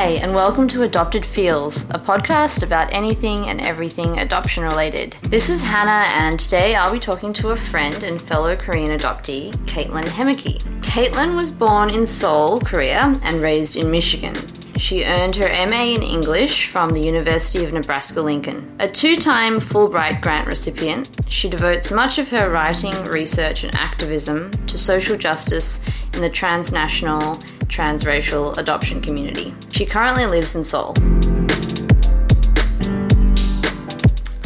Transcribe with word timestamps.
Hi, 0.00 0.12
and 0.12 0.34
welcome 0.34 0.66
to 0.68 0.84
Adopted 0.84 1.26
Feels, 1.26 1.84
a 1.90 1.98
podcast 1.98 2.62
about 2.62 2.90
anything 2.90 3.50
and 3.50 3.60
everything 3.60 4.18
adoption 4.18 4.64
related. 4.64 5.14
This 5.24 5.50
is 5.50 5.60
Hannah, 5.60 6.08
and 6.08 6.40
today 6.40 6.74
I'll 6.74 6.90
be 6.90 6.98
talking 6.98 7.34
to 7.34 7.50
a 7.50 7.56
friend 7.56 8.02
and 8.02 8.18
fellow 8.18 8.56
Korean 8.56 8.96
adoptee, 8.96 9.50
Caitlin 9.66 10.06
Hemeke. 10.06 10.62
Caitlin 10.80 11.34
was 11.34 11.52
born 11.52 11.90
in 11.90 12.06
Seoul, 12.06 12.60
Korea, 12.60 13.14
and 13.22 13.42
raised 13.42 13.76
in 13.76 13.90
Michigan. 13.90 14.34
She 14.78 15.04
earned 15.04 15.36
her 15.36 15.66
MA 15.68 15.92
in 15.92 16.02
English 16.02 16.68
from 16.68 16.88
the 16.88 17.04
University 17.04 17.62
of 17.62 17.74
Nebraska 17.74 18.22
Lincoln. 18.22 18.74
A 18.78 18.90
two 18.90 19.16
time 19.16 19.60
Fulbright 19.60 20.22
grant 20.22 20.46
recipient, 20.46 21.10
she 21.28 21.50
devotes 21.50 21.90
much 21.90 22.16
of 22.16 22.30
her 22.30 22.48
writing, 22.48 22.94
research, 23.04 23.64
and 23.64 23.76
activism 23.76 24.50
to 24.66 24.78
social 24.78 25.18
justice 25.18 25.84
in 26.14 26.22
the 26.22 26.30
transnational, 26.30 27.38
transracial 27.70 28.56
adoption 28.58 29.00
community. 29.00 29.54
She 29.70 29.86
currently 29.86 30.26
lives 30.26 30.54
in 30.54 30.64
Seoul. 30.64 30.94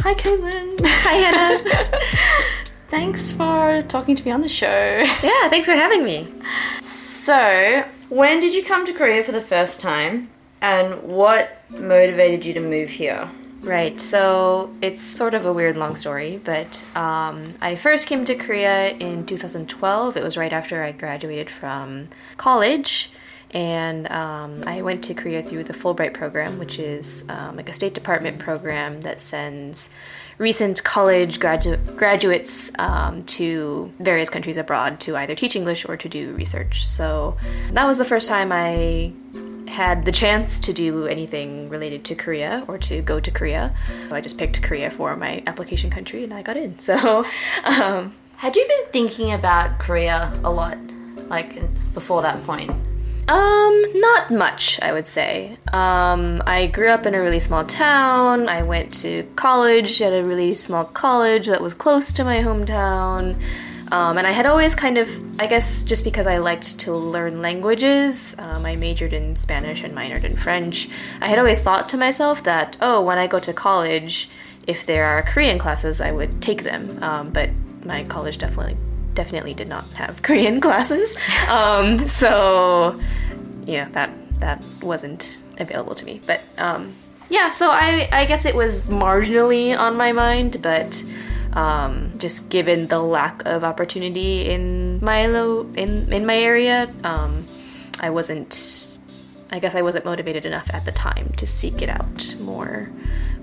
Hi, 0.00 0.12
Caitlin. 0.14 0.78
Hi, 0.84 1.14
Hannah. 1.14 1.58
Thanks 2.88 3.30
for 3.30 3.82
talking 3.88 4.14
to 4.14 4.24
me 4.24 4.30
on 4.30 4.42
the 4.42 4.48
show. 4.48 5.02
yeah, 5.22 5.48
thanks 5.48 5.66
for 5.66 5.74
having 5.74 6.04
me. 6.04 6.32
So, 6.82 7.84
when 8.08 8.38
did 8.40 8.54
you 8.54 8.62
come 8.62 8.86
to 8.86 8.92
Korea 8.92 9.24
for 9.24 9.32
the 9.32 9.40
first 9.40 9.80
time? 9.80 10.30
And 10.60 11.02
what 11.02 11.62
motivated 11.70 12.44
you 12.44 12.52
to 12.54 12.60
move 12.60 12.90
here? 12.90 13.28
Right, 13.64 13.98
so 13.98 14.74
it's 14.82 15.00
sort 15.00 15.32
of 15.32 15.46
a 15.46 15.52
weird 15.52 15.76
long 15.76 15.96
story, 15.96 16.38
but 16.42 16.84
um, 16.94 17.54
I 17.62 17.76
first 17.76 18.06
came 18.06 18.24
to 18.26 18.34
Korea 18.34 18.90
in 18.90 19.24
2012. 19.24 20.16
It 20.16 20.22
was 20.22 20.36
right 20.36 20.52
after 20.52 20.82
I 20.82 20.92
graduated 20.92 21.48
from 21.50 22.08
college. 22.36 23.10
And 23.50 24.10
um, 24.10 24.64
I 24.66 24.82
went 24.82 25.04
to 25.04 25.14
Korea 25.14 25.40
through 25.40 25.64
the 25.64 25.72
Fulbright 25.72 26.12
program, 26.12 26.58
which 26.58 26.80
is 26.80 27.24
um, 27.28 27.56
like 27.56 27.68
a 27.68 27.72
State 27.72 27.94
Department 27.94 28.40
program 28.40 29.02
that 29.02 29.20
sends 29.20 29.90
recent 30.38 30.82
college 30.84 31.38
gradu- 31.38 31.96
graduates 31.96 32.70
um, 32.78 33.22
to 33.24 33.92
various 34.00 34.30
countries 34.30 34.56
abroad 34.56 35.00
to 35.00 35.16
either 35.16 35.34
teach 35.34 35.56
English 35.56 35.88
or 35.88 35.96
to 35.96 36.08
do 36.08 36.32
research. 36.32 36.86
So 36.86 37.36
that 37.72 37.86
was 37.86 37.98
the 37.98 38.04
first 38.04 38.28
time 38.28 38.50
I 38.52 39.12
had 39.68 40.04
the 40.04 40.12
chance 40.12 40.58
to 40.60 40.72
do 40.72 41.06
anything 41.06 41.68
related 41.68 42.04
to 42.04 42.14
Korea 42.14 42.64
or 42.68 42.78
to 42.78 43.02
go 43.02 43.18
to 43.18 43.30
Korea. 43.30 43.74
So 44.08 44.14
I 44.14 44.20
just 44.20 44.38
picked 44.38 44.62
Korea 44.62 44.90
for 44.90 45.16
my 45.16 45.42
application 45.46 45.90
country 45.90 46.24
and 46.24 46.32
I 46.32 46.42
got 46.42 46.56
in. 46.56 46.78
So, 46.84 47.24
um, 47.64 48.14
had 48.36 48.56
you 48.56 48.66
been 48.68 48.92
thinking 48.92 49.32
about 49.32 49.78
Korea 49.78 50.32
a 50.44 50.50
lot, 50.50 50.78
like 51.28 51.60
before 51.94 52.22
that 52.22 52.44
point? 52.44 52.70
Um, 53.26 53.84
not 53.94 54.30
much, 54.30 54.78
I 54.82 54.92
would 54.92 55.06
say. 55.06 55.56
Um, 55.72 56.42
I 56.46 56.66
grew 56.66 56.88
up 56.88 57.06
in 57.06 57.14
a 57.14 57.20
really 57.20 57.40
small 57.40 57.64
town. 57.64 58.48
I 58.48 58.62
went 58.62 58.92
to 59.00 59.22
college 59.34 60.02
at 60.02 60.12
a 60.12 60.28
really 60.28 60.52
small 60.52 60.84
college 60.84 61.46
that 61.46 61.62
was 61.62 61.72
close 61.72 62.12
to 62.14 62.24
my 62.24 62.42
hometown. 62.42 63.40
Um, 63.90 64.18
and 64.18 64.26
I 64.26 64.32
had 64.32 64.44
always 64.44 64.74
kind 64.74 64.98
of, 64.98 65.08
I 65.40 65.46
guess, 65.46 65.84
just 65.84 66.04
because 66.04 66.26
I 66.26 66.38
liked 66.38 66.80
to 66.80 66.92
learn 66.92 67.40
languages, 67.40 68.34
um, 68.38 68.66
I 68.66 68.76
majored 68.76 69.12
in 69.12 69.36
Spanish 69.36 69.82
and 69.82 69.94
minored 69.94 70.24
in 70.24 70.36
French. 70.36 70.88
I 71.20 71.28
had 71.28 71.38
always 71.38 71.62
thought 71.62 71.88
to 71.90 71.96
myself 71.96 72.42
that, 72.44 72.76
oh, 72.80 73.02
when 73.02 73.18
I 73.18 73.26
go 73.26 73.38
to 73.38 73.52
college, 73.52 74.28
if 74.66 74.84
there 74.84 75.04
are 75.04 75.22
Korean 75.22 75.58
classes, 75.58 76.00
I 76.00 76.12
would 76.12 76.42
take 76.42 76.62
them. 76.62 77.02
Um, 77.02 77.30
but 77.30 77.50
my 77.84 78.04
college 78.04 78.38
definitely 78.38 78.76
definitely 79.14 79.54
did 79.54 79.68
not 79.68 79.84
have 79.92 80.22
Korean 80.22 80.60
classes. 80.66 81.16
Um, 81.48 82.06
so, 82.06 83.00
yeah, 83.66 83.88
that 83.90 84.10
that 84.40 84.64
wasn't 84.82 85.40
available 85.58 85.94
to 85.94 86.04
me. 86.04 86.20
But 86.26 86.42
um, 86.58 86.94
yeah, 87.28 87.50
so 87.50 87.70
I 87.70 88.08
I 88.12 88.24
guess 88.26 88.44
it 88.44 88.54
was 88.54 88.84
marginally 88.84 89.76
on 89.78 89.96
my 89.96 90.12
mind, 90.12 90.58
but 90.62 91.02
um, 91.52 92.12
just 92.18 92.50
given 92.50 92.88
the 92.88 93.00
lack 93.00 93.42
of 93.46 93.64
opportunity 93.64 94.50
in 94.50 95.02
my 95.02 95.20
in 95.20 96.12
in 96.12 96.26
my 96.26 96.36
area, 96.36 96.90
um, 97.04 97.46
I 98.00 98.10
wasn't. 98.10 98.90
I 99.50 99.60
guess 99.60 99.76
I 99.76 99.82
wasn't 99.82 100.04
motivated 100.04 100.46
enough 100.46 100.68
at 100.74 100.84
the 100.84 100.90
time 100.90 101.32
to 101.36 101.46
seek 101.46 101.80
it 101.80 101.88
out 101.88 102.34
more 102.40 102.90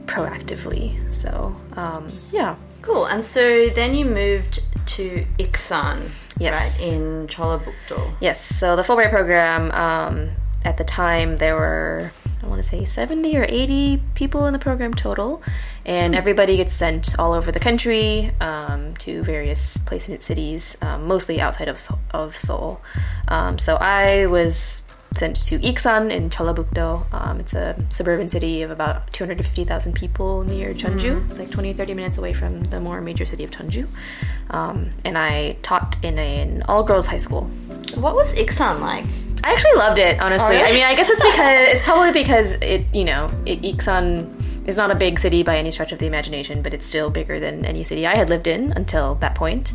proactively. 0.08 1.12
So 1.12 1.56
um, 1.74 2.08
yeah. 2.32 2.56
Cool. 2.82 3.06
And 3.06 3.24
so 3.24 3.70
then 3.70 3.96
you 3.96 4.06
moved 4.06 4.66
to 4.92 5.26
Iksan, 5.40 6.10
yes. 6.38 6.84
right, 6.84 6.94
in 6.94 7.28
Jeollabuk-do. 7.28 8.14
Yes. 8.20 8.42
So 8.42 8.76
the 8.76 8.82
Fulbright 8.82 9.10
program, 9.10 9.72
um, 9.72 10.32
at 10.64 10.78
the 10.78 10.84
time, 10.84 11.38
there 11.38 11.56
were, 11.56 12.12
I 12.44 12.48
want 12.48 12.62
to 12.62 12.68
say, 12.68 12.86
70 12.86 13.38
or 13.38 13.46
80 13.48 14.02
people 14.16 14.46
in 14.46 14.54
the 14.54 14.60
program 14.60 14.94
total. 14.94 15.42
And 15.86 16.14
everybody 16.14 16.58
gets 16.58 16.74
sent 16.74 17.18
all 17.18 17.34
over 17.34 17.52
the 17.52 17.60
country 17.60 18.32
um, 18.40 18.94
to 18.98 19.24
various 19.24 19.78
placement 19.78 20.24
cities, 20.24 20.78
um, 20.82 21.08
mostly 21.08 21.42
outside 21.42 21.68
of, 21.68 21.80
of 22.12 22.36
Seoul. 22.36 22.82
Um, 23.28 23.58
so 23.58 23.78
I 23.78 24.28
was 24.28 24.84
sent 25.16 25.36
to 25.48 25.60
Iksan 25.60 26.12
in 26.12 26.30
Jeollabuk-do. 26.30 27.06
Um, 27.12 27.40
it's 27.40 27.54
a 27.54 27.76
suburban 27.90 28.30
city 28.30 28.62
of 28.62 28.72
about 28.72 29.12
250,000 29.14 29.94
people 29.94 30.44
near 30.44 30.74
Jeonju. 30.74 31.22
Mm. 31.22 31.30
It's 31.30 31.40
like 31.40 31.52
20, 31.52 31.74
30 31.74 31.94
minutes 31.94 32.18
away 32.18 32.34
from 32.34 32.64
the 32.66 32.80
more 32.80 33.02
major 33.02 33.26
city 33.26 33.44
of 33.44 33.52
Jeonju. 33.52 33.88
Um, 34.50 34.92
and 35.04 35.18
I 35.18 35.58
taught 35.64 36.04
in 36.04 36.18
an 36.18 36.64
all-girls 36.68 37.08
high 37.08 37.18
school. 37.18 37.44
What 37.96 38.16
was 38.16 38.34
Iksan 38.34 38.80
like? 38.80 39.06
I 39.44 39.54
actually 39.54 39.74
loved 39.74 40.00
it, 40.00 40.20
honestly. 40.20 40.56
Oh, 40.56 40.60
really? 40.60 40.70
I 40.70 40.74
mean, 40.74 40.84
I 40.84 40.96
guess 40.96 41.10
it's 41.10 41.20
because 41.32 41.68
it's 41.70 41.82
probably 41.82 42.12
because 42.12 42.54
it, 42.62 42.86
you 42.94 43.04
know, 43.04 43.30
it, 43.46 43.62
Iksan 43.62 44.51
is 44.66 44.78
not 44.78 44.92
a 44.92 44.96
big 44.96 45.20
city 45.20 45.44
by 45.44 45.58
any 45.58 45.72
stretch 45.72 45.92
of 45.92 46.00
the 46.00 46.06
imagination, 46.06 46.62
but 46.62 46.74
it's 46.74 46.86
still 46.86 47.10
bigger 47.10 47.40
than 47.40 47.66
any 47.66 47.84
city 47.84 48.06
I 48.06 48.16
had 48.16 48.30
lived 48.30 48.48
in 48.48 48.72
until 48.74 49.16
that 49.16 49.36
point. 49.36 49.74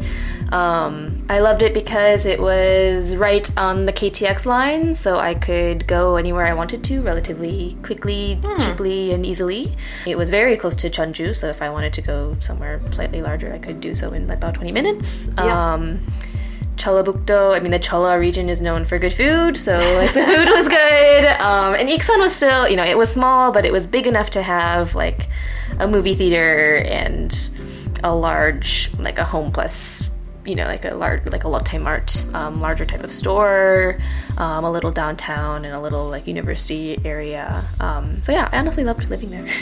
Um, 0.53 1.27
I 1.29 1.41
loved 1.41 1.63
it 1.63 1.75
because 1.75 2.25
it 2.27 2.41
was 2.41 3.17
right 3.17 3.49
on 3.59 3.85
the 3.85 3.93
KTX 3.93 4.47
line, 4.47 4.95
so 4.95 5.19
I 5.19 5.35
could 5.35 5.87
go 5.87 6.17
anywhere 6.17 6.47
I 6.47 6.55
wanted 6.55 6.85
to 6.85 7.03
relatively 7.03 7.77
quickly, 7.83 8.37
hmm. 8.37 8.59
cheaply, 8.61 9.13
and 9.13 9.27
easily. 9.27 9.77
It 10.07 10.17
was 10.17 10.31
very 10.31 10.57
close 10.57 10.77
to 10.77 10.91
Jeonju, 10.91 11.35
so 11.35 11.49
if 11.49 11.63
I 11.63 11.71
wanted 11.71 11.93
to 11.95 12.03
go 12.03 12.37
somewhere 12.41 12.81
slightly 12.93 13.23
larger, 13.23 13.53
I 13.53 13.59
could 13.59 13.81
do 13.81 13.95
so 13.95 14.13
in 14.13 14.31
about 14.31 14.55
20 14.55 14.73
minutes. 14.73 15.29
Yeah. 15.37 15.75
Um, 15.75 16.01
Jeollabuk-do, 16.77 17.55
I 17.55 17.61
mean, 17.61 17.71
the 17.71 17.79
Jeolla 17.79 18.19
region 18.19 18.49
is 18.49 18.61
known 18.61 18.85
for 18.85 18.99
good 18.99 19.13
food, 19.13 19.57
so 19.57 19.79
like 19.95 20.13
the 20.13 20.23
food 20.23 20.49
was 20.49 20.69
good. 20.69 21.07
Um, 21.47 21.75
and 21.75 21.89
Iksan 21.89 22.19
was 22.19 22.35
still, 22.35 22.69
you 22.69 22.77
know, 22.77 22.85
it 22.85 22.99
was 22.99 23.11
small, 23.11 23.53
but 23.53 23.65
it 23.65 23.73
was 23.73 23.87
big 23.87 24.07
enough 24.07 24.31
to 24.31 24.43
have 24.43 24.95
like 24.95 25.29
a 25.79 25.87
movie 25.87 26.15
theater 26.15 26.77
and 26.79 27.33
a 28.03 28.15
large, 28.15 28.91
like 28.99 29.19
a 29.19 29.23
Homeplus, 29.23 30.09
you 30.45 30.55
know, 30.55 30.65
like 30.65 30.85
a 30.85 30.95
large, 30.95 31.25
like 31.27 31.45
a 31.45 31.49
Lotte 31.49 31.81
Mart, 31.81 32.27
um, 32.35 32.61
larger 32.61 32.85
type 32.85 33.03
of 33.05 33.13
store, 33.13 33.99
um, 34.39 34.65
a 34.65 34.71
little 34.71 34.91
downtown, 34.91 35.65
and 35.65 35.75
a 35.75 35.81
little 35.81 36.09
like 36.09 36.27
university 36.27 36.99
area. 37.05 37.65
Um, 37.81 38.23
so 38.23 38.33
yeah, 38.33 38.49
I 38.53 38.59
honestly 38.59 38.85
loved 38.85 39.09
living 39.09 39.31
there. 39.31 39.47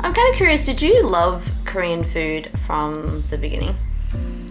I'm 0.00 0.14
kind 0.14 0.30
of 0.30 0.36
curious. 0.36 0.66
Did 0.66 0.82
you 0.82 1.02
love 1.02 1.50
Korean 1.64 2.04
food 2.04 2.50
from 2.58 3.22
the 3.30 3.38
beginning? 3.38 3.76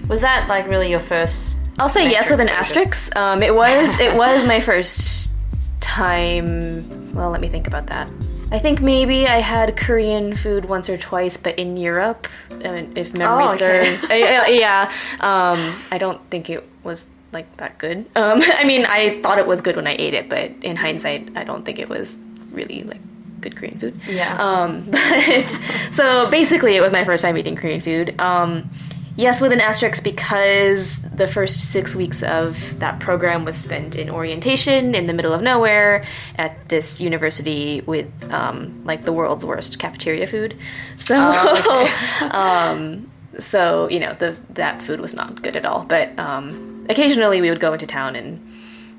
Was 0.10 0.22
that 0.22 0.50
like 0.50 0.68
really 0.68 0.90
your 0.90 1.00
first? 1.00 1.56
I'll 1.78 1.88
say 1.88 2.10
yes 2.10 2.30
with 2.30 2.42
an 2.42 2.50
asterisk. 2.50 3.16
Um, 3.16 3.44
it 3.44 3.54
was 3.54 3.98
it 4.00 4.16
was 4.16 4.44
my 4.44 4.60
first 4.60 5.32
time. 5.80 7.14
Well, 7.14 7.30
let 7.30 7.40
me 7.40 7.48
think 7.48 7.68
about 7.68 7.86
that. 7.88 8.10
I 8.52 8.58
think 8.58 8.82
maybe 8.82 9.28
I 9.28 9.40
had 9.40 9.78
Korean 9.78 10.36
food 10.36 10.66
once 10.66 10.90
or 10.90 10.98
twice, 10.98 11.38
but 11.38 11.60
in 11.60 11.78
Europe, 11.78 12.28
if 12.50 13.16
memory 13.16 13.44
oh, 13.44 13.48
okay. 13.50 13.58
serves. 13.58 14.06
I, 14.10 14.48
yeah, 14.48 14.92
um, 15.20 15.74
I 15.92 16.00
don't 16.00 16.20
think 16.32 16.50
it 16.50 16.68
was 16.84 17.08
like 17.32 17.56
that 17.58 17.78
good. 17.78 18.06
Um, 18.16 18.42
I 18.58 18.64
mean, 18.64 18.86
I 18.86 19.22
thought 19.22 19.38
it 19.38 19.46
was 19.46 19.62
good 19.62 19.76
when 19.76 19.86
I 19.86 19.96
ate 20.00 20.16
it, 20.16 20.28
but 20.28 20.52
in 20.64 20.76
hindsight, 20.76 21.38
I 21.38 21.44
don't 21.44 21.64
think 21.64 21.78
it 21.78 21.88
was 21.88 22.20
really 22.52 22.82
like 22.82 23.02
good 23.42 23.56
Korean 23.56 23.78
food. 23.78 24.00
Yeah. 24.08 24.36
Um, 24.40 24.86
but 24.90 25.48
so 25.92 26.28
basically, 26.32 26.76
it 26.76 26.82
was 26.82 26.92
my 26.92 27.04
first 27.04 27.24
time 27.24 27.38
eating 27.38 27.56
Korean 27.56 27.82
food. 27.82 28.20
Um, 28.20 28.72
Yes, 29.16 29.42
with 29.42 29.52
an 29.52 29.60
asterisk 29.60 30.04
because 30.04 31.02
the 31.02 31.28
first 31.28 31.60
six 31.60 31.96
weeks 31.96 32.24
of 32.24 32.80
that 32.80 33.00
program 33.00 33.44
was 33.44 33.58
spent 33.58 33.96
in 33.96 34.10
orientation 34.10 34.96
in 34.96 35.08
the 35.08 35.14
middle 35.14 35.34
of 35.34 35.42
nowhere 35.42 36.06
at 36.36 36.70
this 36.70 37.02
university 37.02 37.82
with 37.82 38.10
um, 38.32 38.82
like 38.86 39.04
the 39.04 39.12
world's 39.12 39.44
worst 39.44 39.78
cafeteria 39.80 40.26
food. 40.26 40.58
So, 40.98 41.16
oh, 41.18 41.88
okay. 42.20 42.28
um, 42.32 43.12
so 43.40 43.90
you 43.90 44.00
know, 44.00 44.14
the 44.14 44.38
that 44.52 44.82
food 44.82 45.00
was 45.00 45.14
not 45.14 45.42
good 45.42 45.56
at 45.56 45.66
all. 45.66 45.84
But 45.84 46.18
um, 46.18 46.86
occasionally 46.90 47.42
we 47.42 47.50
would 47.50 47.60
go 47.60 47.74
into 47.74 47.86
town 47.86 48.16
and 48.16 48.40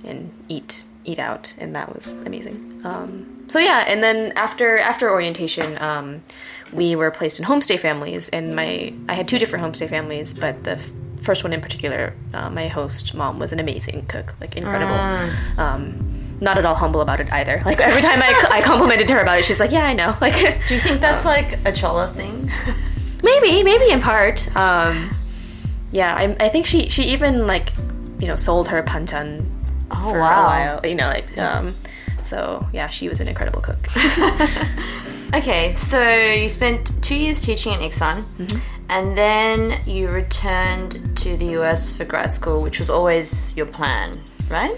and 0.05 0.33
eat 0.49 0.87
eat 1.05 1.19
out, 1.19 1.55
and 1.59 1.75
that 1.75 1.95
was 1.95 2.17
amazing. 2.27 2.81
Um, 2.85 3.45
so 3.49 3.59
yeah, 3.59 3.85
and 3.87 4.03
then 4.03 4.33
after 4.37 4.79
after 4.79 5.11
orientation 5.11 5.81
um, 5.81 6.23
we 6.73 6.97
were 6.97 7.11
placed 7.11 7.39
in 7.41 7.47
homestay 7.47 7.79
families, 7.79 8.29
and 8.29 8.55
my 8.55 8.93
I 9.09 9.15
had 9.15 9.27
two 9.29 9.39
different 9.39 9.65
homestay 9.65 9.89
families, 9.89 10.35
but 10.35 10.63
the 10.65 10.73
f- 10.73 10.91
first 11.23 11.45
one 11.45 11.53
in 11.53 11.61
particular, 11.61 12.15
uh, 12.33 12.49
my 12.51 12.69
host 12.69 13.15
mom 13.15 13.39
was 13.39 13.53
an 13.53 13.61
amazing 13.61 14.07
cook, 14.07 14.35
like 14.41 14.57
incredible. 14.57 14.95
Mm. 14.95 15.59
Um, 15.59 16.39
not 16.41 16.57
at 16.57 16.65
all 16.65 16.75
humble 16.75 17.03
about 17.03 17.21
it 17.21 17.31
either. 17.33 17.61
Like 17.67 17.81
every 17.81 18.01
time 18.01 18.23
I, 18.23 18.33
I 18.51 18.63
complimented 18.63 19.11
her 19.11 19.21
about 19.21 19.39
it, 19.39 19.45
she's 19.45 19.61
like, 19.61 19.73
"Yeah, 19.73 19.85
I 19.85 19.93
know." 19.93 20.17
Like, 20.21 20.35
Do 20.69 20.75
you 20.75 20.81
think 20.81 21.01
that's 21.01 21.25
like 21.25 21.53
a 21.67 21.73
Jeolla 21.73 22.13
thing? 22.13 22.51
maybe, 23.23 23.63
maybe 23.63 23.91
in 23.91 24.01
part. 24.01 24.49
Um, 24.57 25.15
yeah, 25.93 26.15
I, 26.15 26.37
I 26.41 26.49
think 26.49 26.67
she 26.67 26.89
she 26.89 27.05
even 27.13 27.47
like 27.47 27.73
you 28.21 28.27
know 28.29 28.37
sold 28.37 28.69
her 28.69 28.83
banchan 28.83 29.45
Oh, 29.91 30.11
for 30.13 30.21
wow. 30.21 30.43
a 30.43 30.47
while. 30.47 30.87
You 30.87 30.95
know, 30.95 31.09
like 31.09 31.37
um, 31.37 31.75
so 32.27 32.67
yeah, 32.73 32.87
she 32.87 33.09
was 33.09 33.21
an 33.21 33.29
incredible 33.29 33.61
cook. 33.61 33.89
Okay, 35.33 35.75
so 35.77 36.03
you 36.03 36.49
spent 36.49 36.91
two 37.05 37.15
years 37.15 37.41
teaching 37.41 37.73
at 37.73 37.79
Iksan, 37.79 38.25
and 38.89 39.17
then 39.17 39.79
you 39.87 40.09
returned 40.09 41.17
to 41.19 41.37
the 41.37 41.57
US 41.61 41.97
for 41.97 42.05
grad 42.05 42.35
school, 42.35 42.61
which 42.61 42.81
was 42.81 42.91
always 42.91 43.57
your 43.57 43.67
plan, 43.67 44.21
right? 44.49 44.75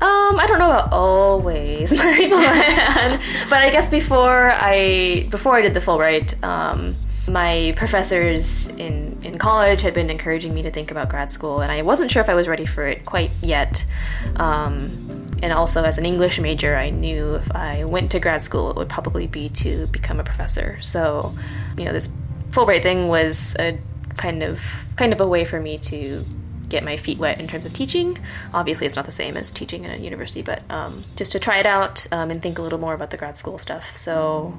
Um, 0.00 0.40
I 0.40 0.46
don't 0.48 0.58
know 0.58 0.68
about 0.68 0.92
always 0.92 1.92
my 1.96 2.26
plan, 2.28 3.20
but 3.48 3.58
I 3.60 3.70
guess 3.70 3.88
before 3.88 4.50
I 4.50 5.28
before 5.30 5.54
I 5.54 5.62
did 5.62 5.74
the 5.74 5.80
Fulbright, 5.80 6.42
um, 6.42 6.96
my 7.28 7.72
professors 7.76 8.66
in 8.70 9.16
in 9.22 9.38
college 9.38 9.82
had 9.82 9.94
been 9.94 10.10
encouraging 10.10 10.52
me 10.54 10.62
to 10.62 10.72
think 10.72 10.90
about 10.90 11.08
grad 11.08 11.30
school, 11.30 11.60
and 11.60 11.70
I 11.70 11.82
wasn't 11.82 12.10
sure 12.10 12.20
if 12.20 12.28
I 12.28 12.34
was 12.34 12.48
ready 12.48 12.66
for 12.66 12.84
it 12.84 13.04
quite 13.06 13.30
yet. 13.40 13.86
Um, 14.34 15.11
and 15.42 15.52
also, 15.52 15.82
as 15.82 15.98
an 15.98 16.06
English 16.06 16.40
major, 16.40 16.76
I 16.76 16.90
knew 16.90 17.34
if 17.34 17.50
I 17.50 17.84
went 17.84 18.12
to 18.12 18.20
grad 18.20 18.44
school, 18.44 18.70
it 18.70 18.76
would 18.76 18.88
probably 18.88 19.26
be 19.26 19.48
to 19.48 19.88
become 19.88 20.20
a 20.20 20.24
professor. 20.24 20.78
So, 20.82 21.34
you 21.76 21.84
know, 21.84 21.92
this 21.92 22.10
Fulbright 22.50 22.82
thing 22.82 23.08
was 23.08 23.56
a 23.58 23.78
kind 24.16 24.44
of 24.44 24.62
kind 24.96 25.12
of 25.12 25.20
a 25.20 25.26
way 25.26 25.44
for 25.44 25.58
me 25.58 25.78
to 25.78 26.24
get 26.68 26.84
my 26.84 26.96
feet 26.96 27.18
wet 27.18 27.40
in 27.40 27.48
terms 27.48 27.66
of 27.66 27.72
teaching. 27.72 28.18
Obviously, 28.54 28.86
it's 28.86 28.94
not 28.94 29.04
the 29.04 29.10
same 29.10 29.36
as 29.36 29.50
teaching 29.50 29.84
in 29.84 29.90
a 29.90 29.96
university, 29.96 30.42
but 30.42 30.62
um, 30.70 31.02
just 31.16 31.32
to 31.32 31.40
try 31.40 31.58
it 31.58 31.66
out 31.66 32.06
um, 32.12 32.30
and 32.30 32.40
think 32.40 32.58
a 32.58 32.62
little 32.62 32.78
more 32.78 32.94
about 32.94 33.10
the 33.10 33.16
grad 33.16 33.36
school 33.36 33.58
stuff. 33.58 33.96
So, 33.96 34.56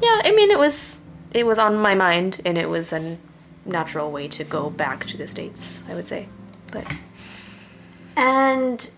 yeah, 0.00 0.20
I 0.22 0.30
mean, 0.30 0.52
it 0.52 0.58
was 0.58 1.02
it 1.32 1.44
was 1.44 1.58
on 1.58 1.76
my 1.76 1.96
mind, 1.96 2.40
and 2.44 2.56
it 2.56 2.68
was 2.68 2.92
a 2.92 3.18
natural 3.66 4.12
way 4.12 4.28
to 4.28 4.44
go 4.44 4.70
back 4.70 5.06
to 5.06 5.16
the 5.16 5.26
states. 5.26 5.82
I 5.88 5.94
would 5.94 6.06
say, 6.06 6.28
but 6.70 6.86
And 8.16 8.90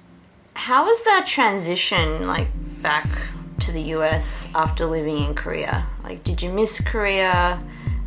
how 0.54 0.86
was 0.86 1.02
that 1.04 1.26
transition 1.26 2.26
like 2.26 2.48
back 2.82 3.08
to 3.60 3.72
the 3.72 3.82
US 3.94 4.48
after 4.54 4.86
living 4.86 5.24
in 5.24 5.34
Korea? 5.34 5.86
Like, 6.02 6.24
did 6.24 6.42
you 6.42 6.50
miss 6.52 6.80
Korea? 6.80 7.62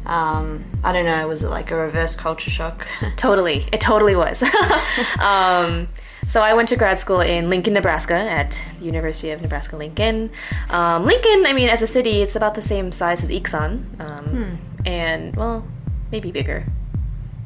Um, 0.05 0.65
I 0.83 0.91
don't 0.91 1.05
know. 1.05 1.27
Was 1.27 1.43
it 1.43 1.49
like 1.49 1.71
a 1.71 1.75
reverse 1.75 2.15
culture 2.15 2.51
shock? 2.51 2.85
totally, 3.15 3.65
it 3.71 3.79
totally 3.79 4.15
was. 4.15 4.43
um, 5.19 5.87
so 6.27 6.41
I 6.41 6.53
went 6.53 6.69
to 6.69 6.75
grad 6.75 6.99
school 6.99 7.21
in 7.21 7.49
Lincoln, 7.49 7.73
Nebraska, 7.73 8.15
at 8.15 8.59
the 8.79 8.85
University 8.85 9.31
of 9.31 9.41
Nebraska 9.41 9.77
Lincoln. 9.77 10.31
Um, 10.69 11.05
Lincoln, 11.05 11.45
I 11.45 11.53
mean, 11.53 11.69
as 11.69 11.81
a 11.81 11.87
city, 11.87 12.21
it's 12.21 12.35
about 12.35 12.55
the 12.55 12.61
same 12.61 12.91
size 12.91 13.23
as 13.23 13.29
Iksan, 13.29 13.99
um, 13.99 14.57
and 14.85 15.35
well, 15.35 15.65
maybe 16.11 16.31
bigger. 16.31 16.65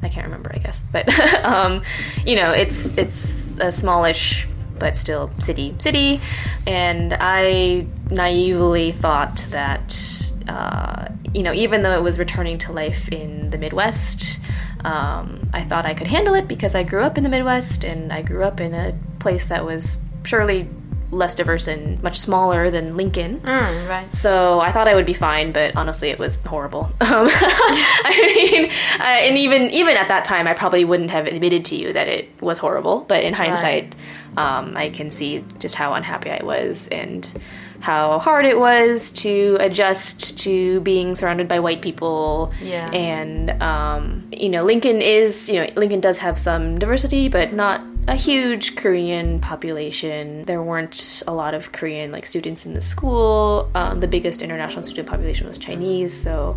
I 0.02 0.08
can't 0.08 0.26
remember, 0.26 0.52
I 0.54 0.58
guess, 0.58 0.84
but 0.92 1.08
um, 1.44 1.82
you 2.24 2.36
know, 2.36 2.52
it's 2.52 2.86
it's 2.96 3.58
a 3.58 3.72
smallish 3.72 4.46
but 4.78 4.96
still 4.96 5.30
city 5.38 5.74
city, 5.78 6.20
and 6.66 7.16
I 7.18 7.86
naively 8.10 8.92
thought 8.92 9.46
that 9.50 10.32
uh, 10.48 11.08
you 11.34 11.42
know, 11.42 11.52
even 11.52 11.82
though 11.82 11.92
it 11.92 12.02
was 12.02 12.18
returning 12.18 12.58
to 12.58 12.72
life 12.72 13.08
in 13.10 13.50
the 13.50 13.58
Midwest, 13.58 14.40
um, 14.84 15.48
I 15.52 15.62
thought 15.64 15.84
I 15.84 15.94
could 15.94 16.06
handle 16.06 16.34
it 16.34 16.48
because 16.48 16.74
I 16.74 16.82
grew 16.82 17.02
up 17.02 17.18
in 17.18 17.24
the 17.24 17.28
Midwest 17.28 17.84
and 17.84 18.12
I 18.12 18.22
grew 18.22 18.44
up 18.44 18.60
in 18.60 18.72
a 18.74 18.98
place 19.18 19.46
that 19.46 19.64
was 19.64 19.98
surely 20.24 20.68
less 21.10 21.34
diverse 21.34 21.66
and 21.66 22.02
much 22.02 22.18
smaller 22.18 22.70
than 22.70 22.96
Lincoln. 22.96 23.40
Mm, 23.40 23.88
right. 23.88 24.14
So 24.14 24.60
I 24.60 24.72
thought 24.72 24.88
I 24.88 24.94
would 24.94 25.06
be 25.06 25.14
fine, 25.14 25.52
but 25.52 25.74
honestly, 25.76 26.10
it 26.10 26.18
was 26.18 26.36
horrible. 26.36 26.90
Um, 27.08 27.28
I 27.32 28.34
mean, 28.36 28.70
uh, 29.00 29.02
and 29.02 29.38
even 29.38 29.70
even 29.70 29.96
at 29.96 30.08
that 30.08 30.24
time, 30.26 30.46
I 30.46 30.52
probably 30.52 30.84
wouldn't 30.84 31.10
have 31.10 31.26
admitted 31.26 31.64
to 31.66 31.74
you 31.74 31.92
that 31.94 32.06
it 32.06 32.28
was 32.42 32.58
horrible. 32.58 33.00
But 33.08 33.24
in 33.24 33.32
hindsight, 33.32 33.96
um, 34.36 34.76
I 34.76 34.90
can 34.90 35.10
see 35.10 35.42
just 35.58 35.74
how 35.74 35.94
unhappy 35.94 36.30
I 36.30 36.44
was 36.44 36.86
and 36.88 37.32
how 37.80 38.18
hard 38.18 38.44
it 38.44 38.58
was 38.58 39.10
to 39.12 39.56
adjust 39.60 40.38
to 40.40 40.80
being 40.80 41.14
surrounded 41.14 41.48
by 41.48 41.60
white 41.60 41.80
people. 41.80 42.52
Yeah. 42.60 42.90
And 42.90 43.62
um, 43.62 44.28
you 44.30 44.50
know, 44.50 44.64
Lincoln 44.64 45.00
is 45.00 45.48
you 45.48 45.62
know 45.62 45.70
Lincoln 45.76 46.00
does 46.00 46.18
have 46.18 46.38
some 46.38 46.78
diversity, 46.78 47.28
but 47.28 47.52
not 47.52 47.80
a 48.08 48.14
huge 48.14 48.74
Korean 48.74 49.38
population. 49.38 50.44
There 50.46 50.62
weren't 50.62 51.22
a 51.26 51.32
lot 51.34 51.52
of 51.52 51.72
Korean 51.72 52.10
like 52.10 52.24
students 52.24 52.64
in 52.64 52.72
the 52.72 52.80
school. 52.80 53.70
Um, 53.74 54.00
the 54.00 54.08
biggest 54.08 54.40
international 54.40 54.82
student 54.82 55.06
population 55.06 55.46
was 55.46 55.58
Chinese, 55.58 56.14
so 56.14 56.56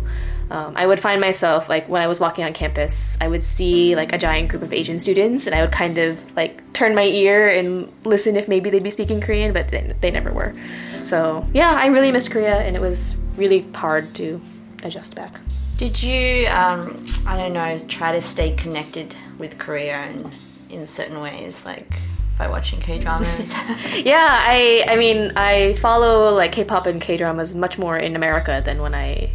um, 0.50 0.72
I 0.76 0.86
would 0.86 0.98
find 0.98 1.20
myself 1.20 1.68
like 1.68 1.86
when 1.90 2.00
I 2.00 2.06
was 2.06 2.18
walking 2.18 2.44
on 2.44 2.54
campus, 2.54 3.18
I 3.20 3.28
would 3.28 3.42
see 3.42 3.94
like 3.94 4.14
a 4.14 4.18
giant 4.18 4.48
group 4.48 4.62
of 4.62 4.72
Asian 4.72 4.98
students, 4.98 5.46
and 5.46 5.54
I 5.54 5.60
would 5.60 5.72
kind 5.72 5.98
of 5.98 6.34
like 6.34 6.72
turn 6.72 6.94
my 6.94 7.04
ear 7.04 7.48
and 7.48 7.92
listen 8.04 8.36
if 8.36 8.48
maybe 8.48 8.70
they'd 8.70 8.82
be 8.82 8.90
speaking 8.90 9.20
Korean, 9.20 9.52
but 9.52 9.68
they, 9.68 9.94
they 10.00 10.10
never 10.10 10.32
were. 10.32 10.54
So 11.02 11.46
yeah, 11.52 11.72
I 11.72 11.88
really 11.88 12.12
missed 12.12 12.30
Korea, 12.30 12.60
and 12.60 12.74
it 12.76 12.80
was 12.80 13.14
really 13.36 13.60
hard 13.74 14.14
to 14.14 14.40
adjust 14.82 15.14
back. 15.14 15.38
Did 15.76 16.02
you, 16.02 16.46
um, 16.46 17.04
I 17.26 17.36
don't 17.36 17.52
know, 17.52 17.78
try 17.88 18.12
to 18.12 18.22
stay 18.22 18.54
connected 18.54 19.16
with 19.36 19.58
Korea 19.58 20.04
in, 20.10 20.30
in 20.72 20.86
certain 20.86 21.20
ways, 21.20 21.64
like 21.64 21.92
by 22.38 22.48
watching 22.48 22.80
K 22.80 22.98
dramas? 22.98 23.52
yeah, 23.96 24.44
I 24.46 24.84
I 24.88 24.96
mean 24.96 25.32
I 25.36 25.74
follow 25.74 26.34
like 26.34 26.52
K-pop 26.52 26.86
and 26.86 27.00
K-dramas 27.00 27.54
much 27.54 27.78
more 27.78 27.96
in 27.96 28.16
America 28.16 28.62
than 28.64 28.80
when 28.80 28.94
I 28.94 29.30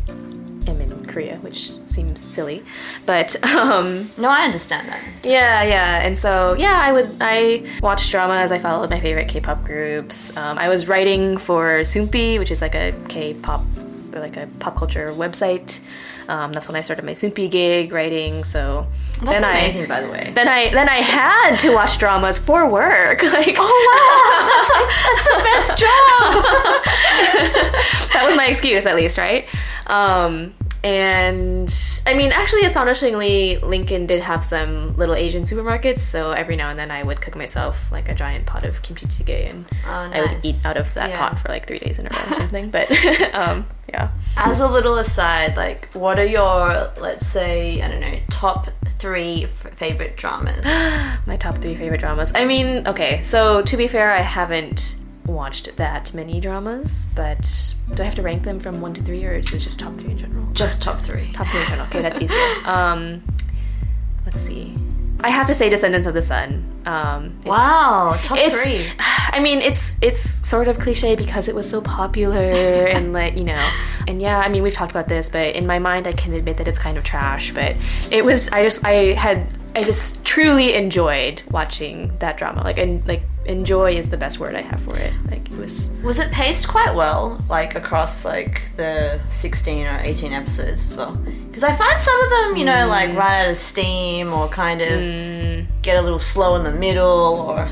am 0.67 0.81
in 0.81 1.05
Korea, 1.05 1.37
which 1.37 1.71
seems 1.87 2.19
silly, 2.19 2.63
but 3.05 3.41
um, 3.43 4.09
no, 4.17 4.29
I 4.29 4.43
understand 4.43 4.87
that. 4.89 5.01
yeah, 5.23 5.63
yeah, 5.63 6.05
and 6.05 6.17
so 6.17 6.53
yeah, 6.57 6.79
I 6.79 6.91
would 6.91 7.09
I 7.21 7.65
watched 7.81 8.11
dramas. 8.11 8.51
I 8.51 8.59
followed 8.59 8.89
my 8.89 8.99
favorite 8.99 9.27
K-pop 9.27 9.63
groups. 9.63 10.35
Um, 10.37 10.57
I 10.57 10.69
was 10.69 10.87
writing 10.87 11.37
for 11.37 11.81
Soompi, 11.81 12.37
which 12.39 12.51
is 12.51 12.61
like 12.61 12.75
a 12.75 12.93
K-pop 13.07 13.63
like 14.13 14.37
a 14.37 14.47
pop 14.59 14.75
culture 14.75 15.09
website. 15.09 15.79
Um, 16.27 16.51
that's 16.53 16.68
when 16.68 16.75
I 16.75 16.81
started 16.81 17.06
my 17.06 17.13
Soompi 17.13 17.50
gig 17.50 17.91
writing. 17.91 18.44
So 18.44 18.85
That's 19.21 19.25
then 19.41 19.44
I- 19.45 19.59
amazing, 19.59 19.88
by 19.88 20.01
the 20.01 20.09
way. 20.12 20.31
then 20.35 20.47
I 20.47 20.69
then 20.71 20.89
I 20.89 20.95
had 20.97 21.57
to 21.59 21.74
watch 21.74 21.97
dramas 21.97 22.38
for 22.38 22.68
work. 22.69 23.21
Like, 23.37 23.56
Oh 23.59 23.81
wow, 23.87 24.47
that's, 24.51 24.69
that's 25.06 25.23
the 25.23 25.44
best 25.44 25.69
job. 25.80 26.44
that 28.13 28.23
was 28.25 28.35
my 28.35 28.47
excuse, 28.47 28.85
at 28.85 28.95
least, 28.95 29.18
right? 29.18 29.45
Um, 29.87 30.54
and 30.83 31.73
I 32.05 32.13
mean, 32.13 32.31
actually, 32.31 32.63
astonishingly, 32.65 33.57
Lincoln 33.57 34.05
did 34.05 34.21
have 34.21 34.43
some 34.43 34.95
little 34.95 35.15
Asian 35.15 35.43
supermarkets. 35.43 35.99
So 35.99 36.31
every 36.31 36.55
now 36.55 36.69
and 36.69 36.79
then, 36.79 36.91
I 36.91 37.03
would 37.03 37.21
cook 37.21 37.35
myself 37.35 37.91
like 37.91 38.09
a 38.09 38.15
giant 38.15 38.45
pot 38.45 38.63
of 38.63 38.81
kimchi 38.81 39.05
jjigae, 39.07 39.49
and 39.49 39.65
Oh, 39.85 39.89
I 39.89 40.21
would 40.21 40.37
eat 40.43 40.55
out 40.65 40.77
of 40.77 40.93
that 40.93 41.09
Yeah. 41.11 41.17
pot 41.29 41.39
for 41.39 41.49
like 41.49 41.67
three 41.67 41.79
days 41.79 41.99
in 41.99 42.07
a 42.07 42.09
row 42.09 42.31
or 42.31 42.35
something. 42.41 42.69
But 42.69 42.89
um, 43.33 43.65
yeah. 43.89 44.11
As 44.35 44.59
a 44.59 44.67
little 44.67 44.97
aside, 44.97 45.55
like, 45.57 45.89
what 45.93 46.19
are 46.19 46.25
your, 46.25 46.91
let's 46.99 47.25
say, 47.25 47.81
I 47.81 47.87
don't 47.87 48.01
know, 48.01 48.19
top 48.29 48.67
three 48.99 49.45
f- 49.45 49.73
favorite 49.75 50.15
dramas? 50.17 50.65
My 51.25 51.37
top 51.37 51.57
three 51.59 51.75
favorite 51.75 51.99
dramas. 51.99 52.31
I 52.35 52.45
mean, 52.45 52.87
okay, 52.87 53.23
so 53.23 53.61
to 53.63 53.77
be 53.77 53.87
fair, 53.87 54.11
I 54.11 54.21
haven't 54.21 54.97
watched 55.27 55.75
that 55.77 56.13
many 56.13 56.39
dramas, 56.39 57.05
but 57.15 57.75
do 57.93 58.01
I 58.01 58.05
have 58.05 58.15
to 58.15 58.21
rank 58.21 58.43
them 58.43 58.59
from 58.59 58.81
one 58.81 58.93
to 58.95 59.03
three, 59.03 59.25
or 59.25 59.33
is 59.33 59.53
it 59.53 59.59
just 59.59 59.79
top 59.79 59.97
three 59.97 60.11
in 60.11 60.17
general? 60.17 60.47
Just 60.53 60.81
top 60.81 60.99
three. 61.01 61.31
Top 61.33 61.47
three 61.47 61.61
in 61.61 61.67
general. 61.67 61.87
Okay, 61.87 62.01
that's 62.01 62.19
easier. 62.19 62.37
Um, 62.65 63.21
let's 64.25 64.41
see. 64.41 64.75
I 65.21 65.29
have 65.29 65.47
to 65.47 65.53
say 65.53 65.67
Descendants 65.69 66.05
of 66.07 66.13
the 66.13 66.21
Sun. 66.21 66.63
Um, 66.85 67.39
Wow, 67.45 68.17
top 68.21 68.37
three. 68.37 68.85
I 68.99 69.39
mean, 69.39 69.59
it's 69.61 69.97
it's 70.01 70.47
sort 70.47 70.67
of 70.67 70.79
cliche 70.79 71.15
because 71.15 71.47
it 71.47 71.55
was 71.55 71.69
so 71.69 71.81
popular 71.81 72.39
and 72.41 73.13
like 73.13 73.37
you 73.37 73.43
know, 73.43 73.69
and 74.07 74.21
yeah, 74.21 74.40
I 74.40 74.49
mean 74.49 74.64
we've 74.64 74.73
talked 74.73 74.92
about 74.92 75.07
this, 75.07 75.30
but 75.30 75.56
in 75.56 75.68
my 75.68 75.80
mind 75.80 76.07
I 76.07 76.14
can 76.14 76.33
admit 76.33 76.57
that 76.57 76.68
it's 76.68 76.80
kind 76.80 76.97
of 76.97 77.04
trash. 77.04 77.54
But 77.54 77.76
it 78.09 78.23
was 78.23 78.49
I 78.49 78.64
just 78.64 78.85
I 78.85 79.14
had 79.14 79.47
I 79.76 79.83
just 79.83 80.23
truly 80.26 80.73
enjoyed 80.73 81.44
watching 81.52 82.18
that 82.19 82.37
drama. 82.37 82.64
Like 82.64 82.78
and 82.78 83.06
like 83.07 83.21
enjoy 83.45 83.95
is 83.95 84.09
the 84.09 84.18
best 84.18 84.40
word 84.40 84.56
I 84.56 84.61
have 84.61 84.81
for 84.81 84.97
it. 84.97 85.14
Like 85.30 85.52
it 85.52 85.57
was 85.57 85.90
Was 86.04 86.19
it 86.19 86.31
paced 86.31 86.68
quite 86.68 86.95
well, 86.95 87.42
like 87.49 87.76
across 87.76 88.26
like 88.26 88.61
the 88.76 89.19
16 89.30 89.85
or 89.85 89.99
18 90.04 90.33
episodes 90.33 90.92
as 90.92 90.97
well? 90.97 91.16
Because 91.16 91.64
I 91.64 91.76
find 91.76 91.99
some 91.99 92.23
of 92.23 92.30
them, 92.30 92.57
you 92.57 92.66
know, 92.66 92.87
like 92.87 93.09
mm. 93.09 93.18
run 93.18 93.31
out 93.31 93.49
of 93.49 93.57
steam 93.57 94.33
or 94.33 94.47
kind 94.47 94.81
of 94.81 95.02
mm. 95.02 95.68
get 95.81 95.97
a 95.97 96.02
little 96.02 96.19
slow 96.19 96.56
in 96.56 96.64
the 96.64 96.71
middle 96.71 97.45
or. 97.47 97.69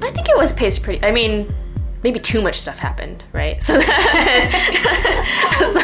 I 0.00 0.10
think 0.12 0.28
it 0.28 0.36
was 0.36 0.52
paced 0.52 0.82
pretty. 0.82 1.04
I 1.04 1.10
mean, 1.10 1.52
maybe 2.02 2.20
too 2.20 2.40
much 2.40 2.58
stuff 2.60 2.78
happened, 2.78 3.24
right? 3.32 3.62
So 3.68 3.76
that, 3.78 5.10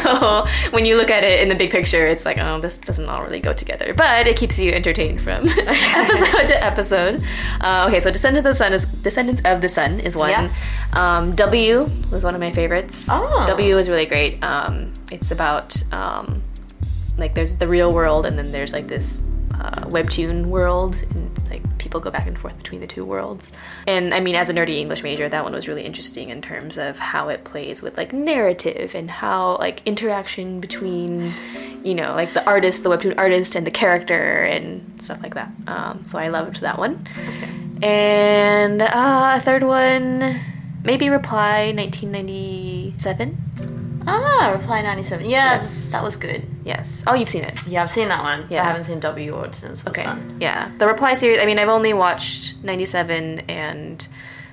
so 0.05 0.71
when 0.71 0.85
you 0.85 0.97
look 0.97 1.11
at 1.11 1.23
it 1.23 1.41
in 1.41 1.49
the 1.49 1.55
big 1.55 1.69
picture, 1.69 2.07
it's 2.07 2.25
like, 2.25 2.37
oh, 2.39 2.59
this 2.59 2.77
doesn't 2.77 3.07
all 3.07 3.21
really 3.21 3.39
go 3.39 3.53
together. 3.53 3.93
But 3.93 4.25
it 4.25 4.37
keeps 4.37 4.57
you 4.57 4.71
entertained 4.71 5.21
from 5.21 5.47
episode 5.49 6.47
to 6.47 6.63
episode. 6.63 7.23
Uh, 7.61 7.85
okay, 7.87 7.99
so 7.99 8.09
Descendants 8.11 8.47
of 8.47 8.53
the 8.53 8.57
Sun 8.57 8.73
is 8.73 8.85
Descendants 8.85 9.41
of 9.45 9.61
the 9.61 9.69
Sun 9.69 9.99
is 9.99 10.15
one. 10.15 10.31
Yeah. 10.31 10.49
Um, 10.93 11.35
w 11.35 11.89
was 12.11 12.23
one 12.23 12.33
of 12.33 12.39
my 12.39 12.51
favorites. 12.51 13.07
Oh. 13.09 13.45
W 13.47 13.77
is 13.77 13.87
really 13.87 14.05
great. 14.07 14.43
Um, 14.43 14.93
it's 15.11 15.31
about 15.31 15.75
um, 15.93 16.41
like 17.17 17.35
there's 17.35 17.57
the 17.57 17.67
real 17.67 17.93
world 17.93 18.25
and 18.25 18.37
then 18.37 18.51
there's 18.51 18.73
like 18.73 18.87
this 18.87 19.19
uh, 19.53 19.81
webtoon 19.85 20.45
world 20.47 20.95
and 20.95 21.31
it's 21.37 21.47
like 21.49 21.61
people 21.77 21.99
go 21.99 22.11
back 22.11 22.27
and 22.27 22.37
forth 22.37 22.57
between 22.57 22.81
the 22.81 22.87
two 22.87 23.05
worlds. 23.05 23.51
And 23.87 24.13
i 24.13 24.19
mean 24.19 24.35
as 24.35 24.49
a 24.49 24.53
nerdy 24.53 24.79
english 24.79 25.03
major 25.03 25.27
that 25.29 25.43
one 25.43 25.53
was 25.53 25.67
really 25.67 25.83
interesting 25.83 26.29
in 26.29 26.41
terms 26.41 26.77
of 26.77 26.97
how 26.97 27.29
it 27.29 27.43
plays 27.43 27.81
with 27.81 27.97
like 27.97 28.13
narrative 28.13 28.95
and 28.95 29.09
how 29.09 29.57
like 29.57 29.81
interaction 29.85 30.59
between 30.59 31.33
you 31.83 31.95
know 31.95 32.13
like 32.13 32.33
the 32.33 32.45
artist 32.45 32.83
the 32.83 32.89
webtoon 32.89 33.17
artist 33.17 33.55
and 33.55 33.65
the 33.65 33.71
character 33.71 34.43
and 34.43 35.01
stuff 35.01 35.21
like 35.21 35.35
that. 35.35 35.51
Um, 35.67 36.03
so 36.03 36.17
i 36.17 36.29
loved 36.29 36.61
that 36.61 36.77
one. 36.77 37.07
And 37.81 38.81
uh, 38.81 39.33
a 39.35 39.41
third 39.41 39.63
one 39.63 40.39
maybe 40.83 41.09
reply 41.09 41.73
1997 41.73 43.84
Ah, 44.07 44.51
Reply 44.55 44.81
97. 44.81 45.25
Yeah, 45.29 45.53
Yes. 45.55 45.91
that 45.91 46.03
was 46.03 46.15
good. 46.15 46.43
yes 46.63 47.03
oh 47.07 47.13
you've 47.13 47.29
seen 47.29 47.43
it 47.43 47.55
Yeah, 47.67 47.83
I've 47.83 47.91
seen 47.91 48.07
that 48.09 48.23
one. 48.23 48.45
Yeah. 48.49 48.63
I 48.63 48.65
haven't 48.67 48.85
seen 48.85 48.99
W 48.99 49.31
or 49.35 49.47
Descendants 49.47 49.81
of 49.81 49.85
the 49.85 49.91
Okay. 49.91 50.03
Sun. 50.03 50.37
Yeah. 50.39 50.69
The 50.77 50.87
Reply 50.87 51.13
series, 51.15 51.39
I 51.41 51.45
mean, 51.45 51.59
I've 51.59 51.69
only 51.69 51.93
watched 51.93 52.63
97 52.63 53.39
and 53.47 54.07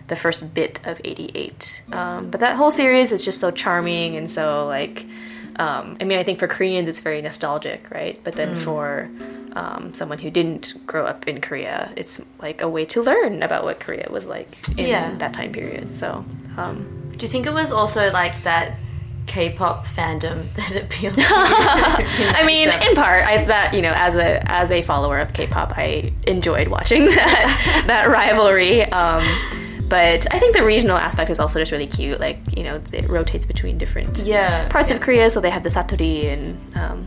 the 0.09 0.17
first 0.17 0.53
bit 0.55 0.81
of 0.85 1.01
88. 1.05 1.83
Um, 1.93 2.31
but 2.31 2.41
that 2.41 2.57
whole 2.57 2.71
series 2.71 3.13
is 3.13 3.25
just 3.25 3.41
so 3.41 3.51
charming 3.51 4.17
and 4.17 4.31
so, 4.31 4.67
like, 4.67 5.07
um, 5.57 5.97
I 6.01 6.05
mean, 6.05 6.19
I 6.19 6.23
think 6.23 6.39
for 6.39 6.49
Koreans 6.49 6.89
it's 6.89 7.01
very 7.01 7.21
nostalgic, 7.23 7.91
right? 7.91 8.19
But 8.25 8.35
then 8.35 8.57
for 8.57 9.09
um, 9.55 9.93
someone 9.95 10.19
who 10.19 10.31
didn't 10.31 10.75
grow 10.87 11.05
up 11.07 11.29
in 11.29 11.41
Korea, 11.41 11.93
it's 11.97 12.21
like 12.41 12.63
a 12.63 12.69
way 12.69 12.85
to 12.87 13.03
learn 13.03 13.43
about 13.43 13.65
what 13.65 13.81
Korea 13.81 14.09
was 14.11 14.27
like 14.27 14.67
in 14.79 14.87
Yeah. 14.89 15.15
that 15.19 15.33
time 15.35 15.53
period. 15.53 15.95
So, 15.95 16.25
um, 16.57 16.87
Do 17.17 17.25
you 17.27 17.31
think 17.31 17.47
it 17.47 17.53
was 17.55 17.71
also 17.73 18.11
like 18.11 18.43
that 18.45 18.73
K-pop 19.27 19.87
fandom 19.87 20.53
that 20.55 20.77
appealed 20.77 21.15
to 21.15 21.21
you? 21.21 21.27
I 21.29 22.43
mean, 22.47 22.69
in 22.69 22.95
part, 22.95 23.25
I 23.27 23.45
that 23.45 23.75
you 23.75 23.83
know, 23.83 23.93
as 23.95 24.15
a 24.15 24.43
as 24.51 24.71
a 24.71 24.83
follower 24.83 25.19
of 25.19 25.33
K-pop, 25.33 25.73
I 25.77 26.13
enjoyed 26.27 26.69
watching 26.69 27.05
that 27.15 27.85
that 27.87 28.09
rivalry. 28.09 28.83
Um, 28.85 29.25
but 29.89 30.27
I 30.33 30.39
think 30.39 30.57
the 30.57 30.65
regional 30.65 30.97
aspect 30.97 31.29
is 31.31 31.39
also 31.39 31.59
just 31.59 31.71
really 31.73 31.87
cute. 31.87 32.19
Like 32.21 32.39
you 32.57 32.63
know, 32.65 32.81
it 32.93 33.09
rotates 33.09 33.47
between 33.47 33.79
different 33.79 34.19
Yeah, 34.19 34.69
parts 34.69 34.91
of 34.91 35.01
Korea, 35.01 35.29
so 35.31 35.41
they 35.41 35.51
have 35.51 35.63
the 35.63 35.71
saturi, 35.71 36.25
and 36.33 36.77
um, 36.77 37.07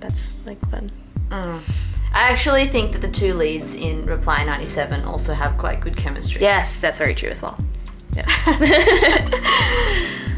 that's 0.00 0.44
like 0.46 0.58
fun. 0.70 0.90
I 1.30 2.30
actually 2.30 2.66
think 2.66 2.92
that 2.92 3.02
the 3.02 3.10
two 3.10 3.34
leads 3.34 3.74
in 3.74 4.06
Reply 4.06 4.42
97 4.42 5.04
also 5.04 5.34
have 5.34 5.58
quite 5.58 5.80
good 5.80 5.96
chemistry. 5.96 6.40
Yes, 6.40 6.80
that's 6.80 6.98
very 6.98 7.14
true 7.14 7.28
as 7.28 7.42
well. 7.42 7.58
Yes. 8.18 9.34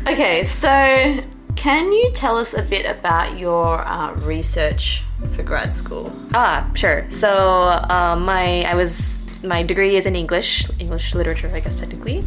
Okay, 0.06 0.44
so 0.44 1.22
can 1.56 1.92
you 1.92 2.10
tell 2.14 2.38
us 2.38 2.54
a 2.54 2.62
bit 2.62 2.86
about 2.86 3.38
your 3.38 3.80
uh, 3.86 4.14
research 4.14 5.04
for 5.36 5.42
grad 5.42 5.74
school? 5.74 6.10
Ah, 6.32 6.68
sure. 6.74 7.04
So 7.10 7.30
um, 7.68 8.24
my 8.24 8.62
I 8.64 8.74
was 8.74 9.26
my 9.44 9.62
degree 9.62 9.96
is 9.96 10.06
in 10.06 10.16
English, 10.16 10.68
English 10.80 11.14
literature, 11.14 11.50
I 11.54 11.60
guess 11.60 11.78
technically. 11.78 12.24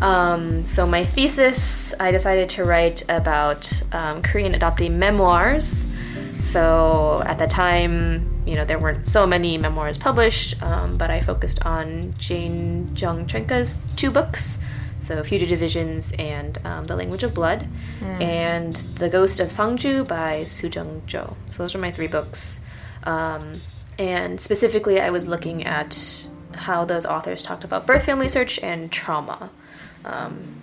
Um, 0.00 0.66
so 0.66 0.84
my 0.86 1.04
thesis, 1.04 1.94
I 2.00 2.10
decided 2.10 2.50
to 2.50 2.64
write 2.64 3.02
about 3.08 3.70
um, 3.92 4.20
Korean 4.22 4.52
adoptee 4.52 4.90
memoirs. 4.90 5.86
So 6.40 7.22
at 7.24 7.38
the 7.38 7.46
time, 7.46 8.42
you 8.46 8.56
know, 8.56 8.64
there 8.64 8.78
weren't 8.80 9.06
so 9.06 9.26
many 9.26 9.56
memoirs 9.58 9.96
published, 9.96 10.60
um, 10.60 10.98
but 10.98 11.08
I 11.08 11.20
focused 11.20 11.64
on 11.64 12.12
Jane 12.18 12.90
Jung 12.96 13.26
Trenka's 13.26 13.78
two 13.96 14.10
books. 14.10 14.58
So 15.02 15.22
Fugitive 15.24 15.58
Visions 15.58 16.12
and 16.16 16.64
um, 16.64 16.84
The 16.84 16.94
Language 16.94 17.24
of 17.24 17.34
Blood, 17.34 17.66
and 18.20 18.72
The 18.72 19.08
Ghost 19.08 19.40
of 19.40 19.48
Sangju 19.48 20.06
by 20.06 20.44
Soo-jung 20.44 21.02
Jo. 21.06 21.36
So 21.46 21.58
those 21.58 21.74
are 21.74 21.78
my 21.78 21.90
three 21.90 22.06
books. 22.06 22.60
Um, 23.02 23.54
and 23.98 24.40
specifically, 24.40 25.00
I 25.00 25.10
was 25.10 25.26
looking 25.26 25.64
at 25.64 26.28
how 26.54 26.84
those 26.84 27.04
authors 27.04 27.42
talked 27.42 27.64
about 27.64 27.84
birth 27.84 28.04
family 28.04 28.28
search 28.28 28.60
and 28.60 28.92
trauma. 28.92 29.50
Um, 30.04 30.54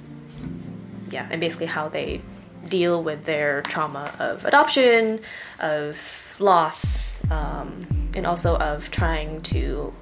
yeah, 1.12 1.28
and 1.30 1.42
basically 1.42 1.66
how 1.68 1.90
they 1.90 2.22
deal 2.68 3.04
with 3.04 3.26
their 3.26 3.62
trauma 3.64 4.14
of 4.20 4.46
adoption, 4.46 5.20
of 5.60 6.36
loss, 6.40 7.18
um, 7.30 8.10
and 8.16 8.26
also 8.26 8.58
of 8.58 8.90
trying 8.90 9.42
to 9.42 9.94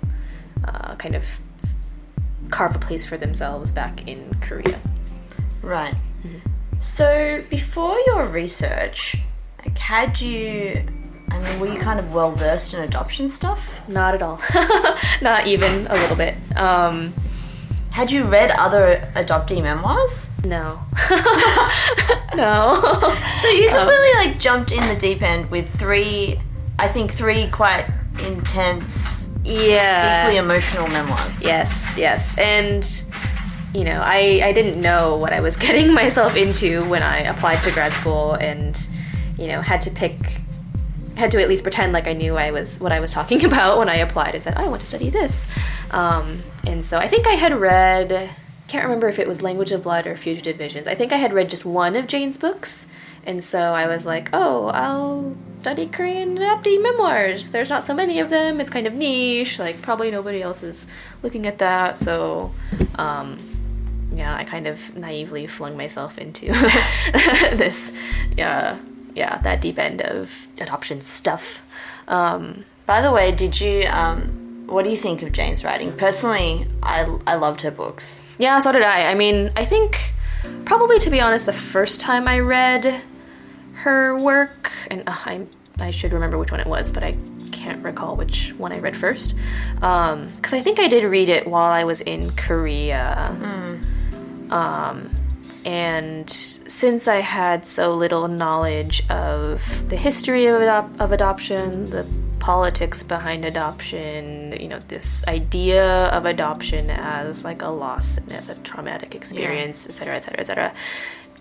uh, 0.63 0.95
kind 0.95 1.15
of 1.15 1.23
carve 2.49 2.75
a 2.75 2.79
place 2.79 3.05
for 3.05 3.17
themselves 3.17 3.71
back 3.71 4.07
in 4.07 4.35
Korea. 4.41 4.79
Right. 5.61 5.95
So 6.79 7.43
before 7.49 7.97
your 8.05 8.25
research, 8.27 9.17
like, 9.65 9.77
had 9.77 10.21
you? 10.21 10.83
I 11.29 11.39
mean, 11.39 11.59
were 11.59 11.67
you 11.67 11.79
kind 11.79 11.99
of 11.99 12.13
well 12.13 12.31
versed 12.31 12.73
in 12.73 12.79
adoption 12.81 13.27
stuff? 13.27 13.81
Not 13.89 14.13
at 14.15 14.21
all. 14.21 14.39
Not 15.21 15.47
even 15.47 15.87
a 15.87 15.93
little 15.93 16.15
bit. 16.15 16.35
Um, 16.55 17.13
Had 17.91 18.11
you 18.11 18.23
read 18.23 18.51
other 18.51 19.11
adoptee 19.15 19.61
memoirs? 19.61 20.29
no. 20.45 20.79
no. 22.35 23.13
So 23.41 23.49
you 23.49 23.69
completely 23.69 24.13
like 24.15 24.39
jumped 24.39 24.71
in 24.71 24.87
the 24.87 24.95
deep 24.95 25.21
end 25.21 25.51
with 25.51 25.69
three, 25.77 26.39
I 26.79 26.87
think 26.87 27.11
three 27.11 27.47
quite 27.49 27.87
intense, 28.25 29.26
yeah. 29.47 30.25
deeply 30.25 30.37
emotional 30.37 30.87
memoirs. 30.87 31.43
Yes, 31.43 31.93
yes. 31.97 32.37
And 32.37 32.85
you 33.73 33.83
know, 33.83 34.01
I 34.03 34.41
I 34.43 34.53
didn't 34.53 34.79
know 34.81 35.17
what 35.17 35.33
I 35.33 35.39
was 35.39 35.55
getting 35.67 35.93
myself 35.93 36.35
into 36.35 36.83
when 36.85 37.03
I 37.03 37.19
applied 37.19 37.61
to 37.63 37.71
grad 37.71 37.93
school 37.93 38.33
and 38.33 38.77
you 39.37 39.47
know, 39.47 39.61
had 39.61 39.81
to 39.81 39.91
pick 39.91 40.41
had 41.15 41.31
to 41.31 41.41
at 41.41 41.49
least 41.49 41.63
pretend 41.63 41.93
like 41.93 42.07
I 42.07 42.13
knew 42.13 42.37
I 42.37 42.51
was 42.51 42.79
what 42.79 42.91
I 42.91 42.99
was 42.99 43.11
talking 43.11 43.43
about 43.51 43.77
when 43.77 43.89
I 43.89 43.97
applied 43.97 44.35
and 44.35 44.43
said, 44.43 44.55
"I 44.55 44.67
want 44.67 44.81
to 44.81 44.87
study 44.87 45.09
this." 45.09 45.47
Um, 45.91 46.43
and 46.65 46.83
so 46.83 46.97
I 46.97 47.07
think 47.07 47.27
I 47.27 47.33
had 47.33 47.59
read 47.59 48.29
can't 48.67 48.83
remember 48.83 49.07
if 49.07 49.17
it 49.17 49.27
was 49.27 49.41
Language 49.41 49.71
of 49.71 49.83
Blood 49.83 50.05
or 50.05 50.17
Fugitive 50.17 50.57
Visions. 50.57 50.87
I 50.87 50.95
think 50.95 51.13
I 51.13 51.17
had 51.17 51.33
read 51.33 51.49
just 51.49 51.65
one 51.65 51.95
of 51.95 52.05
Jane's 52.05 52.37
books. 52.37 52.85
And 53.27 53.43
so 53.43 53.59
I 53.73 53.85
was 53.87 54.05
like, 54.05 54.29
"Oh, 54.33 54.67
I'll 54.67 55.35
study 55.59 55.85
Korean 55.87 56.37
adoptee 56.37 56.81
memoirs. 56.81 57.49
There's 57.49 57.69
not 57.69 57.83
so 57.83 57.93
many 57.93 58.19
of 58.19 58.29
them. 58.29 58.61
It's 58.61 58.69
kind 58.69 58.87
of 58.87 58.93
niche. 58.93 59.59
Like 59.59 59.81
probably 59.81 60.09
nobody 60.11 60.41
else 60.41 60.63
is 60.63 60.87
looking 61.21 61.45
at 61.45 61.57
that." 61.59 61.99
So 61.99 62.51
um, 62.95 63.37
yeah, 64.13 64.33
I 64.35 64.45
kind 64.45 64.65
of 64.65 64.95
naively 64.95 65.45
flung 65.45 65.75
myself 65.77 66.17
into 66.17 66.45
this, 67.53 67.91
yeah, 68.35 68.77
yeah, 69.13 69.37
that 69.39 69.61
deep 69.61 69.77
end 69.77 70.01
of 70.01 70.47
adoption 70.61 71.01
stuff. 71.01 71.61
Um, 72.07 72.63
By 72.85 73.01
the 73.01 73.11
way, 73.11 73.31
did 73.33 73.59
you? 73.59 73.83
Um, 73.89 74.65
what 74.67 74.83
do 74.83 74.89
you 74.89 74.97
think 74.97 75.21
of 75.21 75.31
Jane's 75.33 75.63
writing? 75.65 75.91
Personally, 75.91 76.65
I 76.81 77.17
I 77.27 77.35
loved 77.35 77.61
her 77.61 77.71
books. 77.71 78.23
yeah, 78.37 78.59
so 78.59 78.71
did 78.71 78.83
I. 78.83 79.11
I 79.11 79.15
mean, 79.15 79.51
I 79.57 79.65
think 79.65 80.13
probably 80.65 80.97
to 80.99 81.09
be 81.09 81.19
honest, 81.19 81.45
the 81.45 81.53
first 81.53 81.99
time 81.99 82.25
I 82.27 82.39
read 82.39 83.01
her 83.83 84.17
work, 84.17 84.71
and 84.89 85.03
uh, 85.07 85.15
I 85.25 85.45
I 85.79 85.91
should 85.91 86.11
remember 86.13 86.37
which 86.37 86.51
one 86.51 86.59
it 86.59 86.67
was, 86.67 86.91
but 86.91 87.03
I 87.03 87.15
can't 87.51 87.83
recall 87.83 88.15
which 88.15 88.53
one 88.57 88.71
I 88.71 88.79
read 88.79 88.97
first, 88.97 89.35
because 89.75 90.53
I 90.53 90.61
think 90.61 90.79
I 90.79 90.87
did 90.87 91.03
read 91.03 91.29
it 91.29 91.47
while 91.47 91.71
I 91.71 91.83
was 91.83 92.01
in 92.01 92.31
Korea. 92.31 93.35
Um, 94.49 95.09
and 95.65 96.29
since 96.29 97.07
I 97.07 97.17
had 97.17 97.67
so 97.67 97.93
little 97.93 98.27
knowledge 98.27 99.03
of 99.09 99.87
the 99.89 99.97
history 99.97 100.45
of, 100.45 100.61
adop- 100.61 100.99
of 100.99 101.11
adoption, 101.11 101.89
the 101.89 102.05
politics 102.39 103.03
behind 103.03 103.43
adoption, 103.43 104.55
you 104.59 104.69
know, 104.69 104.79
this 104.87 105.27
idea 105.27 106.05
of 106.07 106.25
adoption 106.25 106.89
as 106.89 107.43
like 107.43 107.61
a 107.61 107.67
loss 107.67 108.17
and 108.17 108.31
as 108.31 108.47
a 108.47 108.55
traumatic 108.61 109.13
experience, 109.13 109.85
et 109.85 109.91
cetera, 109.91 110.15
et 110.15 110.23
cetera, 110.23 110.39
et 110.39 110.47
cetera. 110.47 110.73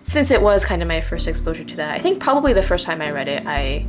Since 0.07 0.31
it 0.31 0.41
was 0.41 0.63
kind 0.63 0.81
of 0.81 0.87
my 0.87 1.01
first 1.01 1.27
exposure 1.27 1.65
to 1.65 1.75
that, 1.77 1.91
I 1.93 1.99
think 1.99 2.19
probably 2.21 2.53
the 2.53 2.61
first 2.61 2.85
time 2.85 3.01
I 3.01 3.11
read 3.11 3.27
it, 3.27 3.43
I 3.45 3.85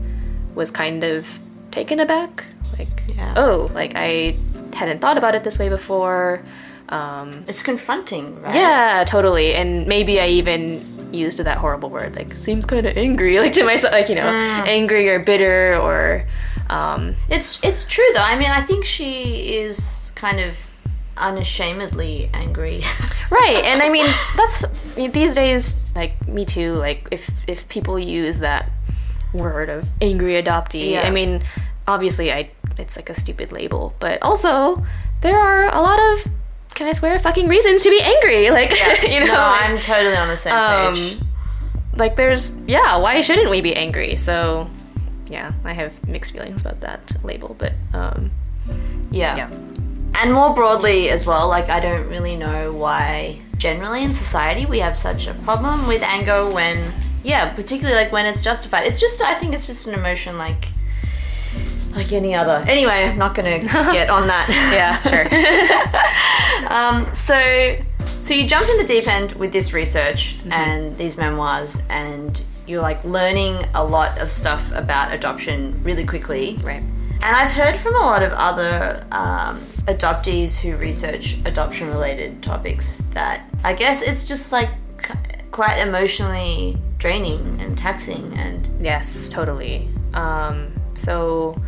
was 0.55 0.69
kind 0.73 1.05
of 1.05 1.39
taken 1.71 2.01
aback. 2.01 2.45
Like, 2.77 2.89
Yeah. 3.07 3.35
oh, 3.37 3.71
like 3.73 3.93
I 3.95 4.35
hadn't 4.75 5.01
thought 5.01 5.17
about 5.17 5.35
it 5.37 5.45
this 5.45 5.59
way 5.61 5.69
before. 5.69 6.43
Um, 6.89 7.45
It's 7.47 7.63
confronting, 7.63 8.43
right? 8.43 8.53
yeah, 8.55 9.05
totally. 9.07 9.55
And 9.55 9.87
maybe 9.87 10.21
I 10.21 10.27
even 10.41 10.63
used 11.13 11.39
that 11.39 11.59
horrible 11.59 11.89
word, 11.89 12.17
like 12.17 12.33
seems 12.35 12.67
kind 12.67 12.85
of 12.85 12.97
angry, 12.97 13.39
like 13.45 13.53
to 13.53 13.63
myself, 13.65 13.93
like 13.93 14.09
you 14.09 14.17
know, 14.17 14.27
angry 14.27 15.09
or 15.09 15.21
bitter 15.21 15.77
or, 15.77 16.27
um, 16.69 17.15
It's 17.29 17.63
it's 17.63 17.85
true 17.85 18.11
though. 18.15 18.27
I 18.33 18.37
mean, 18.37 18.51
I 18.51 18.63
think 18.63 18.85
she 18.85 19.55
is 19.63 20.11
kind 20.17 20.41
of 20.41 20.57
unashamedly 21.17 22.31
angry. 22.33 22.85
right 23.31 23.63
and 23.65 23.83
i 23.83 23.89
mean 23.89 24.07
that's 24.37 24.65
these 25.07 25.35
days 25.35 25.77
like 25.95 26.27
me 26.27 26.45
too 26.45 26.75
like 26.75 27.07
if 27.11 27.31
if 27.47 27.69
people 27.69 27.99
use 27.99 28.41
that 28.41 28.71
word 29.33 29.69
of 29.69 29.87
angry 30.01 30.33
adoptee 30.43 30.91
Yeah. 30.93 31.03
i 31.07 31.11
mean 31.11 31.43
obviously 31.87 32.33
i 32.33 32.51
it's 32.79 32.97
like 32.97 33.09
a 33.11 33.15
stupid 33.15 33.53
label 33.53 33.95
but 34.01 34.21
also 34.23 34.85
there 35.21 35.39
are 35.39 35.73
a 35.73 35.81
lot 35.81 35.99
of 36.13 36.27
can 36.75 36.87
i 36.89 36.93
swear 36.93 37.19
fucking 37.19 37.49
reasons 37.49 37.83
to 37.83 37.91
be 37.91 38.01
angry 38.01 38.51
like 38.59 38.71
you 39.03 39.21
know 39.21 39.27
no, 39.27 39.33
like- 39.33 39.71
I'm 39.71 39.79
totally 39.79 40.17
on 40.17 40.29
the 40.29 40.37
same 40.37 40.55
page. 40.55 41.15
um, 41.21 41.29
like 41.97 42.17
there's 42.17 42.55
yeah 42.67 42.97
why 42.99 43.21
shouldn't 43.21 43.51
we 43.51 43.61
be 43.61 43.75
angry 43.75 44.17
so 44.17 44.69
yeah 45.29 45.53
i 45.65 45.73
have 45.73 45.93
mixed 46.09 46.33
feelings 46.33 46.61
about 46.61 46.81
that 46.81 47.13
label 47.25 47.55
but 47.59 47.73
um 47.93 48.31
yeah. 49.11 49.37
yeah 49.37 49.51
And 50.21 50.33
more 50.35 50.53
broadly 50.53 51.09
as 51.11 51.25
well, 51.25 51.49
like 51.49 51.69
I 51.71 51.79
don't 51.81 52.09
really 52.11 52.35
know 52.37 52.73
why 52.73 53.39
generally 53.59 54.03
in 54.05 54.13
society 54.13 54.67
we 54.67 54.79
have 54.79 54.97
such 54.99 55.27
a 55.27 55.35
problem 55.35 55.87
with 55.87 56.03
anger 56.03 56.49
when 56.49 56.93
yeah, 57.25 57.53
particularly 57.53 58.01
like 58.01 58.13
when 58.13 58.27
it's 58.27 58.41
justified. 58.41 58.87
It's 58.87 59.01
just 59.01 59.21
I 59.21 59.35
think 59.35 59.55
it's 59.55 59.67
just 59.67 59.87
an 59.87 59.95
emotion 59.95 60.39
like 60.39 60.69
like 61.95 62.13
any 62.13 62.35
other. 62.35 62.65
Anyway, 62.69 62.93
I'm 62.93 63.19
not 63.19 63.35
gonna 63.35 63.59
get 63.93 64.09
on 64.09 64.27
that. 64.29 64.49
yeah 64.73 65.03
sure 65.09 65.29
Um, 66.71 67.15
so, 67.15 67.77
so 68.21 68.35
you 68.35 68.47
jumped 68.47 68.69
in 68.69 68.77
the 68.79 68.85
deep 68.85 69.09
end 69.09 69.33
with 69.33 69.53
this 69.53 69.73
research 69.73 70.39
and 70.51 70.97
these 70.99 71.17
memoirs, 71.17 71.81
and 71.89 72.43
you're 72.67 72.83
like 72.83 73.03
learning 73.05 73.57
a 73.75 73.83
lot 73.83 74.19
of 74.19 74.31
stuff 74.31 74.71
about 74.73 75.13
adoption 75.13 75.83
really 75.83 76.05
quickly. 76.05 76.59
right 76.63 76.83
And 76.83 77.25
I've 77.25 77.53
heard 77.53 77.77
from 77.77 77.95
a 77.95 78.01
lot 78.01 78.23
of 78.23 78.33
other 78.33 79.05
um, 79.13 79.61
adoptees 79.89 80.59
who 80.59 80.77
research 80.77 81.37
adoption 81.45 81.89
related 81.89 82.43
topics 82.43 83.03
that 83.15 83.41
I 83.65 83.73
guess 83.73 84.03
it's 84.03 84.25
just 84.25 84.53
like 84.53 84.69
quite 85.51 85.79
emotionally 85.79 86.79
draining 86.99 87.61
and 87.61 87.77
taxing 87.77 88.33
and 88.35 88.69
Yes, 88.81 89.29
totally. 89.29 89.89
Um, 90.15 90.73
so 90.95 91.61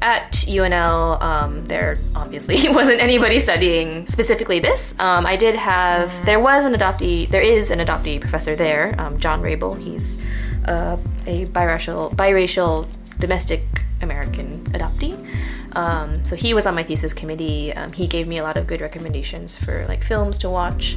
at 0.00 0.32
UNL, 0.32 1.20
um, 1.20 1.66
there 1.66 1.98
obviously 2.14 2.68
wasn't 2.72 3.00
anybody 3.00 3.40
studying 3.40 4.06
specifically 4.06 4.60
this. 4.60 4.98
Um, 5.00 5.26
I 5.26 5.36
did 5.36 5.56
have, 5.56 6.24
there 6.24 6.40
was 6.40 6.64
an 6.64 6.74
adoptee, 6.74 7.28
there 7.28 7.42
is 7.42 7.70
an 7.70 7.80
adoptee 7.80 8.20
professor 8.20 8.54
there, 8.54 8.94
um, 8.98 9.18
John 9.18 9.42
Raible. 9.42 9.74
He's 9.82 10.22
uh, 10.66 10.96
a 11.26 11.46
biracial, 11.46 12.14
biracial 12.14 12.86
domestic 13.18 13.62
American 14.00 14.64
adoptee. 14.66 15.16
Um, 15.72 16.24
so 16.24 16.36
he 16.36 16.54
was 16.54 16.66
on 16.66 16.74
my 16.74 16.82
thesis 16.82 17.12
committee. 17.12 17.72
Um, 17.74 17.92
he 17.92 18.06
gave 18.06 18.26
me 18.26 18.38
a 18.38 18.42
lot 18.42 18.56
of 18.56 18.66
good 18.66 18.80
recommendations 18.80 19.56
for 19.56 19.84
like 19.88 20.02
films 20.02 20.38
to 20.40 20.50
watch, 20.50 20.96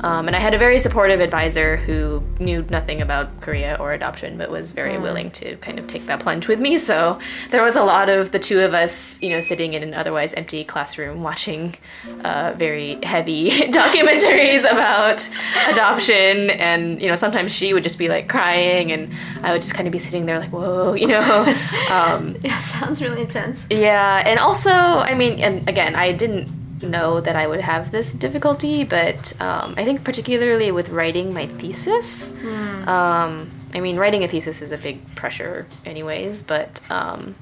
um, 0.00 0.26
and 0.26 0.36
I 0.36 0.38
had 0.40 0.54
a 0.54 0.58
very 0.58 0.78
supportive 0.78 1.20
advisor 1.20 1.76
who 1.76 2.22
knew 2.38 2.64
nothing 2.70 3.00
about 3.02 3.40
Korea 3.40 3.76
or 3.78 3.92
adoption, 3.92 4.38
but 4.38 4.50
was 4.50 4.70
very 4.70 4.98
willing 4.98 5.30
to 5.32 5.56
kind 5.56 5.78
of 5.78 5.86
take 5.86 6.06
that 6.06 6.20
plunge 6.20 6.48
with 6.48 6.60
me. 6.60 6.78
So 6.78 7.18
there 7.50 7.62
was 7.62 7.76
a 7.76 7.84
lot 7.84 8.08
of 8.08 8.30
the 8.32 8.38
two 8.38 8.60
of 8.60 8.74
us, 8.74 9.22
you 9.22 9.30
know, 9.30 9.40
sitting 9.40 9.74
in 9.74 9.82
an 9.82 9.94
otherwise 9.94 10.34
empty 10.34 10.64
classroom 10.64 11.22
watching 11.22 11.76
uh, 12.24 12.54
very 12.56 12.98
heavy 13.02 13.50
documentaries 13.50 14.60
about 14.70 15.28
adoption, 15.68 16.50
and 16.50 17.00
you 17.00 17.08
know, 17.08 17.16
sometimes 17.16 17.52
she 17.52 17.72
would 17.74 17.82
just 17.82 17.98
be 17.98 18.08
like 18.08 18.28
crying, 18.28 18.92
and 18.92 19.12
I 19.42 19.52
would 19.52 19.62
just 19.62 19.74
kind 19.74 19.86
of 19.86 19.92
be 19.92 19.98
sitting 19.98 20.26
there 20.26 20.38
like, 20.38 20.50
whoa, 20.52 20.94
you 20.94 21.06
know. 21.08 21.54
Um, 21.92 22.36
yeah, 22.42 22.56
sounds 22.58 23.02
really 23.02 23.20
intense. 23.20 23.66
yeah, 23.68 24.11
and 24.24 24.38
also, 24.38 24.70
I 24.70 25.14
mean, 25.14 25.38
and 25.40 25.68
again, 25.68 25.94
I 25.94 26.12
didn't 26.12 26.48
know 26.82 27.20
that 27.20 27.36
I 27.36 27.46
would 27.46 27.60
have 27.60 27.90
this 27.92 28.12
difficulty, 28.12 28.82
but 28.84 29.32
um, 29.40 29.74
I 29.76 29.84
think 29.84 30.02
particularly 30.04 30.72
with 30.72 30.88
writing 30.90 31.32
my 31.32 31.46
thesis, 31.46 32.34
um, 32.86 33.50
I 33.74 33.80
mean, 33.80 33.96
writing 33.96 34.24
a 34.24 34.28
thesis 34.28 34.60
is 34.62 34.72
a 34.72 34.78
big 34.78 34.98
pressure, 35.14 35.66
anyways, 35.86 36.42
but. 36.42 36.80
Um, 36.90 37.34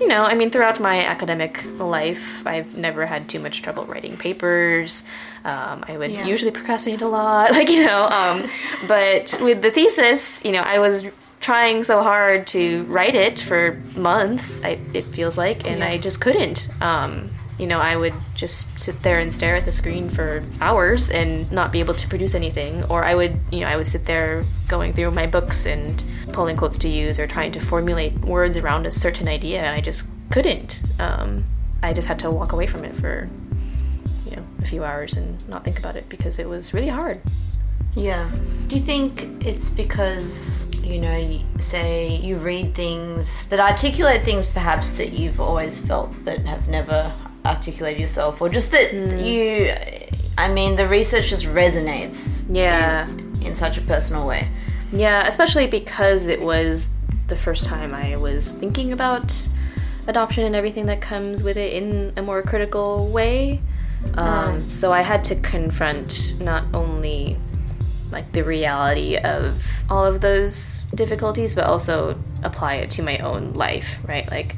you 0.00 0.08
know, 0.08 0.22
I 0.22 0.34
mean, 0.34 0.50
throughout 0.50 0.80
my 0.80 1.04
academic 1.04 1.62
life, 1.78 2.46
I've 2.46 2.74
never 2.74 3.04
had 3.04 3.28
too 3.28 3.38
much 3.38 3.60
trouble 3.60 3.84
writing 3.84 4.16
papers. 4.16 5.04
Um, 5.44 5.84
I 5.86 5.98
would 5.98 6.10
Yeah. 6.10 6.24
usually 6.26 6.52
procrastinate 6.52 7.02
a 7.02 7.06
lot, 7.08 7.50
like, 7.58 7.68
you 7.68 7.84
know. 7.84 8.06
Um, 8.08 8.48
but 8.86 9.36
with 9.42 9.60
the 9.60 9.70
thesis, 9.70 10.42
you 10.42 10.52
know, 10.52 10.62
I 10.62 10.78
was 10.78 11.04
trying 11.40 11.84
so 11.84 12.02
hard 12.02 12.46
to 12.48 12.84
write 12.84 13.14
it 13.14 13.40
for 13.40 13.80
months, 13.96 14.62
I, 14.64 14.78
it 14.92 15.06
feels 15.06 15.38
like, 15.38 15.66
and 15.66 15.80
Yeah. 15.80 15.88
I 15.88 15.98
just 15.98 16.20
couldn't. 16.20 16.68
Um, 16.80 17.30
you 17.58 17.66
know, 17.66 17.80
I 17.80 17.96
would 17.96 18.14
just 18.36 18.80
sit 18.80 19.02
there 19.02 19.18
and 19.18 19.34
stare 19.34 19.56
at 19.56 19.64
the 19.64 19.72
screen 19.72 20.10
for 20.10 20.44
hours 20.60 21.10
and 21.10 21.50
not 21.50 21.72
be 21.72 21.80
able 21.80 21.94
to 21.94 22.08
produce 22.08 22.34
anything. 22.36 22.84
Or 22.84 23.04
I 23.04 23.16
would, 23.16 23.40
you 23.50 23.60
know, 23.60 23.66
I 23.66 23.76
would 23.76 23.88
sit 23.88 24.06
there 24.06 24.44
going 24.68 24.92
through 24.92 25.10
my 25.10 25.26
books 25.26 25.66
and 25.66 26.02
pulling 26.32 26.56
quotes 26.56 26.78
to 26.78 26.88
use 26.88 27.18
or 27.18 27.26
trying 27.26 27.50
to 27.52 27.60
formulate 27.60 28.16
words 28.20 28.56
around 28.56 28.86
a 28.86 28.92
certain 28.92 29.26
idea, 29.26 29.58
and 29.60 29.74
I 29.74 29.80
just 29.80 30.08
couldn't. 30.30 30.82
Um, 31.00 31.46
I 31.82 31.92
just 31.92 32.06
had 32.06 32.18
to 32.20 32.30
walk 32.30 32.52
away 32.52 32.68
from 32.68 32.84
it 32.84 32.94
for, 32.94 33.28
you 34.30 34.36
know, 34.36 34.44
a 34.60 34.66
few 34.66 34.84
hours 34.84 35.14
and 35.14 35.46
not 35.48 35.64
think 35.64 35.78
about 35.80 35.96
it 35.96 36.08
because 36.08 36.38
it 36.38 36.48
was 36.48 36.72
really 36.72 36.88
hard. 36.88 37.20
Yeah. 37.98 38.30
Do 38.68 38.76
you 38.76 38.82
think 38.82 39.44
it's 39.44 39.70
because, 39.70 40.68
you 40.82 41.00
know, 41.00 41.40
say 41.58 42.16
you 42.16 42.36
read 42.36 42.74
things 42.74 43.46
that 43.46 43.58
articulate 43.60 44.22
things 44.24 44.46
perhaps 44.46 44.92
that 44.98 45.12
you've 45.12 45.40
always 45.40 45.78
felt 45.78 46.12
but 46.24 46.38
have 46.40 46.68
never 46.68 47.10
articulated 47.44 48.00
yourself, 48.00 48.42
or 48.42 48.48
just 48.48 48.70
that 48.72 48.92
you, 48.92 49.72
I 50.36 50.48
mean, 50.52 50.76
the 50.76 50.86
research 50.86 51.30
just 51.30 51.46
resonates 51.46 52.44
Yeah. 52.50 53.08
in, 53.08 53.42
in 53.46 53.56
such 53.56 53.78
a 53.78 53.80
personal 53.80 54.26
way? 54.26 54.48
Yeah, 54.92 55.26
especially 55.26 55.66
because 55.66 56.28
it 56.28 56.40
was 56.40 56.90
the 57.28 57.36
first 57.36 57.64
time 57.64 57.94
I 57.94 58.16
was 58.16 58.52
thinking 58.52 58.92
about 58.92 59.34
adoption 60.06 60.44
and 60.44 60.54
everything 60.54 60.86
that 60.86 61.00
comes 61.00 61.42
with 61.42 61.56
it 61.56 61.72
in 61.72 62.12
a 62.16 62.22
more 62.22 62.42
critical 62.42 63.08
way. 63.08 63.60
Um, 64.14 64.68
So 64.68 64.92
I 64.92 65.02
had 65.02 65.24
to 65.24 65.36
confront 65.36 66.34
not 66.40 66.64
only 66.74 67.36
like 68.10 68.32
the 68.32 68.42
reality 68.42 69.16
of 69.16 69.64
all 69.90 70.04
of 70.04 70.20
those 70.20 70.82
difficulties, 70.94 71.54
but 71.54 71.64
also 71.64 72.18
apply 72.42 72.76
it 72.76 72.90
to 72.92 73.02
my 73.02 73.18
own 73.18 73.54
life, 73.54 74.00
right? 74.06 74.28
Like, 74.30 74.56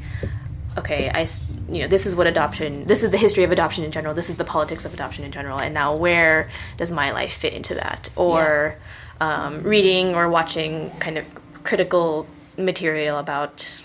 okay, 0.77 1.09
I, 1.13 1.27
you 1.69 1.79
know, 1.81 1.87
this 1.87 2.05
is 2.05 2.15
what 2.15 2.27
adoption, 2.27 2.85
this 2.85 3.03
is 3.03 3.11
the 3.11 3.17
history 3.17 3.43
of 3.43 3.51
adoption 3.51 3.83
in 3.83 3.91
general, 3.91 4.13
this 4.13 4.29
is 4.29 4.37
the 4.37 4.45
politics 4.45 4.85
of 4.85 4.93
adoption 4.93 5.23
in 5.23 5.31
general, 5.31 5.59
and 5.59 5.73
now 5.73 5.95
where 5.95 6.49
does 6.77 6.91
my 6.91 7.11
life 7.11 7.33
fit 7.33 7.53
into 7.53 7.75
that? 7.75 8.09
Or 8.15 8.77
um, 9.19 9.63
reading 9.63 10.15
or 10.15 10.29
watching 10.29 10.89
kind 10.99 11.17
of 11.17 11.25
critical 11.63 12.27
material 12.57 13.17
about 13.17 13.81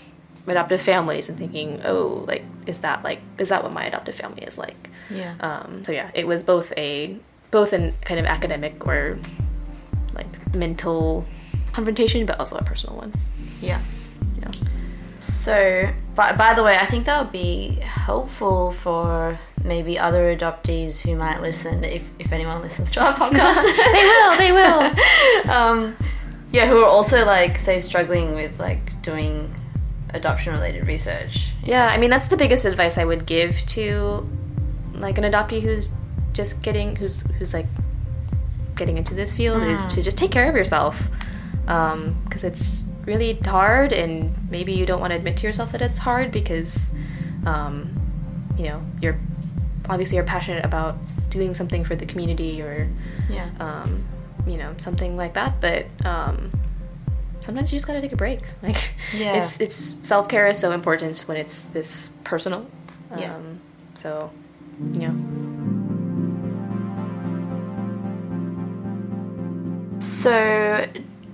adoptive 0.47 0.81
families 0.81 1.29
and 1.29 1.37
thinking, 1.37 1.81
oh, 1.83 2.23
like, 2.27 2.43
is 2.65 2.79
that 2.79 3.03
like, 3.03 3.19
is 3.37 3.49
that 3.49 3.63
what 3.63 3.73
my 3.73 3.85
adoptive 3.85 4.15
family 4.15 4.43
is 4.43 4.57
like? 4.57 4.89
Yeah. 5.09 5.35
Um, 5.39 5.83
so 5.83 5.91
yeah, 5.91 6.09
it 6.13 6.27
was 6.27 6.43
both 6.43 6.73
a 6.77 7.17
both 7.51 7.73
in 7.73 7.93
kind 8.01 8.19
of 8.19 8.25
academic 8.25 8.85
or 8.85 9.19
mental 10.57 11.25
confrontation, 11.73 12.25
but 12.25 12.39
also 12.39 12.57
a 12.57 12.63
personal 12.63 12.97
one. 12.97 13.13
yeah. 13.61 13.81
Yeah. 14.41 14.51
So, 15.19 15.89
by, 16.15 16.35
by 16.35 16.53
the 16.53 16.63
way, 16.63 16.77
I 16.77 16.85
think 16.85 17.05
that 17.05 17.21
would 17.21 17.31
be 17.31 17.79
helpful 17.81 18.71
for 18.71 19.37
maybe 19.63 19.97
other 19.97 20.35
adoptees 20.35 21.01
who 21.01 21.15
might 21.15 21.41
listen, 21.41 21.83
if, 21.83 22.09
if 22.19 22.31
anyone 22.31 22.61
listens 22.61 22.91
to 22.91 23.01
our 23.01 23.13
podcast. 23.21 23.63
they 23.63 24.03
will. 24.03 24.37
They 24.37 24.51
will. 24.51 25.51
um, 25.51 25.95
yeah, 26.51 26.67
who 26.67 26.81
are 26.83 26.87
also 26.87 27.25
like, 27.25 27.57
say, 27.57 27.79
struggling 27.79 28.35
with 28.35 28.59
like 28.59 29.01
doing 29.01 29.53
adoption 30.11 30.53
related 30.53 30.87
research. 30.87 31.49
Yeah, 31.63 31.87
I 31.87 31.97
mean 31.97 32.09
that's 32.09 32.27
the 32.27 32.37
biggest 32.37 32.65
advice 32.65 32.97
I 32.97 33.05
would 33.05 33.25
give 33.25 33.57
to 33.67 34.27
like 34.93 35.17
an 35.17 35.23
adoptee 35.25 35.61
who's 35.61 35.89
just 36.33 36.61
getting 36.63 36.95
who's 36.95 37.21
who's 37.37 37.53
like 37.53 37.65
getting 38.77 38.97
into 38.97 39.13
this 39.13 39.35
field 39.35 39.63
is 39.63 39.85
to 39.87 40.01
just 40.03 40.17
take 40.17 40.31
care 40.31 40.47
of 40.49 40.55
yourself 40.55 41.07
because 41.65 42.43
it's 42.43 42.83
really 43.05 43.33
hard 43.39 43.91
and 43.93 44.35
maybe 44.51 44.73
you 44.73 44.85
don't 44.85 44.99
want 44.99 45.11
to 45.11 45.17
admit 45.17 45.37
to 45.37 45.43
yourself 45.43 45.71
that 45.71 45.81
it's 45.81 45.97
hard 45.97 46.31
because 46.31 46.91
um, 47.45 47.93
you 48.57 48.65
know 48.65 48.81
you're 49.01 49.17
obviously 49.89 50.15
you're 50.17 50.25
passionate 50.25 50.63
about 50.65 50.97
doing 51.29 51.53
something 51.53 51.83
for 51.83 51.95
the 51.95 52.05
community 52.05 52.61
or 52.61 52.87
Yeah. 53.29 53.49
um, 53.59 54.03
you 54.45 54.57
know 54.57 54.73
something 54.77 55.15
like 55.17 55.33
that 55.33 55.59
but 55.61 55.85
um, 56.05 56.51
sometimes 57.39 57.71
you 57.71 57.77
just 57.77 57.87
gotta 57.87 58.01
take 58.01 58.11
a 58.13 58.17
break 58.17 58.41
like 58.63 58.93
Yeah. 59.13 59.41
it's 59.41 59.59
it's 59.59 59.75
self-care 59.75 60.47
is 60.47 60.59
so 60.59 60.71
important 60.71 61.19
when 61.27 61.37
it's 61.37 61.65
this 61.65 62.09
personal 62.23 62.65
Yeah. 63.17 63.35
um, 63.35 63.59
so 63.93 64.31
yeah 64.93 65.11
So, 69.99 70.85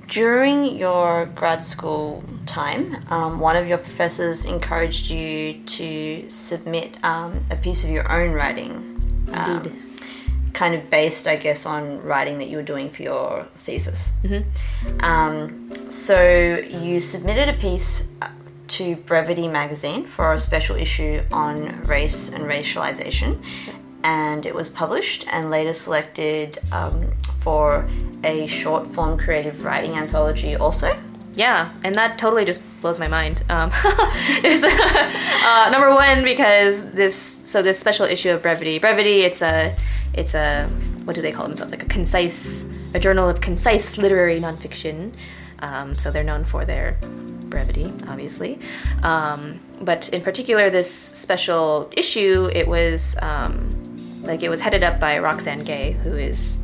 during 0.07 0.77
your 0.77 1.25
grad 1.27 1.65
school 1.65 2.23
time, 2.45 3.03
um, 3.09 3.39
one 3.39 3.55
of 3.55 3.67
your 3.67 3.77
professors 3.77 4.45
encouraged 4.45 5.09
you 5.09 5.61
to 5.63 6.29
submit 6.29 7.03
um, 7.03 7.43
a 7.49 7.55
piece 7.55 7.83
of 7.83 7.89
your 7.89 8.09
own 8.11 8.31
writing 8.31 8.89
um, 9.33 9.83
kind 10.53 10.75
of 10.75 10.89
based, 10.89 11.27
I 11.27 11.35
guess, 11.35 11.65
on 11.65 12.01
writing 12.03 12.37
that 12.37 12.47
you 12.47 12.57
were 12.57 12.63
doing 12.63 12.89
for 12.89 13.01
your 13.01 13.47
thesis. 13.57 14.13
Um, 14.99 15.69
so 15.89 16.57
you 16.69 16.99
submitted 16.99 17.49
a 17.49 17.53
piece 17.53 18.09
uh, 18.21 18.29
to 18.69 18.95
Brevity 18.97 19.47
magazine 19.47 20.05
for 20.05 20.33
a 20.33 20.39
special 20.39 20.75
issue 20.75 21.21
on 21.31 21.81
race 21.83 22.29
and 22.29 22.43
racialization, 22.43 23.43
and 24.03 24.45
it 24.45 24.53
was 24.53 24.69
published 24.69 25.25
and 25.31 25.49
later 25.49 25.73
selected 25.73 26.59
um, 26.71 27.11
for 27.41 27.87
a 28.23 28.47
short 28.47 28.87
form 28.87 29.17
creative 29.17 29.63
writing 29.63 29.91
anthology 29.91 30.55
also. 30.55 30.95
Yeah, 31.35 31.71
and 31.83 31.95
that 31.95 32.19
totally 32.19 32.45
just 32.45 32.61
blows 32.81 32.99
my 32.99 33.07
mind. 33.07 33.43
Um, 33.49 33.71
uh, 33.83 35.69
number 35.71 35.93
one 35.93 36.23
because 36.23 36.91
this 36.91 37.41
so 37.45 37.61
this 37.61 37.79
special 37.79 38.05
issue 38.05 38.29
of 38.31 38.41
Brevity. 38.41 38.79
Brevity, 38.79 39.21
it's 39.21 39.41
a 39.41 39.75
it's 40.13 40.35
a 40.35 40.67
what 41.05 41.15
do 41.15 41.21
they 41.21 41.31
call 41.31 41.47
themselves? 41.47 41.71
Like 41.71 41.83
a 41.83 41.87
concise 41.87 42.69
a 42.93 42.99
journal 42.99 43.29
of 43.29 43.41
concise 43.41 43.97
literary 43.97 44.39
nonfiction. 44.39 45.13
Um, 45.59 45.95
so 45.95 46.11
they're 46.11 46.23
known 46.23 46.43
for 46.43 46.65
their 46.65 46.97
brevity, 47.45 47.91
obviously. 48.07 48.59
Um, 49.01 49.59
but 49.81 50.09
in 50.09 50.21
particular, 50.21 50.69
this 50.69 50.91
special 50.91 51.89
issue, 51.95 52.49
it 52.53 52.67
was 52.67 53.15
um, 53.21 53.82
like 54.23 54.43
it 54.43 54.49
was 54.49 54.61
headed 54.61 54.83
up 54.83 54.99
by 54.99 55.19
Roxane 55.19 55.63
Gay, 55.63 55.91
who 55.91 56.15
is 56.15 56.59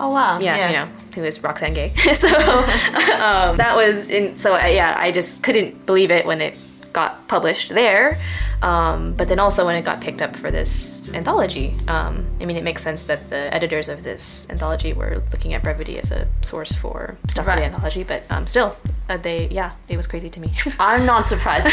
Oh 0.00 0.10
wow! 0.10 0.38
yeah, 0.38 0.68
you 0.68 0.72
know, 0.74 0.86
who 1.14 1.24
is 1.24 1.42
Roxane 1.42 1.74
Gay. 1.74 1.90
so 2.14 2.28
um, 2.28 3.56
that 3.56 3.74
was 3.76 4.08
in. 4.08 4.36
So 4.36 4.54
uh, 4.54 4.66
yeah, 4.66 4.94
I 4.98 5.12
just 5.12 5.42
couldn't 5.42 5.86
believe 5.86 6.10
it 6.10 6.26
when 6.26 6.40
it 6.40 6.58
got 6.92 7.26
published 7.28 7.70
there. 7.70 8.18
Um, 8.62 9.12
but 9.12 9.28
then 9.28 9.38
also 9.38 9.66
when 9.66 9.76
it 9.76 9.84
got 9.84 10.00
picked 10.00 10.22
up 10.22 10.34
for 10.34 10.50
this 10.50 11.12
anthology. 11.12 11.76
Um, 11.86 12.26
I 12.40 12.46
mean, 12.46 12.56
it 12.56 12.64
makes 12.64 12.82
sense 12.82 13.04
that 13.04 13.28
the 13.28 13.52
editors 13.52 13.88
of 13.88 14.04
this 14.04 14.46
anthology 14.48 14.94
were 14.94 15.22
looking 15.32 15.52
at 15.52 15.62
brevity 15.62 15.98
as 15.98 16.10
a 16.10 16.26
source 16.40 16.72
for 16.72 17.18
stuff 17.28 17.44
for 17.44 17.56
the 17.56 17.64
anthology. 17.64 18.04
But 18.04 18.22
um, 18.30 18.46
still, 18.46 18.76
uh, 19.08 19.18
they 19.18 19.48
yeah, 19.48 19.72
it 19.88 19.96
was 19.96 20.06
crazy 20.06 20.30
to 20.30 20.40
me. 20.40 20.54
I'm 20.78 21.04
not 21.04 21.26
surprised. 21.26 21.68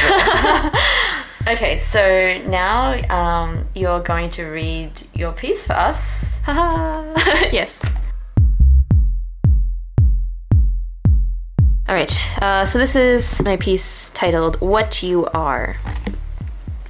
Okay, 1.47 1.77
so 1.77 2.41
now 2.47 2.93
um, 3.09 3.67
you're 3.75 4.01
going 4.01 4.29
to 4.31 4.45
read 4.45 4.91
your 5.13 5.31
piece 5.33 5.65
for 5.65 5.73
us. 5.73 6.39
yes. 6.47 7.81
All 11.87 11.95
right. 11.95 12.41
Uh, 12.41 12.65
so 12.65 12.79
this 12.79 12.95
is 12.95 13.41
my 13.43 13.57
piece 13.57 14.09
titled 14.09 14.61
"What 14.61 15.03
You 15.03 15.25
Are." 15.27 15.77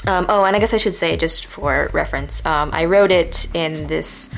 Um, 0.07 0.25
oh, 0.29 0.43
and 0.45 0.55
I 0.55 0.59
guess 0.59 0.73
I 0.73 0.77
should 0.77 0.95
say, 0.95 1.15
just 1.15 1.45
for 1.45 1.89
reference, 1.93 2.43
um, 2.45 2.71
I 2.73 2.85
wrote 2.85 3.11
it 3.11 3.47
in 3.55 3.87
this 3.87 4.29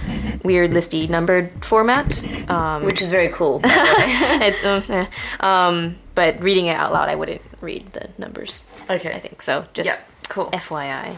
weird 0.43 0.71
listy 0.71 1.09
numbered 1.09 1.63
format. 1.63 2.25
Um, 2.49 2.83
Which 2.83 3.01
is 3.01 3.09
very 3.09 3.29
cool. 3.29 3.59
by 3.59 3.69
the 3.69 3.75
way. 3.75 4.47
it's, 4.47 4.63
eh. 4.63 5.05
um, 5.39 5.95
but 6.15 6.41
reading 6.41 6.67
it 6.67 6.75
out 6.75 6.93
loud, 6.93 7.09
I 7.09 7.15
wouldn't 7.15 7.41
read 7.61 7.93
the 7.93 8.09
numbers. 8.17 8.65
Okay. 8.89 9.13
I 9.13 9.19
think 9.19 9.41
so. 9.41 9.65
Just 9.73 9.87
Yeah, 9.87 9.97
cool. 10.29 10.49
FYI. 10.51 11.17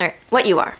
All 0.00 0.06
right, 0.06 0.16
what 0.30 0.46
you 0.46 0.58
are. 0.58 0.76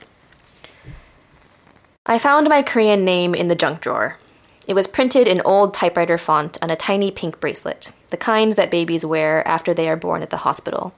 I 2.07 2.18
found 2.18 2.48
my 2.48 2.62
Korean 2.62 3.05
name 3.05 3.35
in 3.35 3.48
the 3.48 3.55
junk 3.55 3.81
drawer. 3.81 4.18
It 4.66 4.74
was 4.74 4.87
printed 4.87 5.29
in 5.29 5.40
old 5.42 5.74
typewriter 5.74 6.16
font 6.18 6.59
on 6.62 6.70
a 6.70 6.76
tiny 6.76 7.11
pink 7.11 7.40
bracelet, 7.40 7.92
the 8.11 8.16
kind 8.16 8.55
that 8.55 8.70
babies 8.70 9.05
wear 9.05 9.46
after 9.46 9.74
they 9.74 9.88
are 9.88 9.96
born 9.96 10.22
at 10.22 10.31
the 10.31 10.38
hospital. 10.38 10.94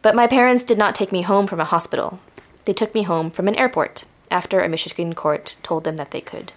But 0.00 0.14
my 0.16 0.26
parents 0.26 0.64
did 0.64 0.78
not 0.78 0.94
take 0.94 1.12
me 1.12 1.22
home 1.22 1.46
from 1.46 1.60
a 1.60 1.64
hospital. 1.64 2.20
They 2.64 2.72
took 2.72 2.94
me 2.94 3.02
home 3.02 3.30
from 3.30 3.48
an 3.48 3.56
airport 3.56 4.04
after 4.30 4.60
a 4.60 4.68
Michigan 4.68 5.14
court 5.14 5.58
told 5.62 5.84
them 5.84 5.96
that 5.96 6.10
they 6.10 6.20
could. 6.20 6.52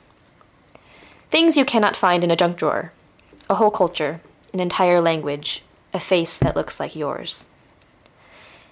Things 1.29 1.57
you 1.57 1.65
cannot 1.65 1.95
find 1.95 2.23
in 2.23 2.31
a 2.31 2.35
junk 2.35 2.57
drawer 2.57 2.91
a 3.49 3.55
whole 3.55 3.71
culture, 3.71 4.21
an 4.55 4.61
entire 4.61 5.01
language, 5.01 5.63
a 5.93 5.99
face 5.99 6.39
that 6.39 6.55
looks 6.55 6.79
like 6.79 6.95
yours. 6.95 7.45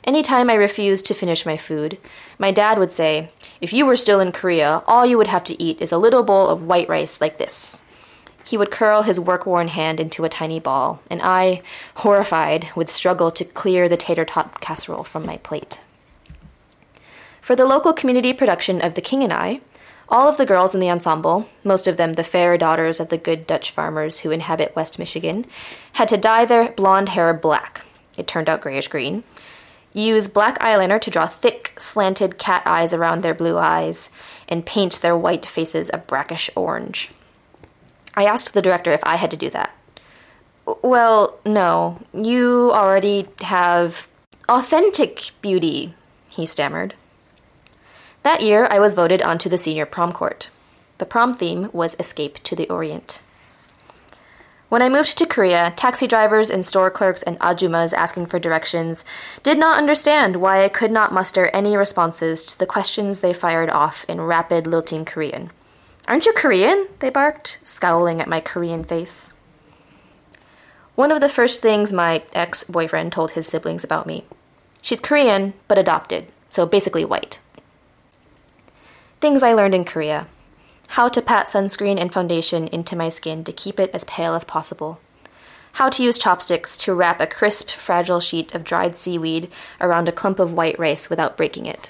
Any 0.05 0.23
time 0.23 0.49
I 0.49 0.53
refused 0.53 1.05
to 1.07 1.13
finish 1.13 1.45
my 1.45 1.57
food, 1.57 1.97
my 2.39 2.51
dad 2.51 2.79
would 2.79 2.91
say, 2.91 3.31
If 3.59 3.73
you 3.73 3.85
were 3.85 3.97
still 3.97 4.21
in 4.21 4.31
Korea, 4.31 4.81
all 4.87 5.05
you 5.05 5.17
would 5.17 5.27
have 5.27 5.43
to 5.43 5.61
eat 5.61 5.81
is 5.81 5.91
a 5.91 5.97
little 5.97 6.23
bowl 6.23 6.47
of 6.47 6.65
white 6.65 6.87
rice 6.87 7.19
like 7.19 7.37
this. 7.37 7.81
He 8.45 8.57
would 8.57 8.71
curl 8.71 9.03
his 9.03 9.19
work 9.19 9.45
worn 9.45 9.67
hand 9.67 9.99
into 9.99 10.23
a 10.23 10.29
tiny 10.29 10.59
ball, 10.61 11.01
and 11.09 11.21
I, 11.21 11.61
horrified, 11.95 12.69
would 12.77 12.87
struggle 12.89 13.29
to 13.31 13.43
clear 13.43 13.89
the 13.89 13.97
tater 13.97 14.25
tot 14.25 14.61
casserole 14.61 15.03
from 15.03 15.25
my 15.25 15.35
plate. 15.37 15.83
For 17.41 17.57
the 17.57 17.65
local 17.65 17.91
community 17.91 18.31
production 18.31 18.81
of 18.81 18.95
The 18.95 19.01
King 19.01 19.21
and 19.21 19.33
I, 19.33 19.59
all 20.09 20.27
of 20.27 20.37
the 20.37 20.45
girls 20.45 20.73
in 20.73 20.81
the 20.81 20.89
ensemble, 20.89 21.47
most 21.63 21.87
of 21.87 21.97
them 21.97 22.13
the 22.13 22.23
fair 22.23 22.57
daughters 22.57 22.99
of 22.99 23.09
the 23.09 23.17
good 23.17 23.47
Dutch 23.47 23.71
farmers 23.71 24.19
who 24.19 24.31
inhabit 24.31 24.75
West 24.75 24.99
Michigan, 24.99 25.45
had 25.93 26.07
to 26.09 26.17
dye 26.17 26.45
their 26.45 26.71
blonde 26.71 27.09
hair 27.09 27.33
black. 27.33 27.81
It 28.17 28.27
turned 28.27 28.49
out 28.49 28.61
grayish 28.61 28.87
green. 28.87 29.23
Use 29.93 30.27
black 30.27 30.57
eyeliner 30.59 30.99
to 31.01 31.11
draw 31.11 31.27
thick, 31.27 31.73
slanted 31.79 32.37
cat 32.37 32.63
eyes 32.65 32.93
around 32.93 33.21
their 33.21 33.33
blue 33.33 33.57
eyes, 33.57 34.09
and 34.49 34.65
paint 34.65 35.01
their 35.01 35.15
white 35.15 35.45
faces 35.45 35.89
a 35.93 35.99
brackish 35.99 36.49
orange. 36.55 37.11
I 38.15 38.25
asked 38.25 38.53
the 38.53 38.61
director 38.61 38.91
if 38.91 39.03
I 39.03 39.15
had 39.15 39.31
to 39.31 39.37
do 39.37 39.49
that. 39.51 39.75
Well, 40.81 41.39
no. 41.45 42.01
You 42.13 42.71
already 42.73 43.27
have 43.41 44.07
authentic 44.49 45.31
beauty, 45.41 45.93
he 46.29 46.45
stammered. 46.45 46.95
That 48.23 48.41
year, 48.41 48.67
I 48.71 48.79
was 48.79 48.93
voted 48.93 49.21
onto 49.21 49.49
the 49.49 49.57
senior 49.57 49.85
prom 49.85 50.13
court. 50.13 50.49
The 50.97 51.05
prom 51.05 51.33
theme 51.33 51.69
was 51.73 51.97
Escape 51.99 52.41
to 52.43 52.55
the 52.55 52.69
Orient. 52.69 53.21
When 54.69 54.81
I 54.81 54.89
moved 54.89 55.17
to 55.17 55.27
Korea, 55.27 55.73
taxi 55.75 56.07
drivers 56.07 56.49
and 56.49 56.65
store 56.65 56.89
clerks 56.89 57.21
and 57.21 57.37
ajumas 57.39 57.93
asking 57.93 58.27
for 58.27 58.39
directions 58.39 59.03
did 59.43 59.59
not 59.59 59.77
understand 59.77 60.37
why 60.37 60.63
I 60.63 60.69
could 60.69 60.89
not 60.89 61.13
muster 61.13 61.47
any 61.47 61.77
responses 61.77 62.43
to 62.45 62.57
the 62.57 62.65
questions 62.65 63.19
they 63.19 63.33
fired 63.33 63.69
off 63.69 64.05
in 64.07 64.21
rapid, 64.21 64.65
lilting 64.65 65.05
Korean. 65.05 65.51
Aren't 66.07 66.25
you 66.25 66.33
Korean? 66.33 66.87
they 66.99 67.11
barked, 67.11 67.59
scowling 67.63 68.19
at 68.19 68.27
my 68.27 68.39
Korean 68.39 68.83
face. 68.83 69.33
One 70.95 71.11
of 71.11 71.21
the 71.21 71.29
first 71.29 71.61
things 71.61 71.93
my 71.93 72.23
ex 72.33 72.63
boyfriend 72.63 73.11
told 73.11 73.31
his 73.31 73.45
siblings 73.45 73.83
about 73.83 74.07
me 74.07 74.23
she's 74.81 74.99
Korean, 74.99 75.53
but 75.67 75.77
adopted, 75.77 76.27
so 76.49 76.65
basically 76.65 77.05
white. 77.05 77.39
Things 79.23 79.41
I 79.41 79.53
learned 79.53 79.73
in 79.73 79.85
Korea. 79.85 80.27
How 80.99 81.07
to 81.07 81.21
pat 81.21 81.45
sunscreen 81.45 81.97
and 81.97 82.11
foundation 82.11 82.67
into 82.67 82.93
my 82.93 83.07
skin 83.07 83.45
to 83.45 83.53
keep 83.53 83.79
it 83.79 83.89
as 83.93 84.03
pale 84.03 84.35
as 84.35 84.43
possible, 84.43 84.99
how 85.79 85.89
to 85.91 86.03
use 86.03 86.17
chopsticks 86.19 86.75
to 86.79 86.93
wrap 86.93 87.21
a 87.21 87.25
crisp, 87.25 87.69
fragile 87.69 88.19
sheet 88.19 88.53
of 88.53 88.65
dried 88.65 88.97
seaweed 88.97 89.49
around 89.79 90.09
a 90.09 90.11
clump 90.11 90.39
of 90.39 90.53
white 90.53 90.77
rice 90.77 91.09
without 91.09 91.37
breaking 91.37 91.65
it, 91.65 91.89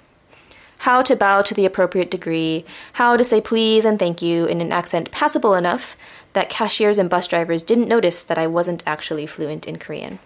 how 0.85 1.01
to 1.01 1.15
bow 1.15 1.41
to 1.41 1.55
the 1.55 1.65
appropriate 1.65 2.11
degree, 2.11 2.65
how 3.01 3.17
to 3.17 3.25
say 3.25 3.41
please 3.41 3.83
and 3.83 3.97
thank 3.97 4.21
you 4.21 4.45
in 4.45 4.61
an 4.61 4.71
accent 4.71 5.09
passable 5.09 5.55
enough 5.55 5.97
that 6.33 6.51
cashiers 6.51 6.99
and 6.99 7.09
bus 7.09 7.27
drivers 7.27 7.63
didn't 7.63 7.87
notice 7.87 8.23
that 8.23 8.37
I 8.37 8.45
wasn't 8.45 8.83
actually 8.85 9.25
fluent 9.25 9.67
in 9.67 9.79
Korean. 9.79 10.19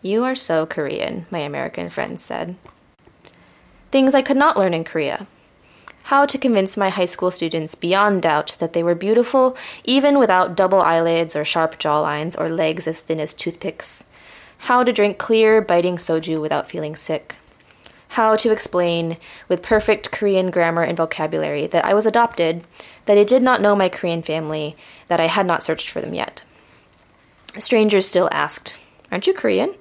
You 0.00 0.24
are 0.24 0.34
so 0.34 0.64
Korean, 0.64 1.26
my 1.30 1.40
American 1.40 1.90
friends 1.90 2.22
said. 2.22 2.56
Things 3.90 4.14
I 4.14 4.22
could 4.22 4.38
not 4.38 4.56
learn 4.56 4.72
in 4.72 4.84
Korea 4.84 5.26
how 6.04 6.26
to 6.26 6.38
convince 6.38 6.76
my 6.76 6.88
high 6.88 7.04
school 7.04 7.30
students 7.30 7.74
beyond 7.74 8.22
doubt 8.22 8.56
that 8.60 8.72
they 8.72 8.82
were 8.82 8.94
beautiful 8.94 9.56
even 9.84 10.18
without 10.18 10.56
double 10.56 10.80
eyelids 10.80 11.36
or 11.36 11.44
sharp 11.44 11.78
jawlines 11.78 12.38
or 12.38 12.48
legs 12.48 12.86
as 12.86 13.00
thin 13.00 13.20
as 13.20 13.34
toothpicks. 13.34 14.04
How 14.58 14.82
to 14.84 14.92
drink 14.92 15.18
clear, 15.18 15.60
biting 15.60 15.96
soju 15.96 16.40
without 16.40 16.68
feeling 16.68 16.96
sick. 16.96 17.36
How 18.14 18.34
to 18.36 18.50
explain, 18.50 19.18
with 19.48 19.62
perfect 19.62 20.10
Korean 20.10 20.50
grammar 20.50 20.82
and 20.82 20.96
vocabulary, 20.96 21.68
that 21.68 21.84
I 21.84 21.94
was 21.94 22.06
adopted, 22.06 22.64
that 23.06 23.16
I 23.16 23.22
did 23.22 23.42
not 23.42 23.62
know 23.62 23.76
my 23.76 23.88
Korean 23.88 24.20
family, 24.20 24.76
that 25.06 25.20
I 25.20 25.28
had 25.28 25.46
not 25.46 25.62
searched 25.62 25.88
for 25.88 26.00
them 26.00 26.12
yet. 26.12 26.42
Strangers 27.56 28.08
still 28.08 28.28
asked, 28.32 28.76
Aren't 29.12 29.28
you 29.28 29.32
Korean? 29.32 29.74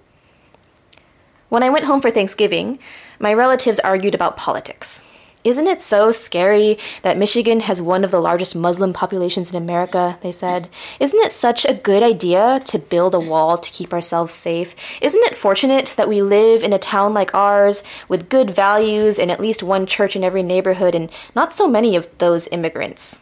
When 1.50 1.64
I 1.64 1.70
went 1.70 1.86
home 1.86 2.02
for 2.02 2.12
Thanksgiving, 2.12 2.78
my 3.20 3.34
relatives 3.34 3.80
argued 3.80 4.14
about 4.14 4.38
politics. 4.38 5.04
Isn't 5.42 5.68
it 5.68 5.82
so 5.82 6.12
scary 6.12 6.78
that 7.02 7.18
Michigan 7.18 7.62
has 7.62 7.82
one 7.82 8.04
of 8.04 8.12
the 8.12 8.20
largest 8.20 8.58
Muslim 8.58 8.92
populations 8.92 9.52
in 9.52 9.56
America? 9.56 10.18
They 10.20 10.34
said. 10.34 10.68
Isn't 11.00 11.22
it 11.22 11.32
such 11.32 11.64
a 11.64 11.74
good 11.74 12.04
idea 12.04 12.62
to 12.66 12.78
build 12.78 13.16
a 13.16 13.22
wall 13.22 13.58
to 13.58 13.72
keep 13.72 13.94
ourselves 13.94 14.34
safe? 14.34 14.76
Isn't 15.02 15.24
it 15.24 15.38
fortunate 15.38 15.94
that 15.96 16.10
we 16.10 16.22
live 16.22 16.62
in 16.62 16.74
a 16.74 16.80
town 16.80 17.14
like 17.14 17.34
ours 17.34 17.84
with 18.10 18.28
good 18.28 18.52
values 18.52 19.18
and 19.18 19.32
at 19.32 19.40
least 19.40 19.64
one 19.64 19.86
church 19.86 20.18
in 20.18 20.26
every 20.26 20.44
neighborhood 20.44 20.94
and 20.94 21.10
not 21.34 21.54
so 21.54 21.70
many 21.70 21.96
of 21.96 22.10
those 22.18 22.50
immigrants? 22.50 23.22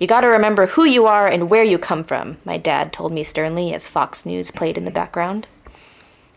You 0.00 0.08
gotta 0.08 0.26
remember 0.26 0.66
who 0.66 0.84
you 0.84 1.06
are 1.06 1.28
and 1.28 1.48
where 1.48 1.62
you 1.62 1.78
come 1.78 2.02
from, 2.02 2.38
my 2.44 2.56
dad 2.56 2.92
told 2.92 3.12
me 3.12 3.22
sternly 3.22 3.72
as 3.72 3.86
Fox 3.86 4.26
News 4.26 4.50
played 4.50 4.76
in 4.76 4.86
the 4.86 4.90
background. 4.90 5.46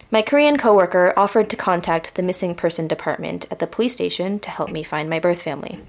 My 0.10 0.22
Korean 0.22 0.58
coworker 0.58 1.14
offered 1.18 1.50
to 1.50 1.58
contact 1.58 2.16
the 2.16 2.24
missing 2.24 2.56
person 2.56 2.88
department 2.88 3.46
at 3.52 3.60
the 3.60 3.68
police 3.68 3.92
station 3.92 4.40
to 4.40 4.50
help 4.50 4.72
me 4.72 4.82
find 4.82 5.10
my 5.10 5.20
birth 5.20 5.42
family. 5.42 5.82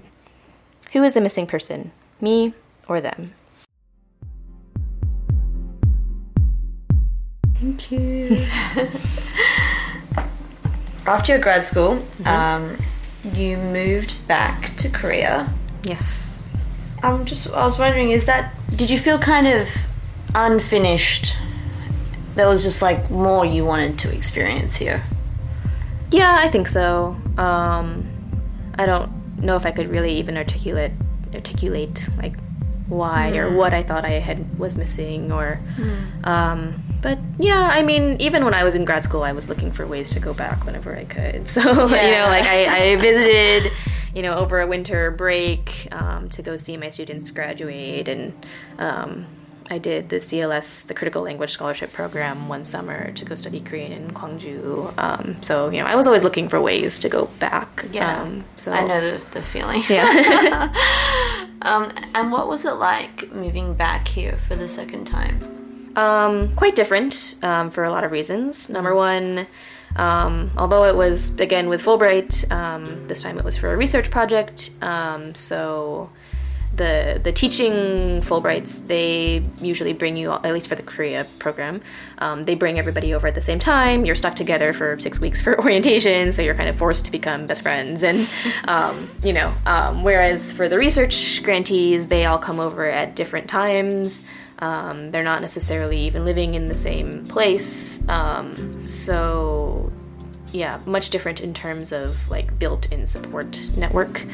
Who 0.91 1.01
is 1.03 1.13
the 1.13 1.21
missing 1.21 1.47
person? 1.47 1.93
Me 2.19 2.53
or 2.89 2.99
them? 2.99 3.33
Thank 7.55 7.93
you. 7.93 8.45
After 11.05 11.31
your 11.31 11.41
grad 11.41 11.63
school, 11.63 12.03
um, 12.25 12.75
you 13.33 13.55
moved 13.55 14.27
back 14.27 14.75
to 14.77 14.89
Korea. 14.89 15.49
Yes. 15.83 16.51
I'm 17.01 17.23
just. 17.23 17.49
I 17.53 17.63
was 17.63 17.79
wondering, 17.79 18.11
is 18.11 18.25
that? 18.25 18.53
Did 18.75 18.89
you 18.89 18.99
feel 18.99 19.17
kind 19.17 19.47
of 19.47 19.69
unfinished? 20.35 21.37
There 22.39 22.47
was 22.47 22.63
just 22.63 22.81
like 22.81 23.11
more 23.11 23.45
you 23.45 23.65
wanted 23.65 23.99
to 23.99 24.15
experience 24.15 24.77
here. 24.77 25.03
Yeah, 26.09 26.37
I 26.41 26.47
think 26.49 26.69
so. 26.69 27.17
Um, 27.37 28.07
I 28.75 28.85
don't 28.85 29.11
know 29.43 29.57
if 29.57 29.65
I 29.65 29.71
could 29.71 29.89
really 29.89 30.13
even 30.13 30.37
articulate 30.37 30.93
articulate 31.33 32.07
like 32.17 32.39
why 32.87 33.35
or 33.35 33.53
what 33.53 33.73
I 33.73 33.83
thought 33.83 34.05
I 34.05 34.19
had 34.19 34.57
was 34.57 34.77
missing 34.77 35.33
or 35.33 35.59
um, 36.23 36.81
but 37.01 37.19
yeah, 37.37 37.71
I 37.73 37.83
mean, 37.83 38.15
even 38.21 38.45
when 38.45 38.53
I 38.53 38.63
was 38.63 38.73
in 38.73 38.85
grad 38.85 39.03
school, 39.03 39.23
I 39.23 39.33
was 39.33 39.49
looking 39.49 39.69
for 39.69 39.85
ways 39.85 40.09
to 40.11 40.21
go 40.21 40.33
back 40.33 40.65
whenever 40.65 40.95
I 40.95 41.03
could. 41.03 41.45
So 41.49 41.61
you 41.61 42.11
know, 42.11 42.27
like 42.29 42.45
I, 42.45 42.93
I 42.93 42.95
visited, 42.95 43.73
you 44.15 44.21
know, 44.21 44.35
over 44.35 44.61
a 44.61 44.65
winter 44.65 45.11
break 45.11 45.89
um, 45.91 46.29
to 46.29 46.41
go 46.41 46.55
see 46.55 46.77
my 46.77 46.87
students 46.87 47.31
graduate, 47.31 48.07
and 48.07 48.31
um, 48.77 49.25
I 49.69 49.77
did 49.77 50.09
the 50.09 50.17
CLS, 50.17 50.87
the 50.87 50.93
Critical 50.93 51.21
Language 51.21 51.51
Scholarship 51.51 51.93
Program, 51.93 52.47
one 52.47 52.65
summer 52.65 53.11
to 53.11 53.25
go 53.25 53.35
study 53.35 53.59
Korean 53.59 53.91
in 53.91 54.11
Gwangju. 54.11 54.93
Um, 54.97 55.41
so 55.41 55.69
you 55.69 55.81
know, 55.81 55.87
I 55.87 55.95
was 55.95 56.07
always 56.07 56.23
looking 56.23 56.49
for 56.49 56.59
ways 56.59 56.99
to 56.99 57.09
go 57.09 57.25
back. 57.39 57.85
Um, 58.23 58.45
so 58.55 58.71
I 58.71 58.85
know 58.85 58.99
the, 58.99 59.25
the 59.31 59.41
feeling. 59.41 59.81
Yeah. 59.89 60.73
Um, 61.61 61.91
and 62.15 62.31
what 62.31 62.47
was 62.47 62.65
it 62.65 62.73
like 62.73 63.31
moving 63.33 63.73
back 63.73 64.07
here 64.07 64.37
for 64.37 64.55
the 64.55 64.67
second 64.67 65.05
time? 65.05 65.91
Um, 65.95 66.55
quite 66.55 66.75
different 66.75 67.35
um, 67.41 67.69
for 67.69 67.83
a 67.83 67.89
lot 67.89 68.03
of 68.03 68.11
reasons. 68.11 68.69
Number 68.69 68.95
one, 68.95 69.47
um, 69.95 70.51
although 70.57 70.85
it 70.85 70.95
was 70.95 71.37
again 71.39 71.67
with 71.67 71.83
Fulbright, 71.83 72.49
um, 72.51 73.07
this 73.07 73.23
time 73.23 73.37
it 73.37 73.43
was 73.43 73.57
for 73.57 73.73
a 73.73 73.77
research 73.77 74.09
project. 74.09 74.71
Um, 74.81 75.35
so 75.35 76.09
the 76.75 77.19
the 77.23 77.31
teaching 77.31 78.21
Fulbrights 78.21 78.87
they 78.87 79.43
usually 79.59 79.93
bring 79.93 80.17
you 80.17 80.31
at 80.31 80.53
least 80.53 80.67
for 80.67 80.75
the 80.75 80.83
Korea 80.83 81.25
program. 81.39 81.81
Um, 82.19 82.43
they 82.43 82.55
bring 82.55 82.79
everybody 82.79 83.13
over 83.13 83.27
at 83.27 83.35
the 83.35 83.41
same 83.41 83.59
time. 83.59 84.05
You're 84.05 84.15
stuck 84.15 84.35
together 84.35 84.73
for 84.73 84.99
six 84.99 85.19
weeks 85.19 85.41
for 85.41 85.59
orientation, 85.63 86.31
so 86.31 86.41
you're 86.41 86.55
kind 86.55 86.69
of 86.69 86.75
forced 86.75 87.05
to 87.05 87.11
become 87.11 87.47
best 87.47 87.61
friends. 87.61 88.03
And 88.03 88.27
um, 88.67 89.09
you 89.23 89.33
know, 89.33 89.53
um, 89.65 90.03
whereas 90.03 90.51
for 90.51 90.69
the 90.69 90.77
research 90.77 91.43
grantees, 91.43 92.07
they 92.07 92.25
all 92.25 92.39
come 92.39 92.59
over 92.59 92.85
at 92.85 93.15
different 93.15 93.49
times. 93.49 94.23
Um, 94.59 95.11
they're 95.11 95.23
not 95.23 95.41
necessarily 95.41 96.01
even 96.01 96.25
living 96.25 96.53
in 96.53 96.67
the 96.67 96.75
same 96.75 97.25
place. 97.25 98.07
Um, 98.09 98.87
so, 98.87 99.91
yeah, 100.51 100.79
much 100.85 101.09
different 101.09 101.41
in 101.41 101.53
terms 101.53 101.91
of 101.91 102.29
like 102.29 102.57
built-in 102.57 103.07
support 103.07 103.65
network. 103.77 104.25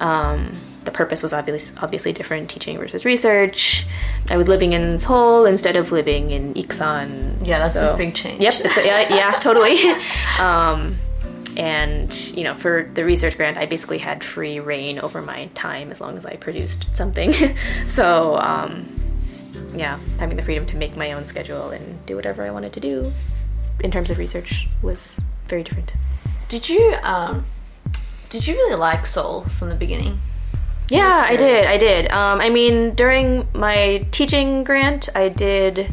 Um, 0.00 0.52
the 0.84 0.90
purpose 0.90 1.22
was 1.22 1.32
obviously 1.32 1.76
obviously 1.80 2.12
different, 2.12 2.50
teaching 2.50 2.78
versus 2.78 3.04
research. 3.04 3.86
I 4.28 4.36
was 4.36 4.48
living 4.48 4.72
in 4.72 4.98
Seoul 4.98 5.46
instead 5.46 5.76
of 5.76 5.92
living 5.92 6.30
in 6.30 6.54
Iksan. 6.54 7.46
Yeah, 7.46 7.58
that's 7.58 7.76
a 7.76 7.94
big 7.96 8.14
change. 8.14 8.42
Yep, 8.42 8.54
a, 8.64 8.86
yeah, 8.86 9.14
yeah, 9.14 9.30
totally. 9.40 9.78
um, 10.38 10.96
and 11.56 12.14
you 12.36 12.44
know, 12.44 12.54
for 12.54 12.90
the 12.94 13.04
research 13.04 13.36
grant, 13.36 13.56
I 13.56 13.66
basically 13.66 13.98
had 13.98 14.22
free 14.24 14.60
reign 14.60 14.98
over 14.98 15.22
my 15.22 15.46
time 15.54 15.90
as 15.90 16.00
long 16.00 16.16
as 16.16 16.26
I 16.26 16.34
produced 16.34 16.96
something. 16.96 17.34
so, 17.86 18.36
um, 18.36 18.88
yeah, 19.74 19.98
having 20.18 20.36
the 20.36 20.42
freedom 20.42 20.66
to 20.66 20.76
make 20.76 20.96
my 20.96 21.12
own 21.12 21.24
schedule 21.24 21.70
and 21.70 22.04
do 22.06 22.16
whatever 22.16 22.42
I 22.42 22.50
wanted 22.50 22.72
to 22.74 22.80
do 22.80 23.10
in 23.80 23.90
terms 23.90 24.10
of 24.10 24.18
research 24.18 24.68
was 24.82 25.20
very 25.54 25.62
different. 25.62 25.92
Did 26.48 26.68
you 26.68 26.96
um, 27.02 27.46
did 28.28 28.46
you 28.46 28.54
really 28.54 28.74
like 28.74 29.06
Seoul 29.06 29.44
from 29.56 29.68
the 29.68 29.76
beginning? 29.76 30.18
Yeah, 30.90 31.24
I 31.26 31.36
did. 31.36 31.66
I 31.66 31.78
did. 31.78 32.10
Um, 32.10 32.40
I 32.40 32.50
mean, 32.50 32.94
during 32.94 33.48
my 33.54 34.06
teaching 34.10 34.64
grant, 34.64 35.08
I 35.14 35.28
did. 35.28 35.92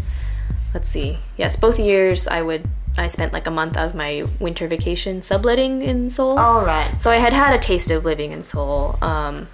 Let's 0.73 0.89
see. 0.89 1.19
Yes, 1.37 1.55
both 1.55 1.79
years 1.79 2.27
I 2.27 2.41
would. 2.41 2.67
I 2.97 3.07
spent 3.07 3.31
like 3.31 3.47
a 3.47 3.51
month 3.51 3.77
of 3.77 3.93
my 3.95 4.25
winter 4.39 4.67
vacation 4.67 5.21
subletting 5.21 5.81
in 5.81 6.09
Seoul. 6.09 6.37
All 6.39 6.65
right. 6.65 6.99
So 6.99 7.11
I 7.11 7.17
had 7.17 7.33
had 7.33 7.53
a 7.53 7.59
taste 7.59 7.91
of 7.91 8.03
living 8.03 8.31
in 8.31 8.41
Seoul, 8.41 8.97
um, 9.01 9.47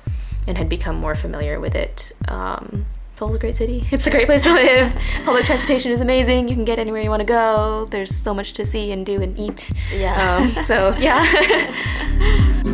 and 0.47 0.57
had 0.57 0.69
become 0.69 0.95
more 0.95 1.15
familiar 1.15 1.59
with 1.59 1.75
it. 1.75 2.13
Um, 2.27 2.85
Seoul's 3.17 3.35
a 3.35 3.39
great 3.39 3.55
city. 3.55 3.83
It's 3.91 4.05
a 4.05 4.11
great 4.11 4.27
place 4.27 4.43
to 4.43 4.53
live. 4.53 4.95
Public 5.25 5.45
transportation 5.45 5.91
is 5.91 6.01
amazing. 6.01 6.47
You 6.47 6.53
can 6.53 6.65
get 6.65 6.77
anywhere 6.77 7.01
you 7.01 7.09
want 7.09 7.21
to 7.21 7.25
go. 7.25 7.87
There's 7.89 8.15
so 8.15 8.31
much 8.31 8.53
to 8.53 8.63
see 8.65 8.91
and 8.91 9.03
do 9.03 9.19
and 9.23 9.35
eat. 9.39 9.71
Yeah. 9.91 10.35
Um, 10.55 10.61
so 10.61 10.95
yeah. 10.99 11.23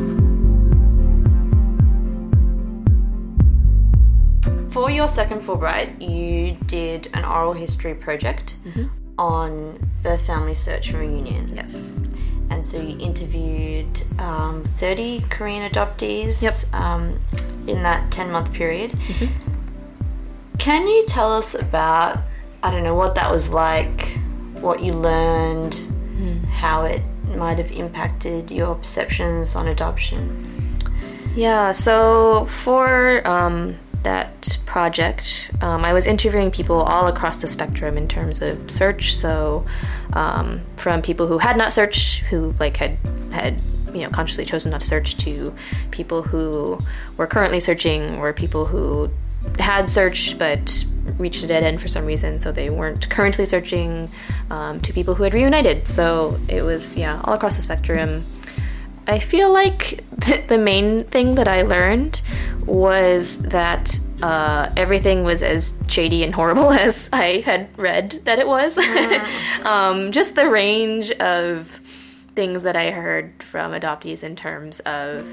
For 4.71 4.89
your 4.89 5.08
second 5.08 5.41
Fulbright, 5.41 6.01
you 6.01 6.58
did 6.65 7.08
an 7.13 7.23
oral 7.23 7.53
history 7.53 7.93
project 7.93 8.56
on 9.19 9.88
birth, 10.01 10.25
family 10.25 10.56
search, 10.56 10.89
and 10.89 10.99
reunion. 10.99 11.53
yes. 11.56 11.95
And 12.49 12.65
so 12.65 12.82
you 12.82 12.97
interviewed 12.99 14.03
um, 14.19 14.63
30 14.63 15.25
Korean 15.29 15.69
adoptees 15.71 16.41
Yep. 16.41 16.73
um, 16.82 17.19
in 17.67 17.84
that 17.84 18.12
10 18.12 18.32
month 18.32 18.51
period. 18.51 18.99
Can 20.57 20.87
you 20.87 21.05
tell 21.05 21.33
us 21.33 21.55
about, 21.55 22.19
I 22.61 22.71
don't 22.71 22.83
know, 22.83 22.95
what 22.95 23.15
that 23.15 23.31
was 23.31 23.53
like, 23.53 24.17
what 24.53 24.81
you 24.81 24.93
learned, 24.93 25.75
how 26.49 26.85
it 26.85 27.01
might 27.35 27.57
have 27.57 27.71
impacted 27.71 28.51
your 28.51 28.75
perceptions 28.75 29.55
on 29.55 29.67
adoption? 29.67 30.79
Yeah, 31.35 31.71
so 31.71 32.45
for 32.45 33.27
um, 33.27 33.77
that 34.03 34.59
project, 34.65 35.51
um, 35.61 35.83
I 35.83 35.93
was 35.93 36.05
interviewing 36.05 36.51
people 36.51 36.81
all 36.81 37.07
across 37.07 37.41
the 37.41 37.47
spectrum 37.47 37.97
in 37.97 38.07
terms 38.07 38.41
of 38.41 38.69
search. 38.69 39.15
So 39.15 39.65
um, 40.13 40.61
from 40.77 41.01
people 41.01 41.27
who 41.27 41.39
had 41.39 41.57
not 41.57 41.73
searched, 41.73 42.19
who 42.25 42.53
like 42.59 42.77
had 42.77 42.97
had 43.31 43.59
you 43.93 44.01
know 44.01 44.09
consciously 44.09 44.45
chosen 44.45 44.71
not 44.71 44.81
to 44.81 44.87
search, 44.87 45.17
to 45.17 45.53
people 45.91 46.21
who 46.21 46.79
were 47.17 47.27
currently 47.27 47.59
searching, 47.59 48.17
or 48.17 48.31
people 48.33 48.65
who 48.65 49.09
had 49.60 49.89
searched 49.89 50.38
but 50.39 50.86
reached 51.17 51.43
a 51.43 51.47
dead 51.47 51.63
end 51.63 51.82
for 51.82 51.88
some 51.88 52.06
reason, 52.06 52.39
so 52.39 52.51
they 52.51 52.69
weren't 52.69 53.10
currently 53.10 53.45
searching, 53.45 54.10
um, 54.49 54.79
to 54.82 54.93
people 54.93 55.15
who 55.15 55.23
had 55.23 55.34
reunited. 55.34 55.88
So 55.88 56.39
it 56.47 56.63
was 56.63 56.95
yeah 56.97 57.21
all 57.23 57.34
across 57.34 57.56
the 57.56 57.62
spectrum. 57.62 58.23
I 59.06 59.19
feel 59.19 59.51
like 59.51 60.03
th- 60.21 60.47
the 60.47 60.58
main 60.58 61.03
thing 61.06 61.36
that 61.36 61.47
I 61.47 61.63
learned 61.63 62.21
was 62.65 63.39
that 63.43 63.99
uh, 64.21 64.69
everything 64.77 65.23
was 65.23 65.43
as 65.43 65.73
shady 65.88 66.23
and 66.23 66.34
horrible 66.34 66.71
as 66.71 67.10
I 67.12 67.41
had 67.41 67.77
read 67.77 68.21
that 68.23 68.39
it 68.39 68.47
was. 68.47 68.77
um, 69.65 70.12
just 70.12 70.36
the 70.36 70.49
range 70.49 71.12
of 71.12 71.82
things 72.36 72.63
that 72.63 72.75
I 72.75 72.91
heard 72.91 73.43
from 73.43 73.73
adoptees 73.73 74.23
in 74.23 74.36
terms 74.36 74.79
of, 74.82 75.27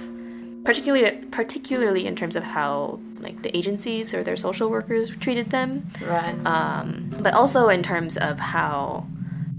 particularly 0.64 1.16
particularly 1.30 2.06
in 2.06 2.14
terms 2.16 2.36
of 2.36 2.42
how 2.42 2.98
like 3.20 3.42
the 3.42 3.56
agencies 3.56 4.12
or 4.14 4.22
their 4.22 4.36
social 4.36 4.70
workers 4.70 5.10
treated 5.16 5.50
them 5.50 5.90
Right. 6.02 6.34
um, 6.46 7.10
but 7.20 7.34
also 7.34 7.68
in 7.68 7.82
terms 7.82 8.16
of 8.16 8.38
how 8.38 9.06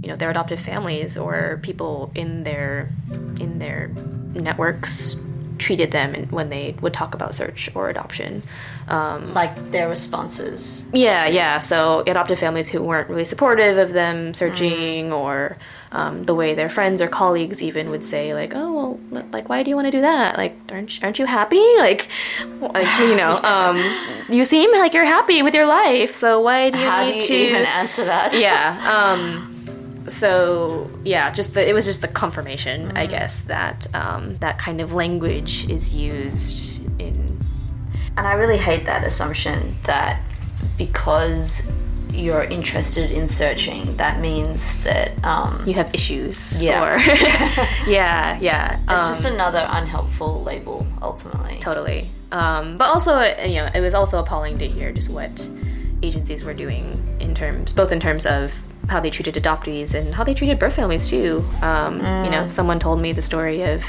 you 0.02 0.08
know 0.10 0.16
their 0.16 0.30
adoptive 0.32 0.60
families 0.60 1.18
or 1.18 1.60
people 1.62 2.12
in 2.16 2.44
their 2.44 2.90
in 3.40 3.60
their 3.60 3.90
networks 4.34 5.16
treated 5.58 5.92
them 5.92 6.14
when 6.32 6.50
they 6.50 6.76
would 6.82 6.94
talk 6.94 7.14
about 7.14 7.36
search 7.36 7.70
or 7.76 7.90
adoption 7.90 8.42
um, 8.88 9.34
like 9.34 9.56
their 9.72 9.88
responses. 9.90 10.86
yeah 10.94 11.26
yeah. 11.28 11.60
So 11.60 12.04
adoptive 12.08 12.40
families 12.40 12.68
who 12.70 12.82
weren't 12.82 13.10
really 13.10 13.26
supportive 13.26 13.78
of 13.78 13.94
them 13.94 14.34
searching 14.34 15.14
or 15.14 15.58
um, 15.94 16.24
the 16.26 16.34
way 16.36 16.56
their 16.56 16.70
friends 16.70 17.02
or 17.02 17.08
colleagues 17.08 17.62
even 17.62 17.90
would 17.90 18.04
say 18.04 18.34
like 18.34 18.54
oh 18.56 18.74
well 19.12 19.26
like 19.32 19.48
why 19.50 19.64
do 19.64 19.70
you 19.70 19.76
want 19.76 19.88
to 19.88 19.92
do 19.92 20.02
that? 20.02 20.38
Like 20.38 20.56
aren't, 20.72 21.00
aren't 21.04 21.20
you 21.20 21.26
happy? 21.26 21.62
Like, 21.78 22.08
like 22.60 23.00
you 23.00 23.16
know 23.16 23.40
um, 23.44 23.78
you 24.30 24.46
seem 24.46 24.72
like 24.72 24.94
you're 24.94 25.06
happy 25.06 25.42
with 25.42 25.54
your 25.54 25.66
life 25.66 26.14
so 26.14 26.40
why 26.42 26.70
do 26.70 26.78
you 26.78 26.86
How 26.90 27.06
do 27.08 27.16
you 27.16 27.22
to 27.22 27.34
even 27.34 27.64
answer 27.64 28.06
that? 28.06 28.34
yeah 28.34 28.78
um 29.14 30.06
so 30.08 30.90
yeah 31.04 31.32
just 31.32 31.54
the 31.54 31.68
it 31.68 31.74
was 31.74 31.86
just 31.86 32.02
the 32.02 32.08
confirmation 32.08 32.96
i 32.98 33.06
guess 33.06 33.42
that 33.42 33.88
um 33.96 34.36
that 34.38 34.58
kind 34.58 34.82
of 34.82 34.94
language 34.94 35.70
is 35.70 35.94
used 35.96 36.82
in 37.00 37.38
And 38.18 38.28
I 38.28 38.34
really 38.34 38.58
hate 38.58 38.86
that 38.86 39.04
assumption 39.04 39.76
that 39.84 40.22
because 40.78 41.72
you're 42.12 42.44
interested 42.44 43.10
in 43.12 43.28
searching, 43.28 43.96
that 43.98 44.20
means 44.20 44.78
that 44.84 45.24
um, 45.26 45.64
You 45.66 45.74
have 45.76 45.90
issues. 45.94 46.62
Yeah. 46.62 46.84
Or 46.84 47.00
yeah, 47.90 48.38
yeah. 48.42 48.74
it's 48.82 48.90
um, 48.90 49.08
just 49.08 49.26
another 49.26 49.66
unhelpful 49.70 50.44
label, 50.44 50.86
ultimately. 51.02 51.58
totally. 51.62 52.10
Um, 52.32 52.78
but 52.78 52.90
also, 52.90 53.14
uh, 53.14 53.36
you 53.46 53.56
know, 53.56 53.70
it 53.74 53.80
was 53.82 53.94
also 53.94 54.20
appalling 54.20 54.58
to 54.60 54.68
hear 54.68 54.92
just 54.92 55.10
what 55.10 55.50
agencies 56.04 56.44
were 56.44 56.54
doing 56.54 57.02
in 57.20 57.34
terms, 57.34 57.72
both 57.74 57.92
in 57.92 58.00
terms 58.00 58.26
of 58.26 58.54
how 58.90 59.00
they 59.00 59.10
treated 59.10 59.36
adoptees 59.36 59.94
and 59.94 60.14
how 60.14 60.24
they 60.24 60.34
treated 60.34 60.60
birth 60.60 60.76
families 60.76 61.08
too. 61.10 61.46
Um, 61.62 61.98
You 62.26 62.30
know, 62.32 62.48
someone 62.50 62.80
told 62.80 63.02
me 63.02 63.14
the 63.14 63.22
story 63.22 63.62
of 63.64 63.86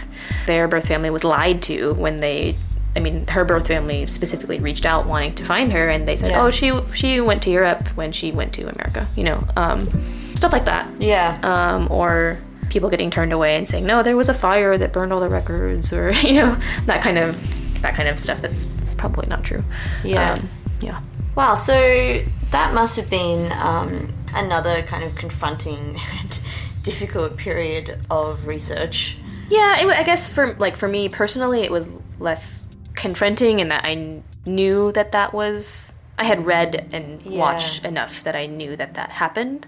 their 0.46 0.68
birth 0.68 0.86
family 0.86 1.10
was 1.10 1.24
lied 1.24 1.60
to 1.62 1.94
when 1.94 2.18
they. 2.18 2.56
I 2.94 3.00
mean, 3.00 3.26
her 3.28 3.44
birth 3.44 3.66
family 3.68 4.04
specifically 4.06 4.58
reached 4.60 4.84
out 4.84 5.06
wanting 5.06 5.34
to 5.36 5.44
find 5.44 5.72
her, 5.72 5.88
and 5.88 6.06
they 6.06 6.16
said, 6.16 6.30
Yeah. 6.30 6.42
"Oh, 6.44 6.50
she 6.50 6.72
she 6.94 7.20
went 7.20 7.42
to 7.44 7.50
Europe 7.50 7.88
when 7.94 8.12
she 8.12 8.30
went 8.32 8.52
to 8.54 8.62
America." 8.62 9.06
You 9.16 9.24
know, 9.24 9.44
um, 9.56 9.88
stuff 10.34 10.52
like 10.52 10.64
that 10.66 10.86
Yeah. 11.00 11.38
um, 11.42 11.88
or 11.90 12.38
people 12.70 12.88
getting 12.90 13.10
turned 13.10 13.32
away 13.34 13.56
and 13.56 13.68
saying 13.68 13.84
no 13.84 14.02
there 14.02 14.16
was 14.16 14.30
a 14.30 14.34
fire 14.34 14.78
that 14.78 14.94
burned 14.94 15.12
all 15.12 15.20
the 15.20 15.28
records 15.28 15.92
or 15.92 16.10
you 16.22 16.32
know 16.34 16.56
that 16.86 17.02
kind 17.02 17.18
of 17.18 17.36
that 17.82 17.94
kind 17.94 18.08
of 18.08 18.18
stuff 18.18 18.40
that's 18.40 18.64
probably 18.96 19.26
not 19.28 19.44
true 19.44 19.62
Yeah. 20.02 20.32
um, 20.34 20.48
yeah 20.80 21.00
Wow, 21.34 21.54
so 21.54 22.22
that 22.50 22.72
must 22.74 22.96
have 22.96 23.08
been 23.10 23.52
um, 23.52 24.12
another 24.34 24.82
kind 24.82 25.04
of 25.04 25.14
confronting 25.14 25.98
and 26.20 26.40
difficult 26.82 27.36
period 27.36 27.98
of 28.10 28.46
research. 28.46 29.16
yeah 29.50 29.78
it, 29.80 29.86
i 29.88 30.02
guess 30.02 30.28
for 30.30 30.54
like 30.54 30.76
for 30.76 30.88
me 30.88 31.08
personally 31.10 31.60
it 31.62 31.70
was 31.70 31.90
less 32.18 32.64
confronting 32.94 33.60
and 33.60 33.70
that 33.70 33.84
i 33.84 34.20
knew 34.46 34.92
that 34.92 35.12
that 35.12 35.32
was 35.32 35.94
i 36.18 36.24
had 36.24 36.44
read 36.46 36.88
and 36.92 37.22
Yeah. 37.22 37.38
watched 37.38 37.84
enough 37.84 38.22
that 38.24 38.36
i 38.36 38.46
knew 38.46 38.76
that 38.76 38.94
that 38.94 39.10
happened. 39.10 39.66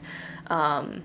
Um, 0.49 1.03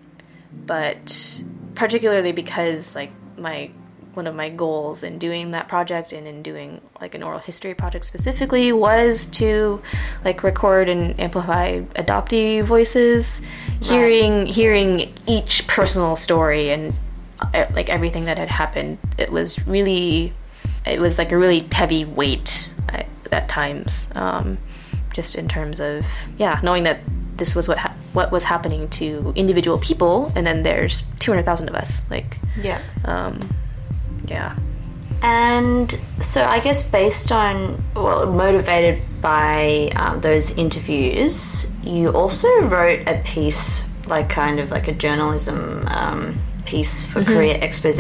but 0.66 1.42
particularly 1.76 2.32
because 2.32 2.96
like 2.96 3.12
my 3.38 3.72
one 4.16 4.26
of 4.28 4.36
my 4.36 4.50
goals 4.50 5.04
in 5.04 5.18
doing 5.20 5.52
that 5.52 5.68
project 5.68 6.12
and 6.12 6.28
in 6.28 6.42
doing 6.44 6.82
like 7.00 7.14
an 7.16 7.24
oral 7.24 7.40
history 7.40 7.74
project 7.74 8.04
specifically 8.04 8.74
was 8.74 9.28
to 9.28 9.82
like 10.26 10.44
record 10.44 10.90
and 10.90 11.18
amplify 11.20 11.80
adoptee 11.96 12.62
voices 12.64 13.42
hearing 13.82 14.46
hearing 14.48 15.14
each 15.28 15.66
personal 15.68 16.16
story 16.18 16.70
and 16.72 16.94
uh, 17.40 17.66
like 17.74 17.88
everything 17.88 18.26
that 18.26 18.38
had 18.38 18.50
happened. 18.50 18.98
It 19.18 19.32
was 19.32 19.66
really 19.66 20.34
it 20.90 21.00
was 21.00 21.18
like 21.18 21.32
a 21.32 21.38
really 21.38 21.60
heavy 21.72 22.06
weight 22.06 22.70
at, 22.90 23.08
at 23.32 23.48
times 23.50 24.08
um, 24.16 24.58
just 25.14 25.36
in 25.36 25.48
terms 25.48 25.80
of 25.80 26.06
yeah 26.38 26.60
knowing 26.64 26.84
that 26.84 27.00
this 27.38 27.56
was 27.56 27.68
what 27.68 27.78
ha- 27.78 27.96
what 28.14 28.32
was 28.32 28.44
happening 28.44 28.90
to 28.90 29.32
individual 29.36 29.78
people 29.80 30.32
and 30.36 30.46
then 30.46 30.64
there's 30.64 31.04
200,000 31.20 31.70
of 31.70 31.76
us 31.76 32.10
like 32.12 32.38
Yeah. 32.62 32.82
um, 33.06 33.40
yeah 34.28 34.56
And 35.22 36.00
so, 36.22 36.46
I 36.46 36.60
guess 36.62 36.90
based 36.90 37.32
on, 37.32 37.84
well, 37.94 38.26
motivated 38.32 39.04
by 39.22 39.90
um, 39.98 40.22
those 40.22 40.52
interviews, 40.58 41.68
you 41.84 42.08
also 42.16 42.48
wrote 42.64 43.02
a 43.06 43.22
piece, 43.26 43.86
like 44.08 44.30
kind 44.30 44.60
of 44.62 44.72
like 44.72 44.88
a 44.88 44.94
journalism 44.94 45.86
um, 45.90 46.40
piece 46.66 47.04
for 47.06 47.22
Korea 47.26 47.56
Expose 47.60 48.00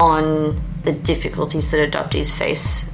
on 0.00 0.60
the 0.86 0.92
difficulties 0.92 1.70
that 1.70 1.80
adoptees 1.92 2.32
face 2.32 2.88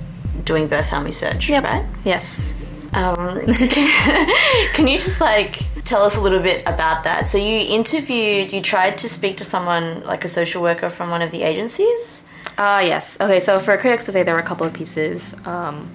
doing 0.45 0.67
birth 0.67 0.89
family 0.91 1.13
search, 1.13 1.49
Yeah, 1.49 1.63
right? 1.63 1.85
yes 2.05 2.55
Um, 2.95 3.47
can 4.75 4.87
you 4.87 4.99
just 4.99 5.21
like 5.21 5.63
tell 5.85 6.03
us 6.03 6.17
a 6.17 6.21
little 6.21 6.41
bit 6.43 6.63
about 6.67 7.05
that? 7.05 7.27
So 7.27 7.39
you 7.39 7.57
interviewed, 7.79 8.53
you 8.53 8.61
tried 8.61 8.99
to 8.99 9.09
speak 9.09 9.37
to 9.39 9.45
someone 9.45 10.03
like 10.05 10.25
a 10.25 10.29
social 10.29 10.61
worker 10.63 10.91
from 10.91 11.09
one 11.11 11.23
of 11.23 11.31
the 11.31 11.43
agencies. 11.43 12.25
Ah, 12.59 12.81
yes. 12.81 13.19
Okay, 13.21 13.41
so 13.41 13.59
for 13.61 13.73
a 13.73 13.79
Korea 13.79 13.95
Expose, 13.95 14.13
there 14.27 14.35
were 14.35 14.41
a 14.41 14.51
couple 14.53 14.67
of 14.67 14.75
pieces. 14.75 15.35
Um, 15.47 15.89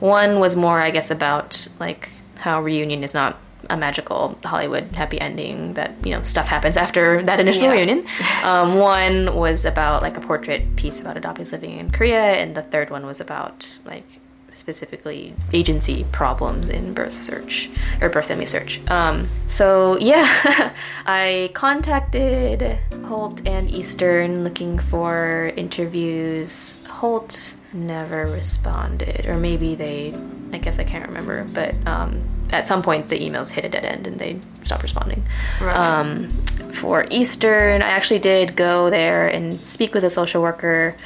one 0.00 0.38
was 0.38 0.54
more, 0.54 0.78
I 0.80 0.90
guess, 0.90 1.10
about 1.10 1.66
like 1.80 2.10
how 2.38 2.62
reunion 2.62 3.02
is 3.02 3.14
not 3.14 3.38
a 3.70 3.76
magical 3.76 4.38
Hollywood 4.44 4.92
happy 4.92 5.20
ending. 5.20 5.74
That 5.74 5.92
you 6.04 6.12
know 6.12 6.22
stuff 6.22 6.48
happens 6.48 6.76
after 6.76 7.22
that 7.22 7.40
initial 7.40 7.64
Yeah. 7.64 7.72
reunion. 7.72 8.06
Um, 8.44 8.76
one 8.78 9.34
was 9.34 9.64
about 9.64 10.02
like 10.02 10.16
a 10.16 10.20
portrait 10.20 10.76
piece 10.76 11.00
about 11.00 11.16
adoptees 11.16 11.50
living 11.52 11.78
in 11.78 11.90
Korea, 11.90 12.22
and 12.34 12.54
the 12.54 12.62
third 12.62 12.90
one 12.90 13.06
was 13.06 13.20
about 13.20 13.78
like 13.86 14.20
specifically 14.52 15.34
agency 15.52 16.06
problems 16.12 16.68
in 16.68 16.94
birth 16.94 17.12
search 17.12 17.68
or 18.00 18.08
birth 18.08 18.26
family 18.26 18.46
search. 18.46 18.80
Um, 18.88 19.28
so 19.46 19.98
yeah, 19.98 20.26
I 21.06 21.50
contacted 21.54 22.78
Holt 23.06 23.46
and 23.48 23.68
Eastern 23.70 24.44
looking 24.44 24.78
for 24.78 25.52
interviews. 25.56 26.84
Holt 26.86 27.56
never 27.72 28.26
responded, 28.26 29.26
or 29.26 29.36
maybe 29.36 29.74
they, 29.74 30.14
I 30.52 30.58
guess 30.58 30.78
I 30.78 30.84
can't 30.84 31.06
remember, 31.08 31.44
but 31.52 31.74
um, 31.88 32.22
at 32.50 32.68
some 32.68 32.82
point 32.82 33.08
the 33.08 33.18
emails 33.18 33.50
hit 33.50 33.64
a 33.64 33.68
dead 33.68 33.84
end 33.84 34.06
and 34.06 34.18
they 34.18 34.38
stopped 34.62 34.82
responding. 34.82 35.24
Right. 35.60 35.76
Um, 35.76 36.30
for 36.72 37.06
Eastern, 37.10 37.82
I 37.82 37.88
actually 37.88 38.20
did 38.20 38.56
go 38.56 38.90
there 38.90 39.26
and 39.26 39.54
speak 39.54 39.94
with 39.94 40.04
a 40.04 40.10
social 40.10 40.42
worker 40.42 40.96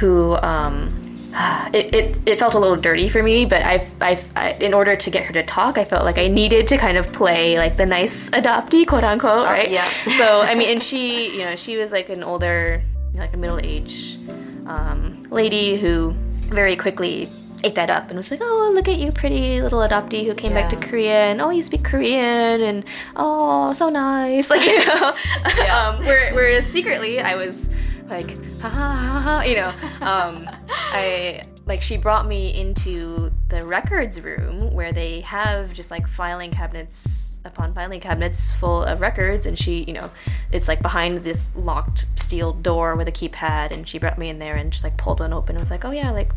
who. 0.00 0.36
Um, 0.36 1.04
it, 1.74 1.94
it, 1.94 2.18
it 2.26 2.38
felt 2.38 2.54
a 2.54 2.58
little 2.58 2.76
dirty 2.76 3.08
for 3.08 3.22
me, 3.22 3.44
but 3.44 3.62
I've, 3.62 4.02
I've 4.02 4.30
I, 4.34 4.52
in 4.52 4.72
order 4.72 4.96
to 4.96 5.10
get 5.10 5.24
her 5.24 5.32
to 5.34 5.42
talk, 5.42 5.76
I 5.76 5.84
felt 5.84 6.04
like 6.04 6.16
I 6.16 6.26
needed 6.26 6.66
to 6.68 6.78
kind 6.78 6.96
of 6.96 7.12
play 7.12 7.58
like 7.58 7.76
the 7.76 7.84
nice 7.84 8.30
adoptee, 8.30 8.86
quote 8.86 9.04
unquote, 9.04 9.44
right? 9.44 9.70
yeah. 9.70 9.88
so 10.16 10.40
I 10.40 10.54
mean, 10.56 10.70
and 10.70 10.82
she, 10.82 11.36
you 11.36 11.44
know, 11.44 11.54
she 11.54 11.76
was 11.76 11.92
like 11.92 12.08
an 12.08 12.22
older, 12.22 12.82
like 13.14 13.34
a 13.34 13.36
middle 13.36 13.60
aged 13.62 14.18
um, 14.66 15.26
lady 15.30 15.76
who 15.76 16.14
very 16.48 16.76
quickly 16.76 17.28
ate 17.64 17.74
that 17.74 17.90
up 17.90 18.08
and 18.08 18.16
was 18.16 18.30
like, 18.30 18.40
"Oh, 18.42 18.70
look 18.74 18.88
at 18.88 18.96
you, 18.96 19.10
pretty 19.12 19.60
little 19.62 19.80
adoptee 19.80 20.24
who 20.26 20.34
came 20.34 20.54
back 20.54 20.70
to 20.70 20.76
Korea, 20.76 21.30
and 21.30 21.40
oh, 21.40 21.50
you 21.50 21.62
speak 21.62 21.84
Korean, 21.84 22.60
and 22.60 22.84
oh, 23.16 23.72
so 23.72 23.88
nice." 23.88 24.48
Like 24.50 24.64
you 24.64 24.78
know, 24.86 25.14
Yeah. 25.58 25.88
um, 25.88 26.04
where, 26.06 26.32
whereas 26.34 26.66
secretly 26.66 27.20
I 27.20 27.34
was 27.36 27.68
like, 28.08 28.30
ha 28.60 28.68
ha 28.68 28.94
ha 28.94 29.20
ha, 29.20 29.42
you 29.42 29.54
know, 29.56 29.68
um, 30.00 30.48
I 30.68 31.42
like 31.66 31.82
she 31.82 31.96
brought 31.98 32.26
me 32.26 32.58
into 32.58 33.30
the 33.50 33.64
records 33.66 34.20
room 34.20 34.72
where 34.72 34.92
they 34.92 35.20
have 35.20 35.72
just 35.74 35.90
like 35.90 36.06
filing 36.06 36.50
cabinets 36.50 37.40
upon 37.44 37.74
filing 37.74 38.00
cabinets 38.00 38.52
full 38.52 38.82
of 38.82 39.00
records. 39.02 39.44
And 39.46 39.58
she 39.58 39.82
you 39.84 39.92
know 39.92 40.10
it's 40.50 40.66
like 40.68 40.80
behind 40.80 41.24
this 41.24 41.54
locked 41.56 42.06
steel 42.18 42.52
door 42.54 42.96
with 42.96 43.06
a 43.08 43.12
keypad. 43.12 43.70
And 43.72 43.86
she 43.86 43.98
brought 43.98 44.16
me 44.18 44.30
in 44.30 44.38
there 44.38 44.56
and 44.56 44.72
just 44.72 44.82
like 44.84 44.96
pulled 44.96 45.20
one 45.20 45.32
open 45.34 45.56
and 45.56 45.60
was 45.60 45.70
like 45.70 45.84
oh 45.84 45.90
yeah 45.90 46.10
like 46.10 46.30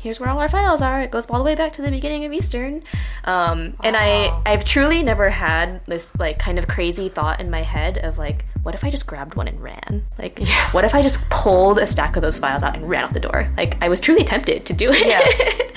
here's 0.00 0.18
where 0.18 0.30
all 0.30 0.38
our 0.38 0.48
files 0.48 0.80
are. 0.80 1.02
It 1.02 1.10
goes 1.10 1.28
all 1.28 1.38
the 1.38 1.44
way 1.44 1.54
back 1.54 1.72
to 1.74 1.82
the 1.82 1.90
beginning 1.90 2.24
of 2.24 2.32
eastern. 2.32 2.82
Um, 3.24 3.74
and 3.84 3.96
i 3.96 4.40
i've 4.46 4.64
truly 4.64 5.02
never 5.02 5.30
had 5.30 5.84
this 5.86 6.16
like 6.18 6.38
kind 6.38 6.58
of 6.58 6.66
crazy 6.66 7.08
thought 7.08 7.40
in 7.40 7.50
my 7.50 7.62
head 7.62 7.98
of 7.98 8.16
like 8.16 8.44
what 8.62 8.74
if 8.74 8.84
i 8.84 8.90
just 8.90 9.06
grabbed 9.06 9.34
one 9.34 9.46
and 9.46 9.62
ran? 9.62 10.04
Like 10.18 10.40
what 10.72 10.84
if 10.84 10.94
i 10.94 11.02
just 11.02 11.28
pulled 11.28 11.78
a 11.78 11.86
stack 11.86 12.16
of 12.16 12.22
those 12.22 12.38
files 12.38 12.62
out 12.62 12.76
and 12.76 12.88
ran 12.88 13.04
out 13.04 13.12
the 13.12 13.20
door? 13.20 13.50
Like 13.56 13.76
i 13.82 13.88
was 13.88 14.00
truly 14.00 14.24
tempted 14.24 14.66
to 14.66 14.72
do 14.72 14.90
it. 14.92 15.76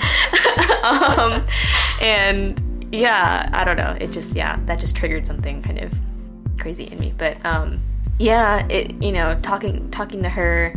Um, 0.84 1.46
and 2.02 2.88
yeah 2.92 3.48
i 3.52 3.64
don't 3.64 3.76
know. 3.76 3.96
It 3.98 4.10
just 4.10 4.36
yeah 4.36 4.58
that 4.66 4.78
just 4.78 4.96
triggered 4.96 5.26
something 5.26 5.62
kind 5.62 5.78
of 5.78 5.92
crazy 6.58 6.84
in 6.84 6.98
me. 6.98 7.14
But 7.16 7.44
um 7.44 7.80
yeah 8.18 8.66
it 8.68 9.02
you 9.02 9.12
know 9.12 9.38
talking 9.42 9.90
talking 9.90 10.22
to 10.22 10.28
her 10.28 10.74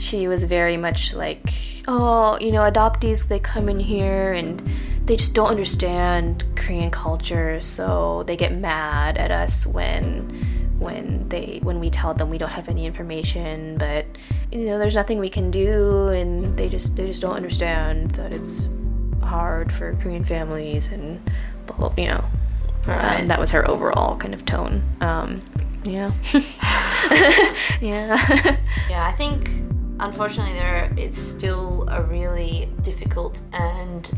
she 0.00 0.26
was 0.26 0.42
very 0.44 0.76
much 0.76 1.12
like 1.14 1.42
oh 1.86 2.38
you 2.40 2.50
know 2.50 2.62
adoptees 2.62 3.28
they 3.28 3.38
come 3.38 3.68
in 3.68 3.78
here 3.78 4.32
and 4.32 4.62
they 5.04 5.14
just 5.16 5.34
don't 5.34 5.48
understand 5.48 6.44
korean 6.56 6.90
culture 6.90 7.60
so 7.60 8.22
they 8.26 8.36
get 8.36 8.52
mad 8.54 9.18
at 9.18 9.30
us 9.30 9.66
when 9.66 10.28
when 10.78 11.28
they 11.28 11.60
when 11.62 11.78
we 11.78 11.90
tell 11.90 12.14
them 12.14 12.30
we 12.30 12.38
don't 12.38 12.48
have 12.50 12.68
any 12.68 12.86
information 12.86 13.76
but 13.76 14.06
you 14.50 14.60
know 14.66 14.78
there's 14.78 14.94
nothing 14.96 15.18
we 15.18 15.28
can 15.28 15.50
do 15.50 16.08
and 16.08 16.56
they 16.56 16.68
just 16.68 16.96
they 16.96 17.06
just 17.06 17.20
don't 17.20 17.36
understand 17.36 18.10
that 18.12 18.32
it's 18.32 18.68
hard 19.22 19.70
for 19.70 19.94
korean 19.96 20.24
families 20.24 20.88
and 20.88 21.20
blah, 21.66 21.92
you 21.98 22.06
know 22.06 22.24
Right. 22.86 23.20
um, 23.20 23.26
that 23.26 23.38
was 23.38 23.50
her 23.50 23.68
overall 23.70 24.16
kind 24.16 24.32
of 24.32 24.46
tone. 24.46 24.82
Um, 25.02 25.42
yeah. 25.84 26.12
Yeah. 27.82 28.56
Yeah, 28.88 29.06
I 29.06 29.12
think 29.12 29.50
unfortunately 30.00 30.54
there 30.54 30.92
it's 30.96 31.18
still 31.18 31.86
a 31.88 32.02
really 32.02 32.68
difficult 32.82 33.40
and 33.52 34.12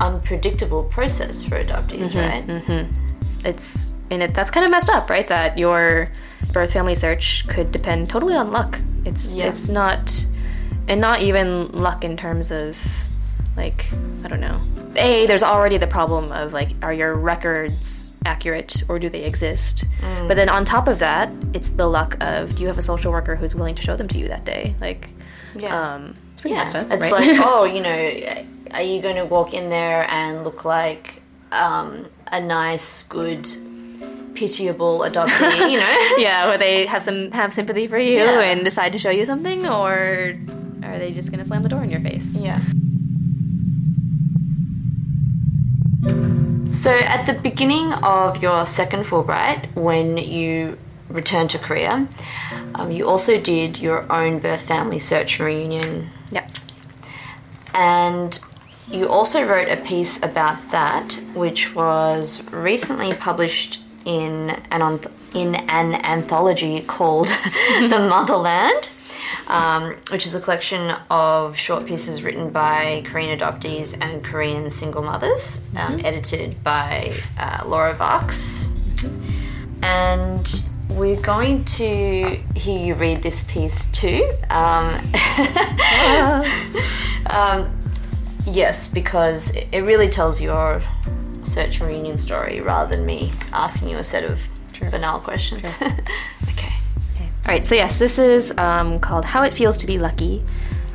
unpredictable 0.00 0.84
process 0.84 1.42
for 1.42 1.62
adoptees, 1.62 2.12
mm-hmm, 2.12 2.18
right? 2.18 2.46
Mm-hmm. 2.46 3.46
it's 3.46 3.92
and 4.10 4.22
it 4.22 4.34
that's 4.34 4.50
kind 4.50 4.64
of 4.64 4.70
messed 4.70 4.90
up, 4.90 5.08
right? 5.10 5.26
That 5.28 5.56
your 5.58 6.10
birth 6.52 6.72
family 6.72 6.94
search 6.94 7.46
could 7.48 7.72
depend 7.72 8.10
totally 8.10 8.34
on 8.34 8.52
luck. 8.52 8.80
It's 9.04 9.34
Yeah. 9.34 9.46
it's 9.48 9.68
not 9.68 10.26
and 10.88 11.00
not 11.00 11.22
even 11.22 11.72
luck 11.72 12.04
in 12.04 12.16
terms 12.16 12.50
of 12.50 12.78
like 13.56 13.88
I 14.24 14.28
don't 14.28 14.40
know. 14.40 14.60
A 14.96 15.26
there's 15.26 15.42
already 15.42 15.78
the 15.78 15.86
problem 15.86 16.32
of 16.32 16.52
like 16.52 16.70
are 16.82 16.92
your 16.92 17.14
records 17.14 18.10
accurate 18.26 18.82
or 18.88 18.98
do 18.98 19.08
they 19.08 19.24
exist? 19.24 19.86
Mm. 20.00 20.28
But 20.28 20.34
then 20.34 20.48
on 20.48 20.64
top 20.64 20.88
of 20.88 20.98
that, 20.98 21.30
it's 21.52 21.70
the 21.70 21.86
luck 21.86 22.16
of 22.20 22.54
do 22.56 22.62
you 22.62 22.68
have 22.68 22.78
a 22.78 22.82
social 22.82 23.12
worker 23.12 23.36
who's 23.36 23.54
willing 23.54 23.74
to 23.74 23.82
show 23.82 23.96
them 23.96 24.08
to 24.08 24.18
you 24.18 24.28
that 24.28 24.44
day? 24.44 24.74
Like, 24.80 25.10
Yeah. 25.56 25.94
um, 25.94 26.14
it's 26.32 26.42
pretty 26.42 26.54
Yeah, 26.54 26.60
messed 26.62 26.76
up, 26.76 26.90
it's 26.90 27.10
right? 27.10 27.36
like, 27.36 27.40
oh, 27.46 27.64
you 27.64 27.80
know, 27.80 28.44
are 28.72 28.82
you 28.82 29.00
going 29.02 29.16
to 29.16 29.24
walk 29.24 29.54
in 29.54 29.70
there 29.70 30.06
and 30.10 30.44
look 30.44 30.64
like 30.64 31.22
um, 31.52 32.06
a 32.32 32.40
nice, 32.40 33.02
good, 33.04 33.46
pitiable 34.34 35.00
adoptee? 35.00 35.70
You 35.70 35.78
know, 35.84 36.14
yeah, 36.18 36.46
where 36.48 36.58
they 36.58 36.86
have 36.86 37.02
some 37.02 37.30
have 37.32 37.52
sympathy 37.52 37.86
for 37.86 37.98
you 37.98 38.16
Yeah. 38.16 38.40
and 38.40 38.64
decide 38.64 38.92
to 38.92 38.98
show 38.98 39.10
you 39.10 39.24
something, 39.24 39.66
or 39.66 40.34
are 40.82 40.98
they 40.98 41.12
just 41.12 41.30
gonna 41.30 41.44
slam 41.44 41.62
the 41.62 41.68
door 41.68 41.82
in 41.84 41.90
your 41.90 42.00
face? 42.00 42.36
yeah. 42.36 42.60
So, 46.72 46.90
at 46.90 47.24
the 47.24 47.32
beginning 47.34 47.92
of 48.02 48.42
your 48.42 48.66
second 48.66 49.04
Fulbright, 49.04 49.74
when 49.74 50.18
you 50.18 50.76
returned 51.08 51.48
to 51.50 51.58
Korea, 51.58 52.06
um, 52.74 52.90
you 52.90 53.06
also 53.06 53.40
did 53.40 53.78
your 53.78 54.10
own 54.12 54.38
birth 54.38 54.62
family 54.62 54.98
search 54.98 55.38
reunion 55.40 56.08
Yep. 56.30 56.50
And 57.74 58.38
you 58.88 59.08
also 59.08 59.44
wrote 59.44 59.68
a 59.68 59.76
piece 59.76 60.22
about 60.22 60.70
that, 60.70 61.18
which 61.34 61.74
was 61.74 62.48
recently 62.52 63.14
published 63.14 63.80
in 64.04 64.50
an 64.70 64.80
onth- 64.80 65.12
in 65.34 65.54
an 65.54 65.94
anthology 65.94 66.82
called 66.82 67.28
"The 67.80 68.06
Motherland," 68.08 68.90
um, 69.48 69.96
which 70.10 70.26
is 70.26 70.34
a 70.34 70.40
collection 70.40 70.94
of 71.10 71.56
short 71.56 71.86
pieces 71.86 72.22
written 72.22 72.50
by 72.50 73.02
Korean 73.06 73.36
adoptees 73.36 73.96
and 74.00 74.22
Korean 74.22 74.70
single 74.70 75.02
mothers, 75.02 75.60
um, 75.76 76.00
edited 76.04 76.62
by 76.62 77.14
uh, 77.38 77.62
Laura 77.64 77.94
Vox. 77.94 78.68
And 79.82 80.62
we're 80.90 81.20
going 81.20 81.64
to 81.64 82.40
hear 82.54 82.86
you 82.86 82.94
read 82.94 83.22
this 83.22 83.42
piece 83.44 83.86
too. 83.86 84.30
Um, 84.50 84.94
um, 87.26 87.82
yes, 88.46 88.88
because 88.88 89.50
it 89.50 89.80
really 89.80 90.08
tells 90.08 90.40
your 90.40 90.82
search 91.42 91.80
and 91.80 91.88
reunion 91.88 92.18
story 92.18 92.60
rather 92.60 92.96
than 92.96 93.04
me 93.04 93.32
asking 93.52 93.88
you 93.88 93.98
a 93.98 94.04
set 94.04 94.24
of 94.24 94.40
banal 94.90 95.18
questions. 95.20 95.64
okay. 95.82 96.74
All 97.46 97.52
right, 97.52 97.64
so 97.64 97.74
yes, 97.74 97.98
this 97.98 98.18
is 98.18 98.56
um, 98.58 98.98
called 99.00 99.24
How 99.24 99.42
It 99.42 99.54
Feels 99.54 99.76
to 99.78 99.86
Be 99.86 99.98
Lucky. 99.98 100.42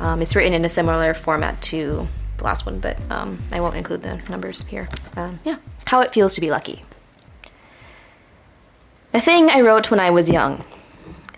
Um, 0.00 0.22
it's 0.22 0.34
written 0.34 0.52
in 0.52 0.64
a 0.64 0.68
similar 0.68 1.14
format 1.14 1.60
to 1.62 2.08
the 2.38 2.44
last 2.44 2.66
one, 2.66 2.80
but 2.80 2.98
um, 3.10 3.38
I 3.52 3.60
won't 3.60 3.76
include 3.76 4.02
the 4.02 4.16
numbers 4.28 4.62
here. 4.62 4.88
Um, 5.16 5.38
yeah. 5.44 5.56
How 5.86 6.00
It 6.00 6.12
Feels 6.12 6.34
to 6.34 6.40
Be 6.40 6.50
Lucky. 6.50 6.84
A 9.12 9.20
thing 9.20 9.50
I 9.50 9.60
wrote 9.60 9.90
when 9.90 9.98
I 9.98 10.10
was 10.10 10.30
young. 10.30 10.64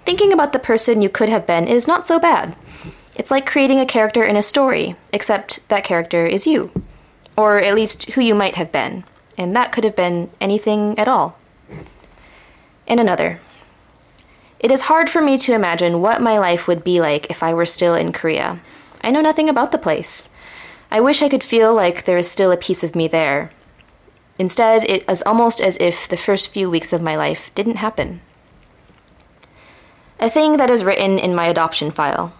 Thinking 0.05 0.31
about 0.31 0.53
the 0.53 0.59
person 0.59 1.01
you 1.01 1.09
could 1.09 1.31
have 1.31 1.47
been 1.47 1.67
is 1.67 1.87
not 1.87 2.07
so 2.07 2.19
bad. 2.19 2.55
It's 3.15 3.31
like 3.31 3.47
creating 3.47 3.81
a 3.81 3.87
character 3.87 4.23
in 4.23 4.37
a 4.37 4.43
story, 4.43 4.95
except 5.11 5.67
that 5.71 5.85
character 5.85 6.27
is 6.27 6.47
you. 6.47 6.71
Or 7.35 7.59
at 7.59 7.75
least 7.75 8.11
who 8.11 8.21
you 8.21 8.35
might 8.35 8.57
have 8.57 8.71
been. 8.73 9.05
And 9.39 9.57
that 9.57 9.73
could 9.73 9.85
have 9.85 9.97
been 9.97 10.31
anything 10.39 10.99
at 10.99 11.09
all. 11.09 11.39
And 12.87 13.01
another. 13.01 13.41
It 14.61 14.71
is 14.71 14.83
hard 14.83 15.09
for 15.09 15.23
me 15.23 15.39
to 15.39 15.55
imagine 15.55 16.03
what 16.03 16.21
my 16.21 16.39
life 16.39 16.69
would 16.69 16.85
be 16.85 17.01
like 17.01 17.31
if 17.31 17.43
I 17.43 17.55
were 17.55 17.67
still 17.67 17.95
in 17.95 18.13
Korea. 18.13 18.61
I 19.01 19.11
know 19.11 19.23
nothing 19.23 19.49
about 19.49 19.73
the 19.73 19.79
place. 19.79 20.29
I 20.91 21.01
wish 21.01 21.23
I 21.23 21.31
could 21.31 21.43
feel 21.43 21.73
like 21.73 22.05
there 22.05 22.19
is 22.19 22.31
still 22.31 22.53
a 22.53 22.57
piece 22.59 22.85
of 22.85 22.95
me 22.95 23.09
there. 23.09 23.51
Instead, 24.39 24.85
it 24.91 25.09
is 25.09 25.23
almost 25.23 25.61
as 25.61 25.77
if 25.79 26.09
the 26.09 26.17
first 26.17 26.49
few 26.49 26.71
weeks 26.71 26.93
of 26.93 27.03
my 27.03 27.17
life 27.17 27.51
didn't 27.55 27.77
happen. 27.77 28.21
A 30.19 30.31
thing 30.31 30.57
that 30.57 30.71
is 30.71 30.85
written 30.85 31.19
in 31.19 31.35
my 31.35 31.47
adoption 31.47 31.91
file. 31.91 32.33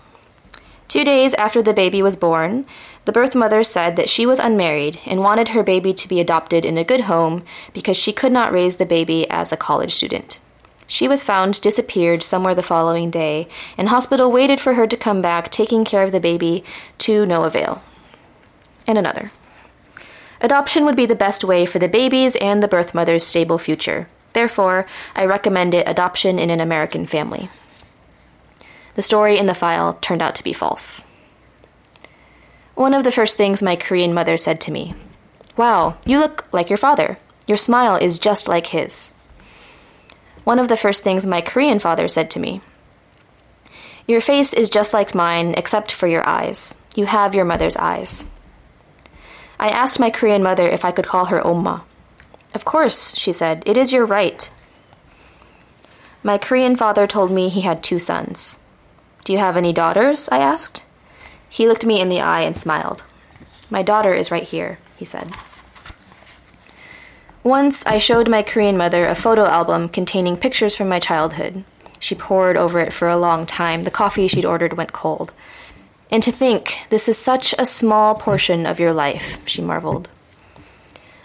Two 0.89 1.05
days 1.05 1.35
after 1.35 1.63
the 1.63 1.73
baby 1.73 2.03
was 2.03 2.17
born, 2.17 2.67
the 3.05 3.13
birth 3.13 3.35
mother 3.35 3.65
said 3.65 3.97
that 3.97 4.09
she 4.09 4.27
was 4.27 4.39
unmarried 4.39 5.01
and 5.07 5.21
wanted 5.21 5.49
her 5.49 5.63
baby 5.63 5.93
to 5.95 6.09
be 6.09 6.21
adopted 6.21 6.65
in 6.65 6.79
a 6.79 6.85
good 6.85 7.03
home 7.03 7.45
because 7.73 7.97
she 7.97 8.13
could 8.13 8.31
not 8.31 8.53
raise 8.53 8.77
the 8.77 8.87
baby 8.87 9.29
as 9.31 9.51
a 9.51 9.57
college 9.57 9.95
student. 9.95 10.39
She 10.87 11.09
was 11.09 11.23
found 11.23 11.61
disappeared 11.61 12.23
somewhere 12.23 12.55
the 12.55 12.63
following 12.63 13.11
day, 13.11 13.49
and 13.79 13.89
hospital 13.89 14.31
waited 14.31 14.61
for 14.61 14.75
her 14.75 14.87
to 14.87 14.97
come 14.97 15.23
back, 15.23 15.51
taking 15.51 15.85
care 15.85 16.03
of 16.03 16.13
the 16.13 16.21
baby 16.21 16.63
to 16.99 17.25
no 17.25 17.45
avail. 17.45 17.83
And 18.87 18.99
another. 18.99 19.33
Adoption 20.43 20.85
would 20.85 20.97
be 20.97 21.07
the 21.07 21.15
best 21.15 21.45
way 21.45 21.65
for 21.65 21.79
the 21.79 21.89
baby's 21.89 22.35
and 22.37 22.61
the 22.61 22.69
birth 22.69 22.95
mother's 22.95 23.25
stable 23.25 23.59
future. 23.59 24.09
Therefore, 24.33 24.87
I 25.15 25.25
recommend 25.25 25.73
it 25.73 25.89
adoption 25.89 26.41
in 26.41 26.51
an 26.51 26.61
American 26.61 27.07
family. 27.07 27.49
The 28.95 29.05
story 29.05 29.39
in 29.39 29.47
the 29.47 29.55
file 29.55 29.95
turned 30.01 30.21
out 30.21 30.35
to 30.35 30.45
be 30.45 30.53
false. 30.53 31.07
One 32.75 32.93
of 32.93 33.05
the 33.05 33.13
first 33.13 33.37
things 33.37 33.63
my 33.63 33.77
Korean 33.77 34.13
mother 34.13 34.37
said 34.37 34.61
to 34.63 34.73
me 34.73 34.95
Wow, 35.57 35.97
you 36.05 36.19
look 36.19 36.49
like 36.53 36.69
your 36.69 36.77
father. 36.77 37.19
Your 37.47 37.57
smile 37.57 37.95
is 37.95 38.19
just 38.19 38.49
like 38.49 38.69
his. 38.69 39.15
One 40.43 40.59
of 40.59 40.67
the 40.67 40.77
first 40.77 41.05
things 41.05 41.25
my 41.25 41.41
Korean 41.41 41.79
father 41.79 42.09
said 42.09 42.31
to 42.33 42.41
me 42.41 42.63
Your 44.09 44.21
face 44.21 44.53
is 44.53 44.69
just 44.69 44.93
like 44.93 45.15
mine, 45.15 45.55
except 45.57 45.93
for 45.93 46.09
your 46.09 46.27
eyes. 46.27 46.75
You 46.97 47.07
have 47.07 47.35
your 47.35 47.45
mother's 47.45 47.77
eyes. 47.77 48.29
I 49.63 49.69
asked 49.69 50.01
my 50.01 50.11
Korean 50.11 50.43
mother 50.43 50.69
if 50.69 50.85
I 50.85 50.91
could 50.91 51.07
call 51.07 51.27
her 51.27 51.47
Oma. 51.47 51.85
Of 52.53 52.65
course, 52.65 53.15
she 53.15 53.33
said, 53.33 53.63
it 53.65 53.77
is 53.77 53.93
your 53.93 54.05
right. 54.05 54.51
My 56.25 56.37
Korean 56.37 56.75
father 56.75 57.07
told 57.07 57.31
me 57.31 57.49
he 57.49 57.61
had 57.61 57.81
two 57.81 58.01
sons. 58.01 58.59
Do 59.23 59.33
you 59.33 59.39
have 59.39 59.57
any 59.57 59.73
daughters? 59.73 60.29
I 60.33 60.39
asked. 60.39 60.85
He 61.49 61.69
looked 61.69 61.87
me 61.87 62.01
in 62.01 62.09
the 62.09 62.21
eye 62.21 62.41
and 62.41 62.59
smiled. 62.59 63.05
My 63.71 63.83
daughter 63.83 64.13
is 64.13 64.33
right 64.33 64.43
here, 64.43 64.81
he 64.97 65.05
said. 65.05 65.31
Once 67.45 67.87
I 67.87 67.99
showed 67.99 68.29
my 68.29 68.43
Korean 68.43 68.77
mother 68.77 69.07
a 69.07 69.15
photo 69.15 69.45
album 69.45 69.89
containing 69.89 70.39
pictures 70.39 70.75
from 70.75 70.89
my 70.89 70.99
childhood. 70.99 71.63
She 72.01 72.17
pored 72.17 72.57
over 72.57 72.81
it 72.81 72.93
for 72.93 73.09
a 73.09 73.17
long 73.17 73.47
time. 73.47 73.85
The 73.85 73.93
coffee 73.93 74.27
she'd 74.27 74.45
ordered 74.45 74.77
went 74.77 74.93
cold. 74.93 75.33
And 76.13 76.23
to 76.25 76.31
think, 76.31 76.81
this 76.91 77.09
is 77.09 77.17
such 77.17 77.55
a 77.59 77.65
small 77.65 78.15
portion 78.15 78.67
of 78.67 78.79
your 78.79 78.93
life, 78.93 79.41
she 79.47 79.63
marveled. 79.63 80.11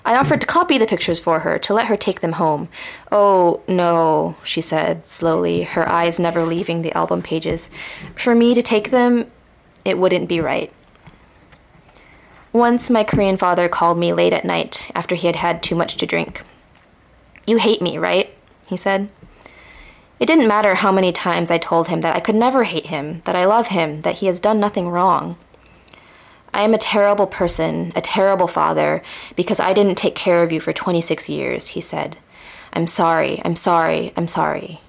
I 0.06 0.16
offered 0.16 0.40
to 0.40 0.48
copy 0.48 0.78
the 0.78 0.88
pictures 0.88 1.20
for 1.20 1.40
her, 1.40 1.60
to 1.60 1.74
let 1.74 1.88
her 1.88 1.98
take 1.98 2.22
them 2.22 2.32
home. 2.32 2.70
Oh, 3.12 3.62
no, 3.68 4.38
she 4.46 4.62
said 4.62 5.06
slowly, 5.06 5.64
her 5.64 5.88
eyes 5.90 6.18
never 6.18 6.46
leaving 6.46 6.82
the 6.82 6.94
album 6.94 7.22
pages. 7.22 7.70
For 8.16 8.34
me 8.34 8.56
to 8.56 8.62
take 8.62 8.90
them, 8.90 9.30
it 9.84 9.98
wouldn't 9.98 10.30
be 10.30 10.40
right. 10.40 10.72
Once 12.54 12.90
my 12.90 13.04
Korean 13.04 13.36
father 13.36 13.68
called 13.68 13.98
me 13.98 14.14
late 14.14 14.32
at 14.32 14.46
night 14.46 14.90
after 14.96 15.16
he 15.16 15.28
had 15.28 15.36
had 15.36 15.62
too 15.62 15.76
much 15.76 15.98
to 15.98 16.06
drink. 16.06 16.44
You 17.46 17.58
hate 17.58 17.82
me, 17.82 17.98
right? 17.98 18.34
he 18.70 18.78
said. 18.78 19.12
It 20.20 20.26
didn't 20.26 20.48
matter 20.48 20.76
how 20.76 20.92
many 20.92 21.12
times 21.12 21.52
I 21.52 21.60
told 21.60 21.90
him 21.90 22.02
that 22.02 22.16
I 22.16 22.20
could 22.20 22.36
never 22.36 22.64
hate 22.64 22.88
him, 22.88 23.22
that 23.26 23.36
I 23.36 23.46
love 23.46 23.68
him, 23.68 24.02
that 24.02 24.18
he 24.18 24.26
has 24.26 24.40
done 24.40 24.60
nothing 24.60 24.90
wrong. 24.90 25.38
I 26.54 26.64
am 26.64 26.74
a 26.74 26.80
terrible 26.80 27.28
person, 27.28 27.92
a 27.96 28.02
terrible 28.02 28.48
father, 28.48 29.04
because 29.36 29.60
I 29.60 29.74
didn't 29.74 29.96
take 29.96 30.16
care 30.16 30.42
of 30.42 30.52
you 30.52 30.60
for 30.60 30.74
26 30.74 31.30
years, 31.30 31.70
he 31.70 31.82
said. 31.82 32.18
I'm 32.74 32.88
sorry, 32.88 33.42
I'm 33.46 33.56
sorry, 33.56 34.12
I'm 34.18 34.28
sorry. 34.28 34.82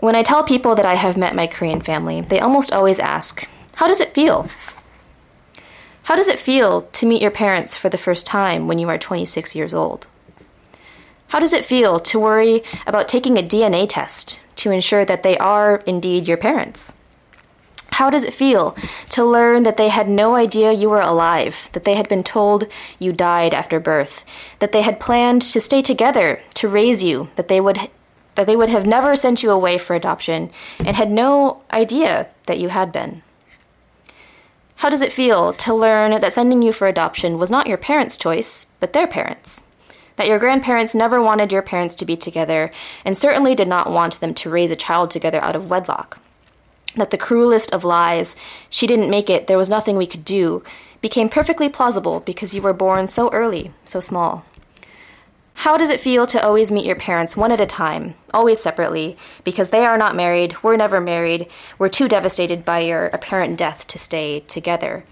When 0.00 0.14
I 0.14 0.22
tell 0.22 0.42
people 0.42 0.74
that 0.74 0.86
I 0.86 0.94
have 0.94 1.16
met 1.16 1.34
my 1.34 1.46
Korean 1.46 1.80
family, 1.80 2.22
they 2.22 2.40
almost 2.40 2.72
always 2.72 2.98
ask, 2.98 3.46
How 3.74 3.86
does 3.86 4.00
it 4.00 4.14
feel? 4.14 4.48
How 6.04 6.16
does 6.16 6.28
it 6.28 6.38
feel 6.38 6.82
to 6.82 7.06
meet 7.06 7.20
your 7.20 7.30
parents 7.30 7.76
for 7.76 7.88
the 7.88 7.98
first 7.98 8.26
time 8.26 8.68
when 8.68 8.78
you 8.78 8.88
are 8.88 8.98
26 8.98 9.54
years 9.54 9.74
old? 9.74 10.06
How 11.28 11.40
does 11.40 11.52
it 11.52 11.64
feel 11.64 11.98
to 12.00 12.20
worry 12.20 12.62
about 12.86 13.08
taking 13.08 13.36
a 13.36 13.42
DNA 13.42 13.86
test 13.88 14.42
to 14.56 14.70
ensure 14.70 15.04
that 15.04 15.22
they 15.22 15.36
are 15.38 15.82
indeed 15.86 16.28
your 16.28 16.36
parents? 16.36 16.94
How 17.92 18.10
does 18.10 18.24
it 18.24 18.34
feel 18.34 18.76
to 19.10 19.24
learn 19.24 19.62
that 19.62 19.78
they 19.78 19.88
had 19.88 20.08
no 20.08 20.34
idea 20.34 20.72
you 20.72 20.90
were 20.90 21.00
alive, 21.00 21.70
that 21.72 21.84
they 21.84 21.94
had 21.94 22.08
been 22.08 22.22
told 22.22 22.68
you 22.98 23.12
died 23.12 23.54
after 23.54 23.80
birth, 23.80 24.24
that 24.58 24.72
they 24.72 24.82
had 24.82 25.00
planned 25.00 25.42
to 25.42 25.60
stay 25.60 25.80
together 25.80 26.42
to 26.54 26.68
raise 26.68 27.02
you, 27.02 27.30
that 27.36 27.48
they 27.48 27.60
would 27.60 27.90
that 28.34 28.46
they 28.46 28.54
would 28.54 28.68
have 28.68 28.86
never 28.86 29.16
sent 29.16 29.42
you 29.42 29.50
away 29.50 29.78
for 29.78 29.96
adoption 29.96 30.50
and 30.78 30.94
had 30.94 31.10
no 31.10 31.62
idea 31.72 32.28
that 32.44 32.58
you 32.58 32.68
had 32.68 32.92
been? 32.92 33.22
How 34.76 34.90
does 34.90 35.00
it 35.00 35.10
feel 35.10 35.54
to 35.54 35.74
learn 35.74 36.20
that 36.20 36.32
sending 36.34 36.60
you 36.60 36.72
for 36.72 36.86
adoption 36.86 37.38
was 37.38 37.50
not 37.50 37.66
your 37.66 37.78
parents' 37.78 38.18
choice, 38.18 38.66
but 38.78 38.92
their 38.92 39.06
parents'? 39.06 39.62
That 40.16 40.28
your 40.28 40.38
grandparents 40.38 40.94
never 40.94 41.20
wanted 41.20 41.52
your 41.52 41.62
parents 41.62 41.94
to 41.96 42.04
be 42.04 42.16
together 42.16 42.70
and 43.04 43.16
certainly 43.16 43.54
did 43.54 43.68
not 43.68 43.90
want 43.90 44.20
them 44.20 44.34
to 44.34 44.50
raise 44.50 44.70
a 44.70 44.76
child 44.76 45.10
together 45.10 45.42
out 45.42 45.56
of 45.56 45.70
wedlock? 45.70 46.18
That 46.96 47.10
the 47.10 47.18
cruelest 47.18 47.72
of 47.72 47.84
lies, 47.84 48.34
she 48.70 48.86
didn't 48.86 49.10
make 49.10 49.28
it, 49.28 49.46
there 49.46 49.58
was 49.58 49.68
nothing 49.68 49.96
we 49.96 50.06
could 50.06 50.24
do, 50.24 50.62
became 51.02 51.28
perfectly 51.28 51.68
plausible 51.68 52.20
because 52.20 52.54
you 52.54 52.62
were 52.62 52.72
born 52.72 53.06
so 53.06 53.30
early, 53.30 53.72
so 53.84 54.00
small. 54.00 54.44
How 55.60 55.78
does 55.78 55.88
it 55.88 56.00
feel 56.00 56.26
to 56.26 56.42
always 56.42 56.70
meet 56.70 56.84
your 56.84 56.96
parents 56.96 57.36
one 57.36 57.50
at 57.50 57.60
a 57.60 57.66
time, 57.66 58.14
always 58.32 58.60
separately, 58.60 59.16
because 59.42 59.70
they 59.70 59.86
are 59.86 59.96
not 59.96 60.14
married, 60.14 60.62
we're 60.62 60.76
never 60.76 61.00
married, 61.00 61.48
we're 61.78 61.88
too 61.88 62.08
devastated 62.08 62.64
by 62.64 62.80
your 62.80 63.06
apparent 63.06 63.56
death 63.56 63.86
to 63.88 63.98
stay 63.98 64.40
together? 64.40 65.04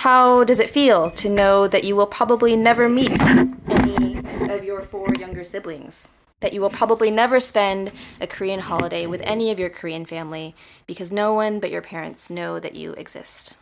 How 0.00 0.44
does 0.44 0.60
it 0.60 0.70
feel 0.70 1.10
to 1.10 1.28
know 1.28 1.68
that 1.68 1.84
you 1.84 1.94
will 1.94 2.06
probably 2.06 2.56
never 2.56 2.88
meet 2.88 3.20
any 3.20 4.16
of 4.48 4.64
your 4.64 4.80
four 4.80 5.06
younger 5.18 5.44
siblings? 5.44 6.12
That 6.40 6.54
you 6.54 6.62
will 6.62 6.70
probably 6.70 7.10
never 7.10 7.38
spend 7.38 7.92
a 8.18 8.26
Korean 8.26 8.60
holiday 8.60 9.04
with 9.04 9.20
any 9.24 9.50
of 9.50 9.58
your 9.58 9.68
Korean 9.68 10.06
family 10.06 10.54
because 10.86 11.12
no 11.12 11.34
one 11.34 11.60
but 11.60 11.70
your 11.70 11.82
parents 11.82 12.30
know 12.30 12.58
that 12.58 12.74
you 12.74 12.92
exist. 12.94 13.58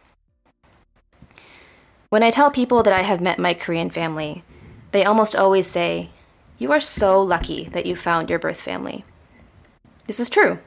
When 2.09 2.23
I 2.23 2.31
tell 2.31 2.53
people 2.53 2.85
that 2.85 2.95
I 2.95 3.03
have 3.03 3.21
met 3.21 3.41
my 3.41 3.53
Korean 3.53 3.91
family, 3.91 4.45
they 4.93 5.05
almost 5.05 5.35
always 5.35 5.67
say, 5.67 6.11
You 6.57 6.71
are 6.71 6.79
so 6.79 7.21
lucky 7.21 7.65
that 7.73 7.85
you 7.85 7.97
found 7.97 8.31
your 8.31 8.39
birth 8.39 8.61
family. 8.61 9.05
This 10.07 10.21
is 10.21 10.31
true. 10.31 10.61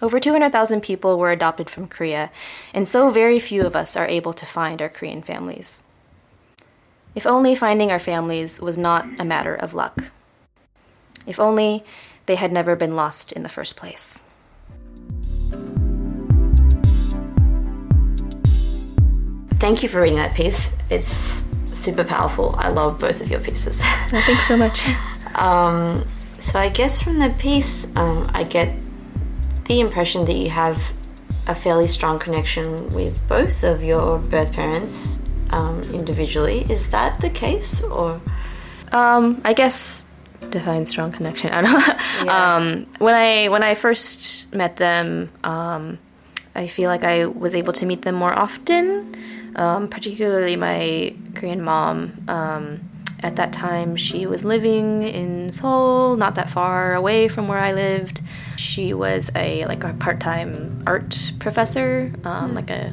Over 0.00 0.20
200,000 0.20 0.80
people 0.80 1.18
were 1.18 1.32
adopted 1.32 1.68
from 1.68 1.88
Korea, 1.88 2.30
and 2.72 2.86
so 2.86 3.10
very 3.10 3.40
few 3.40 3.66
of 3.66 3.74
us 3.74 3.96
are 3.96 4.06
able 4.06 4.32
to 4.32 4.46
find 4.46 4.80
our 4.80 4.88
Korean 4.88 5.22
families. 5.22 5.82
If 7.16 7.26
only 7.26 7.56
finding 7.56 7.90
our 7.90 7.98
families 7.98 8.60
was 8.60 8.78
not 8.78 9.06
a 9.18 9.24
matter 9.24 9.54
of 9.54 9.74
luck. 9.74 10.04
If 11.26 11.40
only 11.40 11.82
they 12.26 12.36
had 12.36 12.52
never 12.52 12.76
been 12.76 12.94
lost 12.94 13.32
in 13.32 13.42
the 13.42 13.48
first 13.48 13.74
place. 13.74 14.22
Thank 19.58 19.82
you 19.82 19.88
for 19.88 20.00
reading 20.00 20.18
that 20.18 20.36
piece. 20.36 20.72
It's 20.90 21.42
super 21.72 22.04
powerful. 22.04 22.54
I 22.56 22.68
love 22.68 23.00
both 23.00 23.20
of 23.20 23.28
your 23.28 23.40
pieces. 23.40 23.80
Well, 24.12 24.22
thanks 24.26 24.46
so 24.46 24.56
much. 24.56 24.86
um, 25.34 26.06
so 26.38 26.60
I 26.60 26.68
guess 26.68 27.02
from 27.02 27.18
the 27.18 27.30
piece, 27.30 27.88
um, 27.96 28.30
I 28.32 28.44
get 28.44 28.72
the 29.68 29.80
impression 29.80 30.24
that 30.24 30.34
you 30.34 30.50
have 30.50 30.92
a 31.46 31.54
fairly 31.54 31.86
strong 31.86 32.18
connection 32.18 32.92
with 32.92 33.26
both 33.28 33.62
of 33.62 33.82
your 33.82 34.18
birth 34.18 34.52
parents 34.52 35.20
um, 35.50 35.82
individually. 35.94 36.66
Is 36.68 36.90
that 36.90 37.20
the 37.20 37.30
case, 37.30 37.82
or? 37.82 38.20
Um, 38.92 39.40
I 39.44 39.52
guess 39.52 40.06
define 40.50 40.86
strong 40.86 41.12
connection. 41.12 41.50
I 41.52 41.62
don't 41.62 41.72
know. 41.72 41.94
Yeah. 42.24 42.56
Um, 42.56 42.86
when 42.98 43.14
I 43.14 43.48
when 43.48 43.62
I 43.62 43.74
first 43.74 44.54
met 44.54 44.76
them, 44.76 45.30
um, 45.44 45.98
I 46.54 46.66
feel 46.66 46.90
like 46.90 47.04
I 47.04 47.26
was 47.26 47.54
able 47.54 47.72
to 47.74 47.86
meet 47.86 48.02
them 48.02 48.14
more 48.14 48.32
often. 48.32 49.14
Um, 49.56 49.88
particularly 49.88 50.56
my 50.56 51.14
Korean 51.34 51.62
mom. 51.62 52.24
Um, 52.28 52.87
at 53.20 53.36
that 53.36 53.52
time, 53.52 53.96
she 53.96 54.26
was 54.26 54.44
living 54.44 55.02
in 55.02 55.50
Seoul, 55.50 56.16
not 56.16 56.34
that 56.36 56.48
far 56.48 56.94
away 56.94 57.28
from 57.28 57.48
where 57.48 57.58
I 57.58 57.72
lived. 57.72 58.20
She 58.56 58.94
was 58.94 59.30
a 59.34 59.64
like 59.66 59.84
a 59.84 59.92
part-time 59.94 60.82
art 60.86 61.32
professor, 61.38 62.12
um, 62.24 62.54
like 62.54 62.70
a 62.70 62.92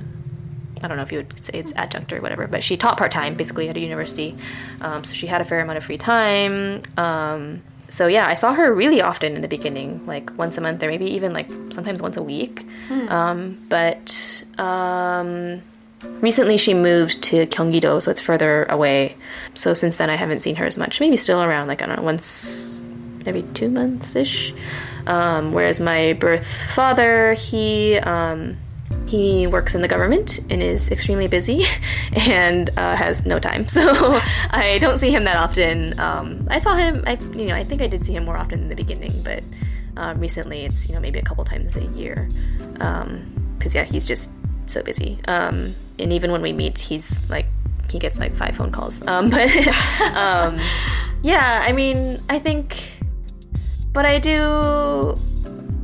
I 0.82 0.88
don't 0.88 0.98
know 0.98 1.04
if 1.04 1.12
you 1.12 1.20
would 1.20 1.46
say 1.46 1.60
it's 1.60 1.74
adjunct 1.76 2.12
or 2.14 2.22
whatever, 2.22 2.48
but 2.48 2.64
she 2.64 2.78
taught 2.78 2.98
part 2.98 3.12
time 3.12 3.36
basically 3.36 3.70
at 3.70 3.78
a 3.78 3.80
university. 3.80 4.36
Um, 4.82 5.04
so 5.04 5.14
she 5.14 5.28
had 5.28 5.42
a 5.42 5.46
fair 5.46 5.60
amount 5.60 5.78
of 5.78 5.84
free 5.84 5.98
time. 5.98 6.82
Um, 6.98 7.64
so 7.88 8.08
yeah, 8.08 8.28
I 8.28 8.34
saw 8.34 8.54
her 8.54 8.74
really 8.74 9.02
often 9.02 9.36
in 9.36 9.42
the 9.42 9.48
beginning, 9.48 10.06
like 10.06 10.36
once 10.38 10.58
a 10.58 10.62
month 10.62 10.82
or 10.84 10.88
maybe 10.88 11.06
even 11.06 11.34
like 11.34 11.48
sometimes 11.70 12.02
once 12.02 12.18
a 12.18 12.24
week. 12.24 12.66
Um, 13.10 13.64
but 13.70 14.44
um, 14.58 15.62
recently 16.22 16.58
she 16.58 16.74
moved 16.74 17.22
to 17.24 17.46
Gyeonggi-do, 17.46 18.02
so 18.02 18.12
it's 18.12 18.22
further 18.22 18.66
away. 18.66 19.16
So 19.54 19.74
since 19.74 19.98
then 19.98 20.10
I 20.10 20.16
haven't 20.16 20.42
seen 20.42 20.56
her 20.56 20.66
as 20.66 20.78
much. 20.78 21.00
Maybe 21.00 21.18
still 21.18 21.42
around 21.42 21.68
like 21.68 21.82
I 21.82 21.86
don't 21.86 21.98
know 21.98 22.04
once 22.04 22.82
every 23.26 23.44
two 23.54 23.70
months 23.70 24.16
ish. 24.16 24.54
Um, 25.08 25.54
whereas 25.54 25.80
my 25.80 26.14
birth 26.14 26.46
father, 26.74 27.34
he 27.34 27.98
um, 27.98 28.58
he 29.08 29.46
works 29.46 29.76
in 29.76 29.82
the 29.82 29.88
government 29.88 30.40
and 30.50 30.62
is 30.64 30.90
extremely 30.90 31.28
busy 31.28 31.64
and 32.14 32.70
uh, 32.78 32.96
has 32.96 33.26
no 33.26 33.40
time. 33.40 33.66
So 33.76 34.20
I 34.52 34.78
don't 34.80 35.00
see 35.00 35.12
him 35.12 35.26
that 35.26 35.38
often. 35.38 36.00
Um, 36.00 36.48
I 36.50 36.60
saw 36.60 36.76
him, 36.76 37.04
I 37.06 37.18
you 37.34 37.46
know, 37.46 37.56
I 37.56 37.64
think 37.64 37.82
I 37.82 37.88
did 37.88 38.04
see 38.04 38.14
him 38.14 38.26
more 38.26 38.38
often 38.38 38.60
in 38.62 38.70
the 38.70 38.76
beginning, 38.76 39.22
but 39.24 39.44
uh, 39.98 40.14
recently 40.18 40.66
it's 40.66 40.88
you 40.88 40.96
know 40.96 41.02
maybe 41.02 41.20
a 41.20 41.24
couple 41.24 41.44
times 41.46 41.76
a 41.76 41.86
year. 41.86 42.30
Because 42.74 43.76
yeah, 43.76 43.84
he's 43.84 44.08
just 44.08 44.32
so 44.74 44.84
busy. 44.84 45.20
Um, 45.28 45.76
and 46.00 46.12
even 46.14 46.32
when 46.32 46.42
we 46.42 46.54
meet, 46.54 46.78
he's 46.80 47.28
like 47.30 47.46
he 47.92 48.00
gets 48.00 48.20
like 48.20 48.34
five 48.36 48.56
phone 48.56 48.72
calls. 48.72 49.06
Um, 49.08 49.30
but 49.36 49.50
um, 50.16 50.60
yeah, 51.22 51.64
I 51.66 51.72
mean, 51.72 52.20
I 52.30 52.40
think, 52.40 52.98
but 53.94 54.06
I 54.06 54.20
do. 54.20 55.18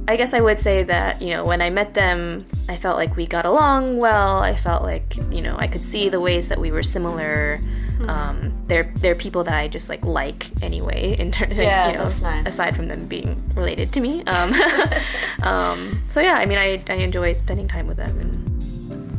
I 0.08 0.18
guess 0.18 0.34
I 0.34 0.42
would 0.42 0.60
say 0.60 0.84
that, 0.84 1.22
you 1.22 1.30
know, 1.30 1.46
when 1.46 1.62
I 1.62 1.70
met 1.70 1.94
them, 1.94 2.44
I 2.68 2.76
felt 2.76 2.98
like 2.98 3.16
we 3.16 3.28
got 3.28 3.46
along 3.46 3.98
well. 4.00 4.40
I 4.40 4.56
felt 4.56 4.84
like, 4.84 5.16
you 5.32 5.42
know, 5.42 5.56
I 5.58 5.68
could 5.68 5.84
see 5.84 6.10
the 6.10 6.20
ways 6.20 6.50
that 6.50 6.60
we 6.60 6.72
were 6.72 6.84
similar. 6.84 7.62
Um, 8.08 8.52
they're 8.66 8.92
they're 8.96 9.16
people 9.16 9.44
that 9.44 9.54
I 9.54 9.68
just 9.68 9.88
like 9.88 10.04
like 10.04 10.50
anyway. 10.64 11.16
In 11.18 11.32
terms, 11.32 11.56
Yeah, 11.56 11.88
you 11.92 11.94
know, 11.98 12.04
that's 12.06 12.22
nice. 12.22 12.48
aside 12.48 12.76
from 12.76 12.88
them 12.88 13.08
being 13.08 13.42
related 13.56 13.94
to 13.94 14.02
me. 14.02 14.24
Um, 14.26 14.54
um, 15.44 16.04
so 16.08 16.20
yeah, 16.20 16.34
I 16.34 16.46
mean, 16.46 16.58
I, 16.58 16.82
I 16.90 16.96
enjoy 16.96 17.32
spending 17.34 17.68
time 17.68 17.88
with 17.88 17.98
them. 17.98 18.20
And 18.20 18.61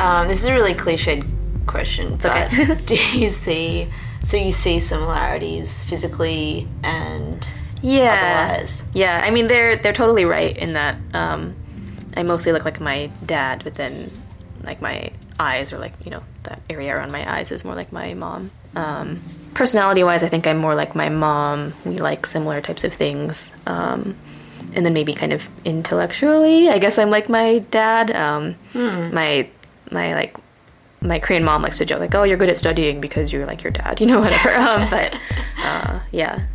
Um, 0.01 0.29
this 0.29 0.43
is 0.43 0.49
a 0.49 0.53
really 0.53 0.75
cliched 0.75 1.25
question, 1.67 2.17
but 2.17 2.53
okay. 2.53 2.75
do 2.87 2.95
you 3.19 3.31
see? 3.31 3.89
So 4.25 4.37
you 4.37 4.53
see 4.53 4.79
similarities 4.79 5.83
physically 5.83 6.69
and 6.83 7.49
yeah, 7.83 8.49
otherwise. 8.53 8.85
yeah. 8.95 9.21
I 9.25 9.31
mean, 9.31 9.49
they're 9.49 9.77
they're 9.77 9.93
totally 9.93 10.25
right 10.25 10.57
in 10.57 10.75
that. 10.75 10.97
Um, 11.13 11.55
I 12.17 12.23
mostly 12.23 12.53
look 12.53 12.65
like 12.65 12.81
my 12.81 13.11
dad, 13.27 13.65
but 13.65 13.75
then 13.75 14.11
like 14.63 14.81
my 14.81 15.11
eyes 15.41 15.73
or 15.73 15.79
like 15.79 15.93
you 16.05 16.11
know 16.11 16.23
that 16.45 16.61
area 16.71 16.95
around 16.95 17.11
my 17.11 17.29
eyes 17.39 17.51
is 17.51 17.65
more 17.65 17.75
like 17.75 17.93
my 17.93 18.15
mom. 18.15 18.51
Um, 18.77 19.21
personality 19.55 20.05
wise, 20.05 20.23
I 20.23 20.29
think 20.29 20.47
I'm 20.47 20.59
more 20.59 20.75
like 20.75 20.95
my 20.95 21.09
mom. 21.09 21.75
We 21.85 21.99
like 21.99 22.27
similar 22.27 22.61
types 22.61 22.85
of 22.85 22.93
things. 22.95 23.53
Um, 23.67 24.17
and 24.75 24.87
then 24.87 24.95
maybe 24.95 25.13
kind 25.13 25.33
of 25.33 25.49
intellectually, 25.65 26.71
I 26.71 26.79
guess 26.79 26.97
I'm 26.99 27.11
like 27.11 27.29
my 27.29 27.59
dad. 27.71 28.11
Um, 28.13 28.55
My 29.13 29.49
my 29.93 30.15
like 30.15 30.37
my 31.01 31.19
Korean 31.19 31.45
mom 31.45 31.63
likes 31.63 31.79
to 31.79 31.85
joke 31.85 32.01
like, 32.01 32.15
"Oh, 32.15 32.23
you're 32.23 32.37
good 32.37 32.49
at 32.49 32.57
studying 32.59 33.01
because 33.01 33.33
you're 33.33 33.47
like 33.47 33.63
your 33.63 33.73
dad," 33.73 34.01
you 34.01 34.07
know, 34.07 34.21
whatever. 34.21 34.55
um, 34.55 34.89
but 34.91 35.19
uh, 35.59 36.01
yeah, 36.13 36.47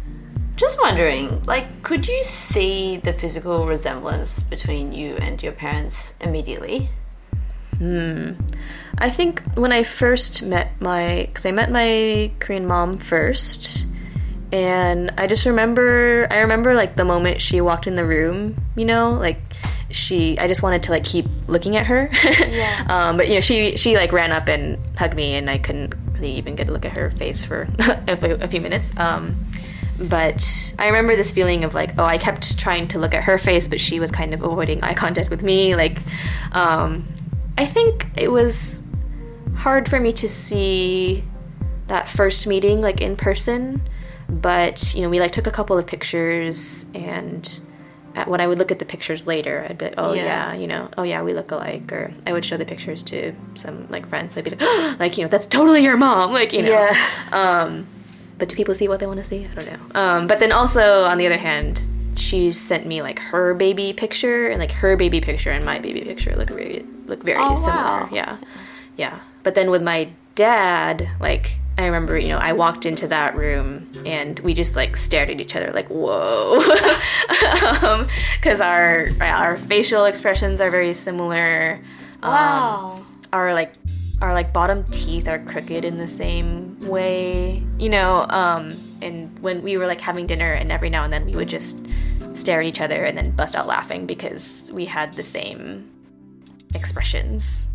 Just 0.56 0.80
wondering, 0.82 1.44
like, 1.44 1.84
could 1.84 2.08
you 2.08 2.24
see 2.24 2.98
the 2.98 3.14
physical 3.14 3.68
resemblance 3.68 4.40
between 4.40 4.92
you 4.94 5.16
and 5.18 5.42
your 5.44 5.52
parents 5.52 6.16
immediately? 6.22 6.90
Hmm. 7.78 8.32
I 8.98 9.12
think 9.12 9.44
when 9.54 9.72
I 9.72 9.84
first 9.84 10.42
met 10.42 10.82
my, 10.82 11.28
because 11.28 11.46
I 11.46 11.52
met 11.52 11.70
my 11.70 12.32
Korean 12.40 12.66
mom 12.66 12.98
first, 12.98 13.86
and 14.52 15.12
I 15.18 15.28
just 15.28 15.46
remember, 15.46 16.26
I 16.32 16.40
remember 16.40 16.74
like 16.74 16.96
the 16.96 17.06
moment 17.06 17.40
she 17.42 17.62
walked 17.62 17.86
in 17.86 17.94
the 17.96 18.06
room, 18.06 18.56
you 18.76 18.86
know, 18.86 19.12
like 19.12 19.47
she, 19.90 20.38
I 20.40 20.48
just 20.48 20.62
wanted 20.64 20.84
to 20.84 20.92
like 20.92 21.04
keep 21.04 21.26
looking 21.48 21.76
at 21.76 21.86
her. 21.88 22.10
Yeah. 22.24 22.86
um, 22.90 23.18
but 23.18 23.28
you 23.28 23.36
know, 23.36 23.42
she 23.42 23.78
she 23.78 23.96
like 23.96 24.12
ran 24.12 24.32
up 24.32 24.48
and 24.48 24.78
hugged 24.98 25.16
me, 25.16 25.36
and 25.36 25.50
I 25.50 25.58
couldn't 25.58 25.94
really 26.14 26.34
even 26.34 26.56
get 26.56 26.70
a 26.70 26.72
look 26.72 26.86
at 26.86 26.92
her 26.94 27.10
face 27.10 27.44
for 27.46 27.68
a, 28.08 28.18
few- 28.18 28.38
a 28.42 28.48
few 28.48 28.62
minutes. 28.62 28.96
Um, 28.98 29.36
but 30.00 30.76
I 30.78 30.88
remember 30.88 31.16
this 31.16 31.32
feeling 31.32 31.64
of 31.64 31.74
like, 31.74 31.98
oh, 31.98 32.06
I 32.06 32.18
kept 32.18 32.60
trying 32.60 32.88
to 32.90 33.00
look 33.00 33.14
at 33.14 33.24
her 33.24 33.38
face, 33.38 33.68
but 33.68 33.80
she 33.80 34.00
was 34.00 34.12
kind 34.12 34.34
of 34.34 34.44
avoiding 34.44 34.84
eye 34.84 34.94
contact 34.94 35.30
with 35.30 35.42
me. 35.42 35.76
Like, 35.76 36.00
um, 36.52 37.08
I 37.58 37.66
think 37.66 38.06
it 38.16 38.32
was 38.32 38.84
hard 39.56 39.90
for 39.90 40.00
me 40.00 40.14
to 40.14 40.30
see 40.30 41.24
that 41.88 42.08
first 42.08 42.46
meeting 42.46 42.82
like 42.82 43.02
in 43.02 43.16
person 43.16 43.82
but 44.30 44.94
you 44.94 45.02
know 45.02 45.10
we 45.10 45.20
like 45.20 45.32
took 45.32 45.48
a 45.48 45.52
couple 45.52 45.78
of 45.78 45.88
pictures 45.88 46.86
and 46.94 47.62
when 48.26 48.40
i 48.42 48.48
would 48.48 48.58
look 48.58 48.72
at 48.72 48.80
the 48.80 48.86
pictures 48.86 49.28
later 49.28 49.66
i'd 49.70 49.78
be 49.78 49.86
like 49.86 49.94
oh 49.98 50.14
Yeah. 50.14 50.24
yeah. 50.26 50.54
you 50.60 50.68
know 50.68 50.90
oh 50.98 51.04
yeah 51.04 51.22
we 51.22 51.34
look 51.34 51.52
alike 51.52 51.92
or 51.92 52.14
i 52.26 52.34
would 52.34 52.44
show 52.46 52.58
the 52.58 52.66
pictures 52.66 53.04
to 53.04 53.34
some 53.56 53.88
like 53.90 54.08
friends 54.08 54.34
they'd 54.34 54.44
be 54.44 54.52
like 54.52 54.62
like 55.00 55.18
you 55.18 55.24
know 55.24 55.30
that's 55.30 55.46
totally 55.46 55.84
your 55.84 55.98
mom 55.98 56.32
like 56.40 56.54
you 56.54 56.62
know 56.64 56.70
Yeah. 56.70 56.96
um, 57.32 57.88
but 58.38 58.50
do 58.50 58.56
people 58.56 58.76
see 58.76 58.88
what 58.88 59.00
they 59.00 59.08
want 59.08 59.18
to 59.18 59.24
see? 59.24 59.48
I 59.52 59.56
don't 59.56 59.66
know. 59.66 60.00
Um, 60.00 60.28
but 60.28 60.40
then 60.40 60.52
also 60.52 61.06
on 61.06 61.18
the 61.18 61.26
other 61.26 61.38
hand, 61.40 61.88
she 62.16 62.52
sent 62.52 62.86
me 62.86 63.02
like 63.02 63.18
her 63.18 63.56
baby 63.56 63.94
picture, 63.94 64.48
and 64.48 64.60
like 64.60 64.72
her 64.74 64.96
baby 64.96 65.20
picture 65.20 65.50
and 65.50 65.66
my 65.66 65.80
baby 65.80 66.02
picture 66.02 66.36
look 66.36 66.50
very 66.50 66.86
look 67.08 67.24
very 67.24 67.40
Oh, 67.42 67.56
similar. 67.56 67.82
wow. 67.82 68.10
Yeah, 68.12 68.38
yeah. 68.96 69.22
But 69.42 69.56
then 69.56 69.72
with 69.72 69.82
my 69.82 70.10
dad, 70.36 71.10
like 71.20 71.56
I 71.78 71.86
remember, 71.86 72.18
you 72.18 72.30
know, 72.30 72.38
I 72.40 72.54
walked 72.54 72.86
into 72.88 73.08
that 73.10 73.36
room 73.36 73.88
and 74.06 74.40
we 74.40 74.54
just 74.56 74.76
like 74.76 74.98
stared 74.98 75.30
at 75.30 75.40
each 75.40 75.56
other 75.56 75.72
like 75.74 75.88
whoa, 75.90 76.60
because 78.40 78.60
our 78.62 79.10
our 79.22 79.58
facial 79.58 80.06
expressions 80.06 80.60
are 80.62 80.70
very 80.72 80.94
similar. 80.94 81.80
Um, 82.24 82.32
Wow. 82.34 83.06
our 83.32 83.54
like 83.54 83.74
our 84.22 84.34
like 84.34 84.52
bottom 84.54 84.84
teeth 84.86 85.28
are 85.28 85.38
crooked 85.40 85.86
in 85.86 85.98
the 86.00 86.08
same 86.08 86.80
way 86.80 87.62
you 87.78 87.88
know 87.90 88.26
um 88.30 88.72
and 89.04 89.38
when 89.40 89.62
we 89.62 89.78
were 89.78 89.86
like 89.86 90.02
having 90.02 90.26
dinner, 90.26 90.52
and 90.54 90.72
every 90.72 90.90
now 90.90 91.04
and 91.04 91.14
then 91.14 91.24
we 91.28 91.34
would 91.36 91.48
just 91.48 91.86
stare 92.34 92.62
at 92.62 92.66
each 92.66 92.82
other 92.82 93.04
and 93.04 93.16
then 93.16 93.30
bust 93.32 93.56
out 93.56 93.68
laughing 93.68 94.08
because 94.08 94.72
we 94.74 94.86
had 94.86 95.14
the 95.14 95.24
same 95.24 95.88
expressions. 96.76 97.68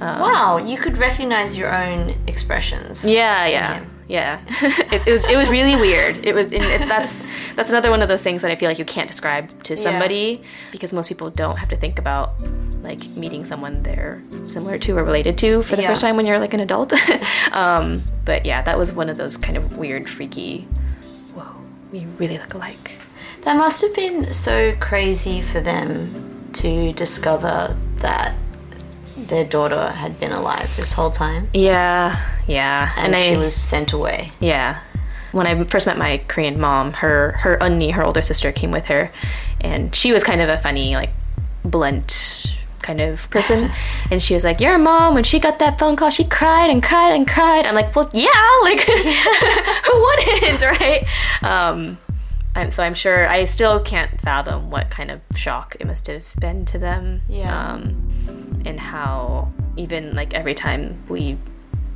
wow, 0.00 0.56
you 0.58 0.76
could 0.78 0.98
recognize 0.98 1.56
your 1.56 1.74
own 1.74 2.14
expressions. 2.26 3.04
Yeah, 3.04 3.46
yeah, 3.46 3.84
yeah. 4.08 4.40
it, 4.92 5.06
it 5.06 5.10
was 5.12 5.26
it 5.28 5.36
was 5.36 5.48
really 5.48 5.76
weird. 5.76 6.24
It 6.24 6.34
was 6.34 6.52
it, 6.52 6.60
that's 6.88 7.24
that's 7.54 7.70
another 7.70 7.90
one 7.90 8.02
of 8.02 8.08
those 8.08 8.22
things 8.22 8.42
that 8.42 8.50
I 8.50 8.56
feel 8.56 8.68
like 8.68 8.78
you 8.78 8.84
can't 8.84 9.08
describe 9.08 9.62
to 9.64 9.76
somebody 9.76 10.42
because 10.72 10.92
most 10.92 11.08
people 11.08 11.30
don't 11.30 11.56
have 11.58 11.68
to 11.70 11.76
think 11.76 11.98
about 11.98 12.34
like 12.82 13.04
meeting 13.16 13.44
someone 13.44 13.82
they're 13.82 14.22
similar 14.44 14.78
to 14.78 14.96
or 14.96 15.02
related 15.02 15.36
to 15.38 15.62
for 15.62 15.74
the 15.76 15.82
Yeah. 15.82 15.88
first 15.88 16.00
time 16.00 16.16
when 16.16 16.24
you're 16.26 16.38
like 16.38 16.54
an 16.54 16.60
adult. 16.60 16.92
um, 17.52 18.02
but 18.24 18.46
yeah, 18.46 18.62
that 18.62 18.78
was 18.78 18.92
one 18.92 19.08
of 19.08 19.16
those 19.16 19.36
kind 19.36 19.56
of 19.56 19.76
weird, 19.76 20.08
freaky. 20.08 20.62
Whoa, 21.34 21.46
we 21.90 22.06
really 22.18 22.38
look 22.38 22.54
alike. 22.54 22.98
That 23.42 23.56
must 23.56 23.80
have 23.82 23.94
been 23.94 24.32
so 24.32 24.74
crazy 24.80 25.40
for 25.40 25.60
them 25.60 26.48
to 26.54 26.92
discover 26.92 27.76
that 28.06 28.34
their 29.16 29.44
daughter 29.44 29.88
had 29.90 30.20
been 30.20 30.30
alive 30.30 30.70
this 30.76 30.92
whole 30.92 31.10
time 31.10 31.48
Yeah, 31.52 32.22
yeah, 32.46 32.92
and, 32.96 33.16
I 33.16 33.30
she 33.30 33.36
was 33.36 33.54
sent 33.54 33.92
away. 33.92 34.30
Yeah. 34.38 34.80
When 35.32 35.46
I 35.46 35.64
first 35.64 35.86
met 35.86 35.98
my 35.98 36.22
Korean 36.28 36.60
mom, 36.60 36.92
her 36.94 37.32
her 37.42 37.58
unni, 37.58 37.92
her 37.92 38.04
older 38.04 38.22
sister, 38.22 38.52
came 38.52 38.70
with 38.70 38.86
her, 38.86 39.10
and 39.60 39.94
she 39.94 40.12
was 40.12 40.22
kind 40.22 40.40
of 40.40 40.48
a 40.48 40.56
funny, 40.56 40.94
like 40.94 41.10
blunt 41.64 42.56
kind 42.80 43.00
of 43.00 43.28
person. 43.30 43.70
and 44.10 44.22
she 44.22 44.34
was 44.34 44.44
like, 44.44 44.60
"Your 44.60 44.78
mom, 44.78 45.14
when 45.14 45.24
she 45.24 45.40
got 45.40 45.58
that 45.58 45.78
phone 45.78 45.96
call, 45.96 46.10
she 46.10 46.24
cried 46.24 46.70
and 46.70 46.82
cried 46.82 47.12
and 47.12 47.26
cried." 47.28 47.66
I'm 47.66 47.74
like, 47.74 47.94
"Well, 47.96 48.08
yeah, 48.14 48.46
like 48.62 48.80
who 49.86 49.94
wouldn't, 50.06 50.62
right?" 50.62 51.04
Um, 51.42 51.98
I'm, 52.56 52.70
so 52.70 52.82
I'm 52.82 52.94
sure 52.94 53.28
I 53.28 53.44
still 53.44 53.80
can't 53.80 54.20
fathom 54.20 54.70
what 54.70 54.90
kind 54.90 55.10
of 55.10 55.20
shock 55.34 55.76
it 55.78 55.86
must 55.86 56.06
have 56.06 56.24
been 56.38 56.64
to 56.66 56.78
them. 56.78 57.20
Yeah. 57.28 57.72
Um, 57.72 58.62
and 58.64 58.80
how 58.80 59.52
even 59.76 60.14
like 60.14 60.34
every 60.34 60.54
time 60.54 61.02
we 61.08 61.38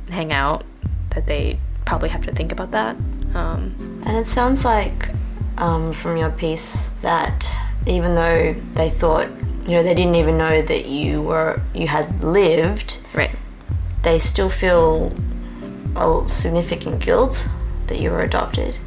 hang 0.09 0.31
out, 0.31 0.63
that 1.11 1.25
they 1.25 1.59
probably 1.85 2.09
have 2.09 2.25
to 2.25 2.31
think 2.31 2.51
about 2.51 2.71
that. 2.71 2.95
Um, 3.33 4.01
And 4.05 4.17
it 4.17 4.27
sounds 4.27 4.63
like 4.63 5.09
um, 5.57 5.93
from 5.93 6.15
your 6.17 6.31
piece 6.31 6.89
that 7.01 7.49
even 7.85 8.15
though 8.15 8.53
they 8.73 8.89
thought, 8.89 9.27
you 9.63 9.71
know, 9.71 9.83
they 9.83 9.93
didn't 9.93 10.15
even 10.15 10.37
know 10.37 10.61
that 10.61 10.85
you 10.85 11.21
were 11.21 11.59
you 11.73 11.87
had 11.87 12.23
lived, 12.23 12.99
right. 13.13 13.35
they 14.03 14.19
still 14.19 14.49
feel 14.49 15.11
a 15.95 16.29
significant 16.29 17.01
guilt 17.03 17.47
that 17.87 17.99
you 17.99 18.11
were 18.11 18.21
adopted. 18.21 18.77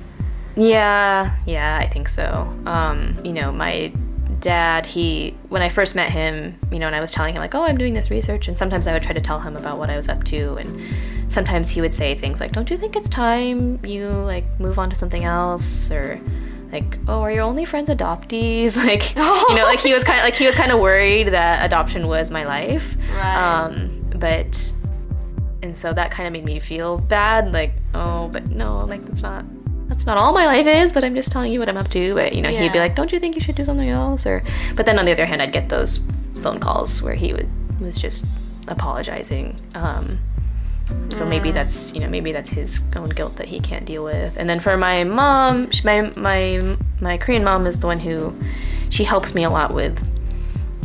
Yeah, 0.56 1.34
yeah, 1.46 1.78
I 1.80 1.88
think 1.88 2.08
so. 2.08 2.52
Um, 2.66 3.20
you 3.24 3.32
know, 3.32 3.50
my 3.52 3.92
dad, 4.40 4.86
he 4.86 5.34
when 5.48 5.62
I 5.62 5.68
first 5.68 5.94
met 5.94 6.10
him, 6.10 6.58
you 6.70 6.78
know, 6.78 6.86
and 6.86 6.94
I 6.94 7.00
was 7.00 7.12
telling 7.12 7.34
him 7.34 7.40
like, 7.40 7.54
"Oh, 7.54 7.62
I'm 7.62 7.78
doing 7.78 7.94
this 7.94 8.10
research," 8.10 8.46
and 8.46 8.56
sometimes 8.56 8.86
I 8.86 8.92
would 8.92 9.02
try 9.02 9.12
to 9.12 9.20
tell 9.20 9.40
him 9.40 9.56
about 9.56 9.78
what 9.78 9.90
I 9.90 9.96
was 9.96 10.08
up 10.08 10.22
to, 10.24 10.54
and 10.56 11.32
sometimes 11.32 11.70
he 11.70 11.80
would 11.80 11.92
say 11.92 12.14
things 12.14 12.40
like, 12.40 12.52
"Don't 12.52 12.70
you 12.70 12.76
think 12.76 12.94
it's 12.94 13.08
time 13.08 13.84
you 13.84 14.08
like 14.08 14.44
move 14.60 14.78
on 14.78 14.90
to 14.90 14.96
something 14.96 15.24
else?" 15.24 15.90
or 15.90 16.20
like, 16.72 16.98
"Oh, 17.08 17.20
are 17.22 17.32
your 17.32 17.42
only 17.42 17.64
friends 17.64 17.88
adoptees?" 17.88 18.76
Like, 18.84 19.16
you 19.16 19.22
know, 19.56 19.64
like 19.64 19.80
he 19.80 19.92
was 19.92 20.04
kind 20.04 20.18
of 20.18 20.24
like 20.24 20.36
he 20.36 20.46
was 20.46 20.54
kind 20.54 20.70
of 20.70 20.78
worried 20.78 21.28
that 21.28 21.64
adoption 21.64 22.06
was 22.06 22.30
my 22.30 22.44
life. 22.44 22.96
Right. 23.14 23.64
Um, 23.64 24.04
but 24.16 24.72
and 25.62 25.76
so 25.76 25.92
that 25.92 26.10
kind 26.10 26.26
of 26.26 26.32
made 26.32 26.44
me 26.44 26.60
feel 26.60 26.98
bad 26.98 27.52
like 27.52 27.72
oh 27.94 28.28
but 28.28 28.50
no 28.50 28.84
like 28.84 29.02
that's 29.06 29.22
not 29.22 29.44
that's 29.94 30.06
not 30.06 30.16
all 30.16 30.32
my 30.32 30.44
life 30.46 30.66
is 30.66 30.92
but 30.92 31.04
i'm 31.04 31.14
just 31.14 31.30
telling 31.30 31.52
you 31.52 31.60
what 31.60 31.68
i'm 31.68 31.76
up 31.76 31.88
to. 31.88 32.14
But 32.14 32.34
you 32.34 32.42
know 32.42 32.50
he'd 32.50 32.72
be 32.72 32.80
like 32.80 32.96
don't 32.96 33.12
you 33.12 33.20
think 33.20 33.36
you 33.36 33.40
should 33.40 33.54
do 33.54 33.64
something 33.64 33.88
else? 33.88 34.26
Or 34.26 34.42
but 34.74 34.86
then 34.86 34.98
on 34.98 35.04
the 35.04 35.12
other 35.12 35.24
hand 35.24 35.40
i'd 35.40 35.52
get 35.52 35.68
those 35.68 36.00
phone 36.42 36.58
calls 36.58 37.00
where 37.00 37.14
he 37.14 37.32
would 37.32 37.48
was 37.80 37.96
just 37.96 38.24
apologizing. 38.68 39.58
Um 39.74 40.18
so 41.08 41.24
maybe 41.24 41.50
that's 41.52 41.94
you 41.94 42.00
know 42.00 42.08
maybe 42.08 42.32
that's 42.32 42.50
his 42.50 42.80
own 42.96 43.08
guilt 43.10 43.36
that 43.36 43.46
he 43.48 43.60
can't 43.60 43.84
deal 43.86 44.04
with. 44.04 44.36
And 44.36 44.50
then 44.50 44.58
for 44.60 44.76
my 44.76 45.04
mom 45.04 45.70
sh- 45.70 45.84
my 45.84 46.12
my 46.16 46.76
my 47.00 47.16
korean 47.16 47.44
mom 47.44 47.66
is 47.66 47.78
the 47.78 47.86
one 47.86 48.00
who 48.00 48.34
she 48.90 49.04
helps 49.04 49.34
me 49.34 49.44
a 49.44 49.50
lot 49.50 49.72
with 49.72 49.96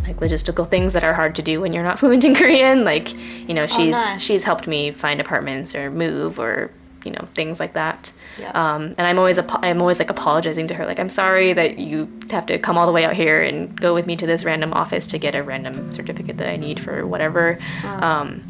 like 0.07 0.17
logistical 0.17 0.69
things 0.69 0.93
that 0.93 1.03
are 1.03 1.13
hard 1.13 1.35
to 1.35 1.41
do 1.41 1.61
when 1.61 1.73
you're 1.73 1.83
not 1.83 1.99
fluent 1.99 2.23
in 2.23 2.33
Korean. 2.33 2.83
Like, 2.83 3.13
you 3.47 3.53
know, 3.53 3.67
she's 3.67 3.91
nice. 3.91 4.21
she's 4.21 4.43
helped 4.43 4.67
me 4.67 4.91
find 4.91 5.19
apartments 5.19 5.75
or 5.75 5.91
move 5.91 6.39
or 6.39 6.71
you 7.05 7.11
know 7.11 7.27
things 7.35 7.59
like 7.59 7.73
that. 7.73 8.11
Yeah. 8.39 8.51
Um, 8.51 8.93
and 8.97 9.01
I'm 9.01 9.17
always 9.19 9.37
apo- 9.37 9.59
I'm 9.61 9.81
always 9.81 9.99
like 9.99 10.09
apologizing 10.09 10.67
to 10.67 10.73
her, 10.75 10.85
like 10.85 10.99
I'm 10.99 11.09
sorry 11.09 11.53
that 11.53 11.77
you 11.79 12.07
have 12.31 12.45
to 12.47 12.57
come 12.59 12.77
all 12.77 12.85
the 12.85 12.91
way 12.93 13.05
out 13.05 13.13
here 13.13 13.41
and 13.41 13.79
go 13.79 13.93
with 13.93 14.05
me 14.07 14.15
to 14.17 14.25
this 14.25 14.43
random 14.43 14.73
office 14.73 15.07
to 15.07 15.17
get 15.17 15.35
a 15.35 15.43
random 15.43 15.91
certificate 15.93 16.37
that 16.37 16.49
I 16.49 16.57
need 16.57 16.79
for 16.79 17.05
whatever. 17.07 17.57
Um, 17.83 18.43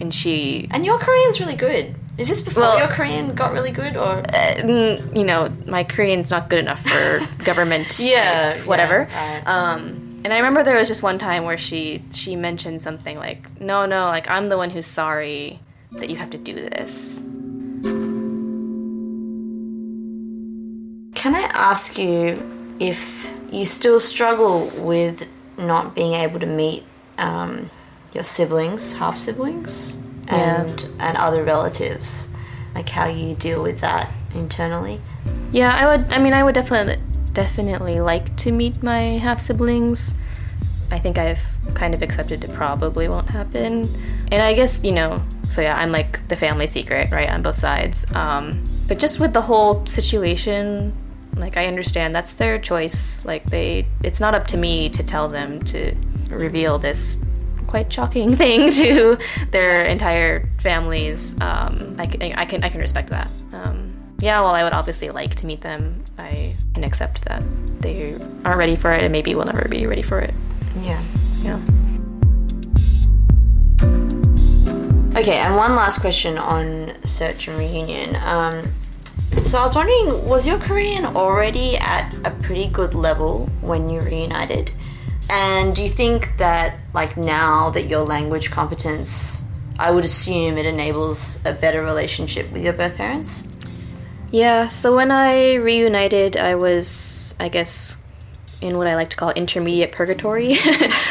and 0.00 0.14
she 0.14 0.68
And 0.70 0.84
your 0.86 0.98
Korean's 0.98 1.40
really 1.40 1.56
good. 1.56 1.94
Is 2.18 2.28
this 2.28 2.40
before 2.42 2.62
Well- 2.64 2.78
your 2.78 2.88
Korean 2.88 3.34
got 3.34 3.52
really 3.52 3.70
good, 3.70 3.96
or 3.96 4.22
mm, 4.22 5.16
you 5.16 5.24
know, 5.24 5.50
my 5.66 5.84
Korean's 5.84 6.30
not 6.30 6.50
good 6.50 6.58
enough 6.58 6.80
for 6.82 7.26
government, 7.44 7.98
Yeah, 7.98 8.54
type 8.54 8.66
whatever. 8.66 9.08
yeah, 9.10 9.36
right. 9.38 9.46
Um, 9.46 10.20
and 10.24 10.32
I 10.34 10.36
remember 10.38 10.62
there 10.62 10.76
was 10.76 10.86
just 10.88 11.02
one 11.02 11.16
time 11.18 11.44
where 11.44 11.56
she 11.56 12.02
she 12.12 12.36
mentioned 12.36 12.82
something 12.82 13.16
like, 13.18 13.58
"No, 13.60 13.86
no, 13.86 14.06
like 14.06 14.28
I'm 14.28 14.48
the 14.48 14.58
one 14.58 14.68
who's 14.68 14.86
sorry 14.86 15.60
that 15.92 16.10
you 16.10 16.16
have 16.16 16.28
to 16.30 16.38
do 16.38 16.52
this." 16.54 17.24
Can 21.20 21.34
I 21.34 21.42
ask 21.52 21.98
you 21.98 22.74
if 22.80 23.30
you 23.52 23.66
still 23.66 24.00
struggle 24.00 24.68
with 24.68 25.28
not 25.58 25.94
being 25.94 26.14
able 26.14 26.40
to 26.40 26.46
meet 26.46 26.82
um, 27.18 27.68
your 28.14 28.24
siblings, 28.24 28.94
half 28.94 29.18
siblings, 29.18 29.98
Yeah. 30.28 30.62
and 30.62 30.86
and 30.98 31.18
other 31.18 31.44
relatives? 31.44 32.32
Like 32.74 32.88
how 32.88 33.06
you 33.06 33.34
deal 33.34 33.62
with 33.62 33.80
that 33.80 34.10
internally? 34.34 35.02
Yeah, 35.52 35.76
I 35.78 35.84
would. 35.88 36.10
I 36.10 36.18
mean, 36.18 36.32
I 36.32 36.42
would 36.42 36.54
definitely 36.54 36.96
definitely 37.34 38.00
like 38.00 38.34
to 38.38 38.50
meet 38.50 38.82
my 38.82 39.02
half 39.20 39.40
siblings. 39.40 40.14
I 40.90 40.98
think 40.98 41.18
I've 41.18 41.42
kind 41.74 41.92
of 41.92 42.00
accepted 42.00 42.44
it 42.44 42.52
probably 42.54 43.08
won't 43.08 43.28
happen, 43.28 43.90
and 44.32 44.40
I 44.40 44.54
guess 44.54 44.82
you 44.82 44.92
know. 44.92 45.22
So 45.50 45.60
yeah, 45.60 45.76
I'm 45.76 45.92
like 45.92 46.26
the 46.28 46.36
family 46.36 46.66
secret, 46.66 47.10
right, 47.10 47.28
on 47.28 47.42
both 47.42 47.58
sides. 47.58 48.06
Um, 48.14 48.64
but 48.88 48.98
just 48.98 49.20
with 49.20 49.34
the 49.34 49.42
whole 49.42 49.84
situation, 49.84 50.94
like 51.36 51.56
I 51.56 51.66
understand 51.66 52.14
that's 52.14 52.34
their 52.34 52.58
choice. 52.58 53.24
Like 53.24 53.44
they, 53.46 53.86
it's 54.02 54.20
not 54.20 54.34
up 54.34 54.46
to 54.48 54.56
me 54.56 54.88
to 54.90 55.02
tell 55.02 55.28
them 55.28 55.62
to 55.64 55.94
reveal 56.28 56.78
this 56.78 57.24
quite 57.66 57.92
shocking 57.92 58.34
thing 58.42 58.70
to 58.72 59.16
their 59.50 59.84
entire 59.84 60.48
families. 60.58 61.40
Um, 61.40 61.96
I, 61.98 62.06
can, 62.06 62.22
I 62.32 62.44
can 62.44 62.64
I 62.64 62.68
can 62.68 62.80
respect 62.80 63.10
that. 63.10 63.28
Um, 63.52 63.94
yeah, 64.18 64.40
while 64.42 64.54
I 64.54 64.64
would 64.64 64.74
obviously 64.74 65.10
like 65.10 65.34
to 65.36 65.46
meet 65.46 65.62
them, 65.62 66.04
I 66.18 66.54
can 66.74 66.84
accept 66.84 67.24
that 67.24 67.42
they 67.80 68.14
aren't 68.44 68.58
ready 68.58 68.76
for 68.76 68.92
it 68.92 69.02
and 69.02 69.12
maybe 69.12 69.34
will 69.34 69.46
never 69.46 69.66
be 69.68 69.86
ready 69.86 70.02
for 70.02 70.20
it. 70.20 70.34
Yeah. 70.80 71.02
Yeah. 71.42 71.60
Okay, 75.16 75.38
and 75.38 75.56
one 75.56 75.74
last 75.74 76.00
question 76.00 76.38
on 76.38 76.94
search 77.04 77.48
and 77.48 77.58
reunion. 77.58 78.14
Um, 78.16 78.62
so 79.42 79.58
I 79.58 79.62
was 79.62 79.74
wondering, 79.74 80.28
was 80.28 80.46
your 80.46 80.58
Korean 80.58 81.04
already 81.04 81.76
at 81.76 82.14
a 82.24 82.30
pretty 82.30 82.68
good 82.68 82.94
level 82.94 83.46
when 83.60 83.88
you 83.88 84.00
reunited? 84.00 84.70
And 85.28 85.74
do 85.74 85.82
you 85.82 85.88
think 85.88 86.36
that, 86.38 86.78
like 86.92 87.16
now 87.16 87.70
that 87.70 87.86
your 87.86 88.02
language 88.02 88.50
competence, 88.50 89.44
I 89.78 89.92
would 89.92 90.04
assume 90.04 90.58
it 90.58 90.66
enables 90.66 91.44
a 91.44 91.52
better 91.52 91.82
relationship 91.82 92.50
with 92.52 92.62
your 92.62 92.72
birth 92.72 92.96
parents? 92.96 93.46
Yeah, 94.32 94.68
so 94.68 94.94
when 94.94 95.10
I 95.10 95.54
reunited, 95.54 96.36
I 96.36 96.56
was, 96.56 97.34
I 97.40 97.48
guess, 97.48 97.96
in 98.60 98.76
what 98.76 98.86
I 98.86 98.94
like 98.94 99.10
to 99.10 99.16
call 99.16 99.30
intermediate 99.30 99.92
purgatory. 99.92 100.56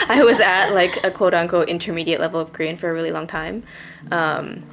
I 0.07 0.24
was 0.24 0.39
at 0.39 0.74
like 0.74 1.03
a 1.03 1.11
quote 1.11 1.34
unquote 1.34 1.67
intermediate 1.70 2.20
level 2.20 2.39
of 2.39 2.53
Korean 2.53 2.78
for 2.78 2.89
a 2.89 2.93
really 2.93 3.11
long 3.11 3.28
time. 3.28 3.63
Um, 4.11 4.63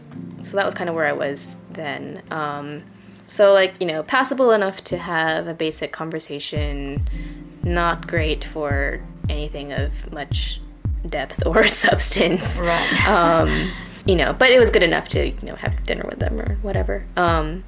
so 0.43 0.57
that 0.57 0.65
was 0.65 0.75
kind 0.75 0.89
of 0.89 0.95
where 0.95 1.07
I 1.07 1.13
was 1.13 1.59
then. 1.71 2.23
Um, 2.31 2.83
so, 3.29 3.53
like, 3.53 3.81
you 3.81 3.87
know, 3.87 4.03
passable 4.03 4.53
enough 4.53 4.83
to 4.85 4.99
have 4.99 5.47
a 5.47 5.55
basic 5.55 5.93
conversation, 5.93 7.07
not 7.63 8.07
great 8.07 8.45
for 8.45 9.01
anything 9.29 9.73
of 9.73 10.13
much 10.13 10.61
depth 11.09 11.45
or 11.47 11.67
substance. 11.85 12.59
Right. 12.59 12.93
Um, 13.09 13.71
you 14.05 14.15
know, 14.15 14.33
but 14.33 14.51
it 14.51 14.61
was 14.61 14.71
good 14.71 14.85
enough 14.85 15.09
to, 15.11 15.29
you 15.29 15.43
know, 15.43 15.57
have 15.57 15.85
dinner 15.85 16.05
with 16.09 16.21
them 16.21 16.41
or 16.41 16.55
whatever. 16.63 17.05
Um, 17.17 17.65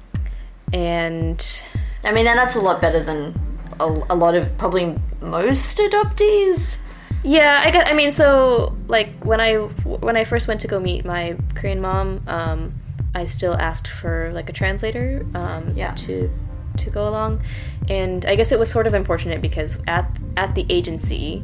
and 0.71 1.63
I 2.05 2.13
mean, 2.13 2.27
and 2.27 2.37
that's 2.37 2.55
a 2.55 2.61
lot 2.61 2.79
better 2.79 3.03
than 3.03 3.37
a, 3.79 3.85
a 4.09 4.15
lot 4.15 4.35
of 4.35 4.57
probably 4.57 4.97
most 5.21 5.77
adoptees. 5.79 6.77
yeah, 7.23 7.61
I 7.65 7.71
got. 7.71 7.89
I 7.89 7.93
mean, 7.93 8.11
so 8.13 8.73
like 8.87 9.09
when 9.25 9.41
I 9.41 9.55
when 9.55 10.15
I 10.15 10.23
first 10.23 10.47
went 10.47 10.61
to 10.61 10.67
go 10.67 10.79
meet 10.79 11.03
my 11.03 11.35
Korean 11.55 11.81
mom, 11.81 12.21
um, 12.27 12.73
I 13.15 13.25
still 13.25 13.53
asked 13.53 13.87
for 13.87 14.31
like 14.33 14.49
a 14.49 14.53
translator. 14.53 15.25
Um, 15.35 15.73
Yeah. 15.75 15.93
To 15.93 16.29
to 16.77 16.89
go 16.89 17.07
along. 17.07 17.41
And 17.89 18.25
I 18.25 18.35
guess 18.35 18.51
it 18.51 18.59
was 18.59 18.71
sort 18.71 18.87
of 18.87 18.93
unfortunate 18.93 19.41
because 19.41 19.79
at 19.87 20.09
at 20.37 20.55
the 20.55 20.65
agency, 20.69 21.43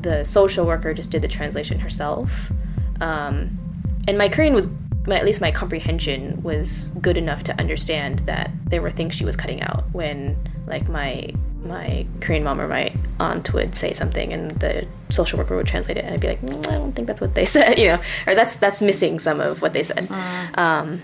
the 0.00 0.24
social 0.24 0.66
worker 0.66 0.94
just 0.94 1.10
did 1.10 1.22
the 1.22 1.28
translation 1.28 1.78
herself, 1.78 2.52
um, 3.00 3.58
and 4.06 4.18
my 4.18 4.28
Korean 4.28 4.54
was. 4.54 4.68
My, 5.06 5.16
at 5.16 5.24
least 5.24 5.40
my 5.40 5.50
comprehension 5.50 6.42
was 6.42 6.90
good 7.00 7.16
enough 7.16 7.42
to 7.44 7.58
understand 7.58 8.18
that 8.26 8.50
there 8.66 8.82
were 8.82 8.90
things 8.90 9.14
she 9.14 9.24
was 9.24 9.36
cutting 9.36 9.62
out 9.62 9.84
when 9.92 10.36
like 10.66 10.86
my 10.86 11.32
my 11.68 12.06
Korean 12.20 12.42
mom 12.44 12.60
or 12.60 12.66
my 12.68 12.92
aunt 13.20 13.52
would 13.52 13.74
say 13.74 13.92
something 13.92 14.32
and 14.32 14.50
the 14.60 14.86
social 15.10 15.38
worker 15.38 15.54
would 15.56 15.66
translate 15.66 15.96
it 15.98 16.04
and 16.04 16.14
I'd 16.14 16.20
be 16.20 16.28
like, 16.28 16.40
mm, 16.42 16.66
I 16.66 16.72
don't 16.72 16.92
think 16.92 17.06
that's 17.06 17.20
what 17.20 17.34
they 17.34 17.44
said, 17.54 17.78
you 17.78 17.86
know, 17.88 18.00
or 18.26 18.34
that's 18.34 18.56
that's 18.56 18.80
missing 18.82 19.18
some 19.20 19.40
of 19.40 19.62
what 19.62 19.72
they 19.72 19.82
said. 19.82 20.08
Um, 20.54 21.02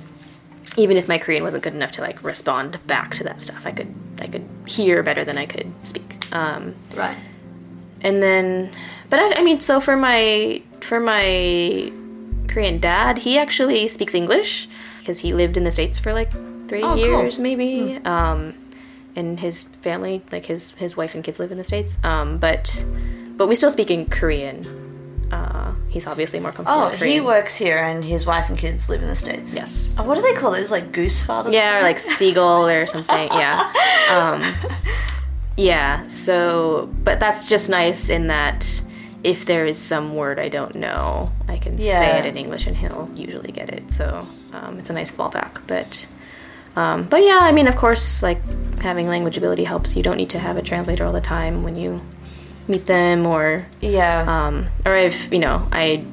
even 0.77 0.97
if 0.97 1.07
my 1.07 1.19
Korean 1.19 1.45
wasn't 1.45 1.63
good 1.63 1.75
enough 1.75 1.93
to 1.93 2.01
like 2.01 2.23
respond 2.25 2.85
back 2.87 3.15
to 3.17 3.25
that 3.25 3.41
stuff, 3.41 3.65
I 3.67 3.71
could 3.73 3.95
I 4.21 4.27
could 4.27 4.45
hear 4.67 5.03
better 5.03 5.25
than 5.25 5.39
I 5.39 5.47
could 5.47 5.73
speak. 5.85 6.25
Um, 6.33 6.75
Right. 6.97 7.17
and 8.01 8.23
then, 8.23 8.71
but 9.11 9.21
I, 9.21 9.41
I 9.41 9.43
mean, 9.45 9.61
so 9.61 9.79
for 9.81 9.97
my 9.97 10.63
for 10.81 10.99
my 10.99 11.93
Korean 12.49 12.79
dad, 12.81 13.19
he 13.19 13.39
actually 13.39 13.87
speaks 13.89 14.15
English 14.15 14.69
because 14.99 15.21
he 15.21 15.33
lived 15.33 15.57
in 15.57 15.65
the 15.65 15.71
states 15.71 15.99
for 15.99 16.13
like 16.13 16.31
three 16.69 16.83
Oh, 16.83 16.95
cool. 16.95 16.97
years, 16.97 17.39
maybe. 17.39 17.99
Um, 18.05 18.55
and 19.17 19.39
his 19.39 19.63
family, 19.63 20.23
like 20.33 20.45
his 20.47 20.71
his 20.73 20.97
wife 20.97 21.15
and 21.15 21.23
kids, 21.25 21.39
live 21.39 21.53
in 21.53 21.59
the 21.59 21.65
states. 21.65 21.97
Um, 22.03 22.39
but 22.39 22.85
but 23.37 23.49
we 23.49 23.55
still 23.55 23.71
speak 23.71 23.91
in 23.91 24.07
Korean. 24.07 24.85
Uh, 25.33 25.75
he's 25.89 26.07
obviously 26.07 26.39
more 26.39 26.53
comfortable. 26.53 26.83
Oh, 26.83 26.89
he 26.91 27.21
works 27.21 27.57
here 27.57 27.79
and 27.79 28.05
his 28.05 28.27
wife 28.27 28.49
and 28.49 28.59
kids 28.59 28.89
live 28.89 29.03
in 29.03 29.09
the 29.09 29.17
States. 29.17 29.55
Yes. 29.55 29.95
Oh, 29.99 30.05
what 30.07 30.15
do 30.15 30.23
they 30.23 30.35
call 30.35 30.53
those? 30.53 30.71
Like 30.71 30.93
goose 30.93 31.23
fathers? 31.23 31.53
Yeah, 31.53 31.81
or 31.81 31.83
like 31.83 31.99
seagull 31.99 32.69
or 32.69 32.87
something. 32.95 33.29
Yeah. 33.33 33.73
Um, 34.11 34.43
yeah. 35.57 36.07
So, 36.07 36.93
but 37.03 37.19
that's 37.19 37.49
just 37.49 37.69
nice 37.69 38.11
in 38.11 38.29
that 38.29 38.85
if 39.25 39.47
there 39.47 39.67
is 39.67 39.79
some 39.79 40.15
word 40.15 40.39
I 40.39 40.51
don't 40.51 40.75
know, 40.77 41.33
I 41.49 41.57
can 41.57 41.79
say 41.79 42.19
it 42.19 42.27
in 42.27 42.37
English 42.37 42.67
and 42.67 42.77
he'll 42.77 43.11
usually 43.15 43.51
get 43.51 43.71
it. 43.71 43.91
So 43.91 44.27
um, 44.53 44.79
it's 44.79 44.91
a 44.91 44.93
nice 44.93 45.11
fallback. 45.11 45.67
But 45.67 46.07
um, 46.77 47.05
but 47.05 47.23
yeah, 47.23 47.39
I 47.43 47.53
mean, 47.53 47.67
of 47.69 47.77
course, 47.77 48.23
like 48.23 48.41
having 48.81 49.09
language 49.09 49.37
ability 49.37 49.65
helps. 49.65 49.97
You 49.97 50.03
don't 50.03 50.17
need 50.17 50.31
to 50.31 50.39
have 50.39 50.57
a 50.57 50.63
translator 50.63 51.05
all 51.05 51.13
the 51.13 51.21
time 51.21 51.63
when 51.63 51.77
you 51.77 52.01
meet 52.69 52.87
them 52.87 53.27
or 53.27 53.67
Yeah. 53.81 54.25
um, 54.27 54.67
or 54.87 54.93
I've 54.93 55.33
you 55.33 55.39
know 55.39 55.67
I 55.73 56.05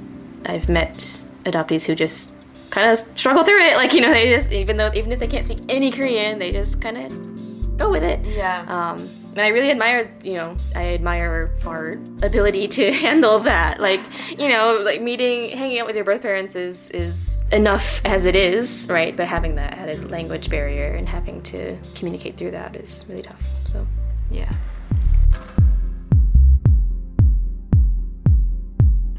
I've 0.46 0.68
met 0.70 0.96
adoptees 1.44 1.86
who 1.86 1.96
just 1.96 2.32
kind 2.72 2.90
of 2.92 2.98
struggle 3.18 3.44
through 3.44 3.60
it 3.60 3.76
like 3.78 3.94
you 3.94 4.02
know 4.02 4.12
they 4.14 4.34
just 4.36 4.52
even 4.52 4.78
though 4.78 4.92
even 4.94 5.12
if 5.12 5.20
they 5.20 5.28
can't 5.28 5.46
speak 5.46 5.60
any 5.70 5.92
Korean 5.92 6.40
they 6.40 6.52
just 6.52 6.82
kind 6.82 6.98
of 6.98 7.78
go 7.78 7.90
with 7.90 8.04
it 8.04 8.20
yeah. 8.26 8.66
um, 8.68 9.10
and 9.32 9.40
I 9.40 9.48
really 9.48 9.72
admire 9.72 10.12
you 10.24 10.34
know 10.34 10.56
I 10.76 10.94
admire 10.94 11.52
our 11.66 11.92
ability 12.24 12.68
to 12.70 12.92
handle 13.06 13.40
that 13.40 13.80
like 13.80 14.02
you 14.38 14.50
know 14.50 14.82
like 14.84 15.02
meeting 15.02 15.50
hanging 15.50 15.80
out 15.80 15.88
with 15.88 15.96
your 15.96 16.06
birth 16.06 16.22
parents 16.22 16.56
is 16.56 16.90
is 16.92 17.38
enough 17.52 18.02
as 18.06 18.26
it 18.26 18.36
is 18.36 18.88
right 18.90 19.16
but 19.16 19.28
having 19.28 19.56
that 19.56 19.74
added 19.74 20.10
language 20.12 20.50
barrier 20.50 20.94
and 20.94 21.08
having 21.08 21.42
to 21.44 21.76
communicate 21.96 22.38
through 22.38 22.52
that 22.52 22.76
is 22.76 23.06
really 23.10 23.22
tough 23.24 23.42
so 23.68 23.86
Yeah. 24.30 24.54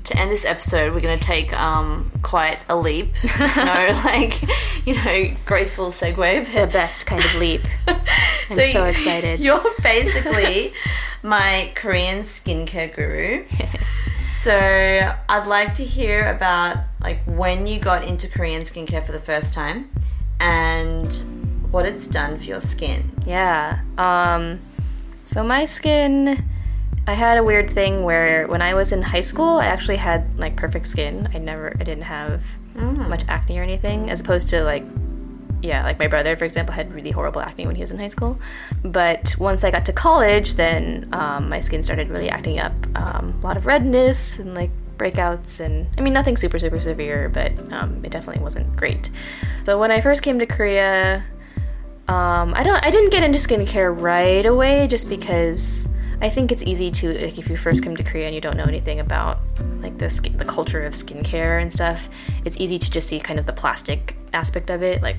To 0.05 0.19
end 0.19 0.31
this 0.33 0.45
episode, 0.45 0.95
we're 0.95 1.01
going 1.01 1.19
to 1.19 1.25
take 1.25 1.53
um, 1.53 2.11
quite 2.23 2.59
a 2.69 2.77
leap. 2.77 3.13
There's 3.39 3.57
no, 3.57 4.01
like, 4.05 4.43
you 4.85 4.95
know, 4.95 5.31
graceful 5.47 5.89
segue. 5.89 6.47
the 6.47 6.67
best 6.73 7.07
kind 7.07 7.25
of 7.25 7.35
leap 7.37 7.63
I'm 7.87 8.01
so, 8.73 8.83
y- 8.83 8.89
excited 8.89 9.39
You're 9.41 9.63
basically 9.83 10.73
my 11.23 11.71
Korean 11.77 12.23
skincare 12.25 12.95
guru. 12.95 13.45
So 14.43 14.59
I'd 15.29 15.47
like 15.47 15.75
to 15.75 15.85
hear 15.85 16.27
about 16.35 16.79
like 17.01 17.21
when 17.27 17.69
you 17.69 17.79
got 17.79 18.03
into 18.05 18.27
Korean 18.27 18.63
skincare 18.63 19.07
for 19.07 19.13
the 19.13 19.21
first 19.21 19.55
time 19.55 19.89
and 20.41 21.13
what 21.71 21.87
it's 21.87 22.09
done 22.09 22.39
for 22.39 22.45
your 22.45 22.61
skin. 22.61 23.13
Yeah. 23.25 23.83
Um, 23.97 24.61
so 25.25 25.45
my 25.45 25.65
skin, 25.65 26.45
I 27.07 27.15
had 27.15 27.37
a 27.37 27.43
weird 27.43 27.69
thing 27.69 28.05
where 28.05 28.47
when 28.47 28.63
I 28.63 28.75
was 28.75 28.93
in 28.93 29.03
high 29.03 29.23
school, 29.23 29.59
I 29.59 29.67
actually 29.67 29.97
had 29.97 30.39
like 30.39 30.55
perfect 30.57 30.87
skin. 30.87 31.29
I 31.35 31.39
never, 31.39 31.77
I 31.81 31.83
didn't 31.83 32.05
have 32.05 32.43
much 32.77 33.25
acne 33.29 33.59
or 33.59 33.63
anything, 33.63 34.09
as 34.09 34.21
opposed 34.21 34.49
to 34.51 34.63
like, 34.63 34.85
yeah, 35.63 35.83
like 35.83 35.99
my 35.99 36.07
brother, 36.07 36.37
for 36.37 36.45
example, 36.45 36.75
had 36.75 36.93
really 36.93 37.11
horrible 37.11 37.41
acne 37.41 37.67
when 37.67 37.75
he 37.75 37.81
was 37.81 37.91
in 37.91 37.99
high 37.99 38.09
school. 38.09 38.39
But 38.85 39.35
once 39.39 39.65
I 39.65 39.71
got 39.71 39.85
to 39.87 39.93
college, 39.93 40.55
then 40.55 41.09
um, 41.13 41.49
my 41.49 41.61
skin 41.61 41.83
started 41.83 42.09
really 42.09 42.31
acting 42.31 42.61
up. 42.61 42.73
Um, 42.95 43.39
a 43.43 43.47
lot 43.47 43.57
of 43.57 43.67
redness 43.67 44.39
and 44.39 44.55
like 44.55 44.71
breakouts, 44.97 45.59
and 45.59 45.89
I 45.99 46.03
mean, 46.03 46.13
nothing 46.13 46.37
super, 46.37 46.59
super 46.59 46.81
severe, 46.81 47.29
but 47.29 47.53
um, 47.73 48.05
it 48.05 48.13
definitely 48.13 48.43
wasn't 48.43 48.77
great. 48.77 49.11
So 49.65 49.79
when 49.79 49.91
I 49.91 50.01
first 50.01 50.23
came 50.23 50.39
to 50.39 50.47
Korea, 50.47 51.25
um, 52.09 52.55
I 52.55 52.63
don't. 52.63 52.85
I 52.85 52.91
didn't 52.91 53.11
get 53.11 53.23
into 53.23 53.39
skincare 53.39 53.93
right 53.97 54.45
away, 54.47 54.87
just 54.89 55.09
because 55.09 55.89
I 56.23 56.31
think 56.31 56.53
it's 56.53 56.63
easy 56.63 56.93
to 56.93 57.13
like 57.21 57.37
if 57.37 57.51
you 57.51 57.57
first 57.57 57.83
come 57.83 57.97
to 57.97 58.05
Korea 58.05 58.27
and 58.27 58.35
you 58.35 58.41
don't 58.41 58.57
know 58.57 58.65
anything 58.65 59.01
about 59.01 59.41
like 59.81 59.99
the 59.99 60.09
skin, 60.09 60.39
the 60.39 60.45
culture 60.45 60.85
of 60.85 60.93
skincare 60.93 61.61
and 61.61 61.73
stuff. 61.73 62.09
It's 62.45 62.57
easy 62.59 62.79
to 62.79 62.91
just 62.91 63.09
see 63.09 63.19
kind 63.19 63.41
of 63.41 63.47
the 63.47 63.53
plastic 63.53 64.17
aspect 64.33 64.71
of 64.71 64.85
it, 64.85 65.03
like 65.03 65.17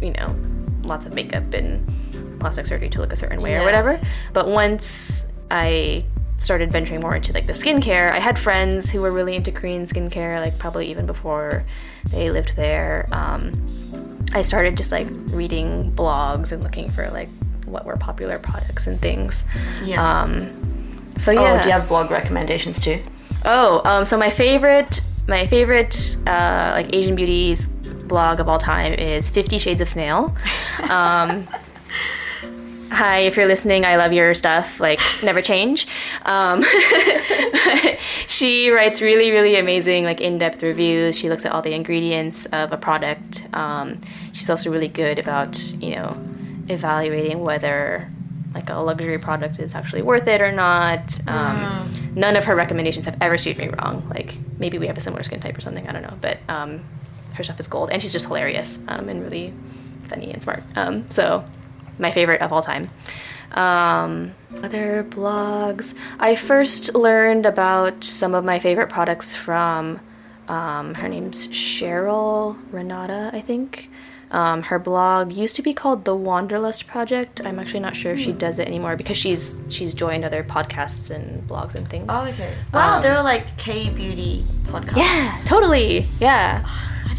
you 0.00 0.12
know, 0.12 0.36
lots 0.82 1.04
of 1.04 1.14
makeup 1.14 1.52
and 1.52 2.38
plastic 2.38 2.66
surgery 2.66 2.88
to 2.90 3.00
look 3.00 3.12
a 3.12 3.16
certain 3.16 3.42
way 3.42 3.56
or 3.56 3.64
whatever. 3.64 4.00
But 4.32 4.46
once 4.46 5.26
I 5.50 6.04
started 6.36 6.70
venturing 6.70 7.00
more 7.00 7.16
into 7.16 7.32
like 7.32 7.48
the 7.48 7.52
skincare, 7.52 8.12
I 8.12 8.20
had 8.20 8.38
friends 8.38 8.88
who 8.88 9.00
were 9.00 9.10
really 9.10 9.34
into 9.34 9.50
Korean 9.50 9.84
skincare, 9.84 10.36
like 10.36 10.56
probably 10.60 10.88
even 10.90 11.06
before 11.06 11.64
they 12.10 12.30
lived 12.30 12.54
there. 12.54 13.08
Um, 13.10 13.52
I 14.32 14.42
started 14.42 14.76
just 14.76 14.92
like 14.92 15.08
reading 15.30 15.90
blogs 15.92 16.52
and 16.52 16.62
looking 16.62 16.88
for 16.88 17.10
like 17.10 17.30
what 17.66 17.84
were 17.84 17.96
popular 17.96 18.38
products 18.38 18.86
and 18.86 19.00
things. 19.00 19.44
Yeah. 19.84 20.22
Um, 20.22 21.12
so 21.16 21.30
yeah. 21.30 21.58
Oh, 21.58 21.62
do 21.62 21.68
you 21.68 21.72
have 21.72 21.88
blog 21.88 22.10
recommendations 22.10 22.80
too? 22.80 23.00
Oh, 23.44 23.82
um, 23.84 24.04
so 24.04 24.16
my 24.16 24.30
favorite, 24.30 25.00
my 25.28 25.46
favorite 25.46 26.16
uh, 26.26 26.72
like 26.74 26.94
Asian 26.94 27.14
beauties 27.14 27.66
blog 27.66 28.40
of 28.40 28.48
all 28.48 28.58
time 28.58 28.94
is 28.94 29.28
Fifty 29.30 29.58
Shades 29.58 29.80
of 29.80 29.88
Snail. 29.88 30.34
Um, 30.90 31.48
hi, 32.90 33.20
if 33.20 33.36
you're 33.36 33.46
listening, 33.46 33.84
I 33.84 33.96
love 33.96 34.12
your 34.12 34.34
stuff. 34.34 34.80
Like, 34.80 35.00
never 35.22 35.42
change. 35.42 35.86
Um, 36.24 36.62
she 38.26 38.70
writes 38.70 39.02
really, 39.02 39.30
really 39.30 39.56
amazing, 39.56 40.04
like 40.04 40.20
in-depth 40.20 40.62
reviews. 40.62 41.18
She 41.18 41.28
looks 41.28 41.44
at 41.44 41.52
all 41.52 41.62
the 41.62 41.74
ingredients 41.74 42.46
of 42.46 42.72
a 42.72 42.76
product. 42.76 43.46
Um, 43.52 44.00
she's 44.32 44.48
also 44.48 44.70
really 44.70 44.88
good 44.88 45.18
about, 45.18 45.58
you 45.74 45.96
know, 45.96 46.16
evaluating 46.68 47.40
whether 47.40 48.10
like 48.54 48.70
a 48.70 48.74
luxury 48.74 49.18
product 49.18 49.58
is 49.58 49.74
actually 49.74 50.02
worth 50.02 50.26
it 50.26 50.40
or 50.40 50.52
not. 50.52 51.18
Um, 51.28 51.92
None 52.16 52.34
of 52.34 52.44
her 52.44 52.56
recommendations 52.56 53.04
have 53.04 53.18
ever 53.20 53.36
steered 53.36 53.58
me 53.58 53.68
wrong. 53.68 54.08
Like 54.08 54.38
maybe 54.58 54.78
we 54.78 54.86
have 54.86 54.96
a 54.96 55.00
similar 55.02 55.22
skin 55.22 55.38
type 55.38 55.56
or 55.56 55.60
something. 55.60 55.86
I 55.86 55.92
don't 55.92 56.02
know, 56.02 56.16
but 56.22 56.38
um, 56.48 56.82
her 57.34 57.44
stuff 57.44 57.60
is 57.60 57.66
gold, 57.68 57.90
and 57.90 58.00
she's 58.00 58.12
just 58.12 58.26
hilarious 58.26 58.78
um, 58.88 59.10
and 59.10 59.22
really 59.22 59.52
funny 60.08 60.32
and 60.32 60.42
smart. 60.42 60.62
Um, 60.74 61.10
so 61.10 61.44
my 61.98 62.10
favorite 62.10 62.40
of 62.40 62.52
all 62.54 62.62
time. 62.62 62.88
Um, 63.52 64.34
other 64.62 65.04
blogs. 65.04 65.94
I 66.18 66.36
first 66.36 66.94
learned 66.94 67.44
about 67.44 68.02
some 68.02 68.34
of 68.34 68.44
my 68.44 68.58
favorite 68.58 68.88
products 68.88 69.34
from 69.34 70.00
um, 70.48 70.94
her 70.94 71.08
name's 71.08 71.48
Cheryl 71.48 72.58
Renata, 72.70 73.30
I 73.32 73.42
think. 73.42 73.90
Um, 74.30 74.62
her 74.64 74.78
blog 74.78 75.32
used 75.32 75.54
to 75.56 75.62
be 75.62 75.72
called 75.72 76.04
the 76.04 76.14
Wanderlust 76.14 76.86
Project. 76.88 77.40
I'm 77.44 77.58
actually 77.60 77.80
not 77.80 77.94
sure 77.94 78.12
if 78.12 78.18
she 78.20 78.32
does 78.32 78.58
it 78.58 78.66
anymore 78.66 78.96
because 78.96 79.16
she's 79.16 79.56
she's 79.68 79.94
joined 79.94 80.24
other 80.24 80.42
podcasts 80.42 81.10
and 81.14 81.48
blogs 81.48 81.74
and 81.76 81.88
things. 81.88 82.06
Oh, 82.08 82.26
okay. 82.26 82.52
Wow, 82.74 82.96
Um, 82.96 83.02
there 83.02 83.16
are 83.16 83.22
like 83.22 83.56
K 83.56 83.88
beauty 83.90 84.44
podcasts. 84.64 84.96
yeah, 84.96 85.36
totally. 85.46 86.06
Yeah. 86.20 86.64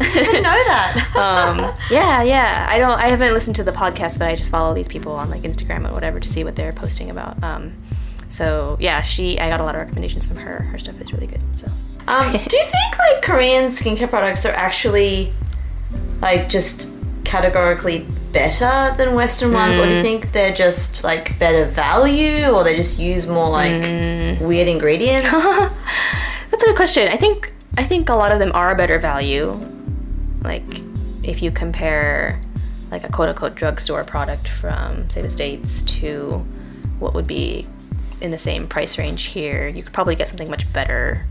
I 0.00 0.12
didn't 0.12 0.42
know 0.42 0.52
that. 0.52 1.10
um, 1.16 1.74
yeah, 1.90 2.22
yeah. 2.22 2.66
I 2.70 2.78
don't. 2.78 3.00
I 3.00 3.06
haven't 3.08 3.32
listened 3.32 3.56
to 3.56 3.64
the 3.64 3.72
podcast, 3.72 4.18
but 4.18 4.28
I 4.28 4.36
just 4.36 4.50
follow 4.50 4.74
these 4.74 4.86
people 4.88 5.12
on 5.12 5.30
like 5.30 5.42
Instagram 5.42 5.84
and 5.86 5.92
whatever 5.92 6.20
to 6.20 6.28
see 6.28 6.44
what 6.44 6.56
they're 6.56 6.72
posting 6.72 7.10
about. 7.10 7.42
Um, 7.42 7.72
so 8.28 8.76
yeah, 8.80 9.00
she. 9.02 9.40
I 9.40 9.48
got 9.48 9.60
a 9.60 9.64
lot 9.64 9.74
of 9.74 9.80
recommendations 9.80 10.26
from 10.26 10.36
her. 10.36 10.58
Her 10.64 10.78
stuff 10.78 11.00
is 11.00 11.12
really 11.12 11.26
good. 11.26 11.40
So 11.52 11.66
Um, 12.06 12.32
do 12.32 12.56
you 12.56 12.64
think 12.64 12.98
like 12.98 13.22
Korean 13.22 13.70
skincare 13.72 14.08
products 14.10 14.44
are 14.44 14.52
actually 14.52 15.32
like 16.20 16.48
just 16.50 16.92
categorically 17.28 18.06
better 18.32 18.96
than 18.96 19.14
Western 19.14 19.52
ones, 19.52 19.78
or 19.78 19.84
do 19.84 19.92
you 19.92 19.98
mm. 19.98 20.02
think 20.02 20.32
they're 20.32 20.54
just 20.54 21.04
like 21.04 21.38
better 21.38 21.66
value, 21.66 22.46
or 22.46 22.64
they 22.64 22.74
just 22.74 22.98
use 22.98 23.26
more 23.26 23.50
like 23.50 23.72
mm. 23.72 24.40
weird 24.40 24.66
ingredients? 24.66 25.30
that's 26.50 26.62
a 26.62 26.66
good 26.66 26.76
question. 26.76 27.08
I 27.08 27.16
think. 27.16 27.52
I 27.76 27.84
think 27.84 28.08
a 28.08 28.14
lot 28.14 28.32
of 28.32 28.40
them 28.40 28.50
are 28.54 28.74
better 28.74 28.98
value. 28.98 29.52
Like 30.42 30.64
if 31.22 31.42
you 31.42 31.52
compare 31.52 32.40
like 32.90 33.04
a 33.04 33.08
quote 33.08 33.28
unquote 33.28 33.54
drugstore 33.54 34.02
product 34.02 34.48
from 34.48 35.08
say 35.10 35.22
the 35.22 35.30
states 35.30 35.82
to 35.82 36.44
what 36.98 37.14
would 37.14 37.26
be 37.26 37.66
in 38.20 38.30
the 38.30 38.38
same 38.38 38.66
price 38.66 38.98
range 38.98 39.26
here, 39.26 39.68
you 39.68 39.82
could 39.82 39.92
probably 39.92 40.16
get 40.16 40.26
something 40.26 40.50
much 40.50 40.72
better 40.72 41.26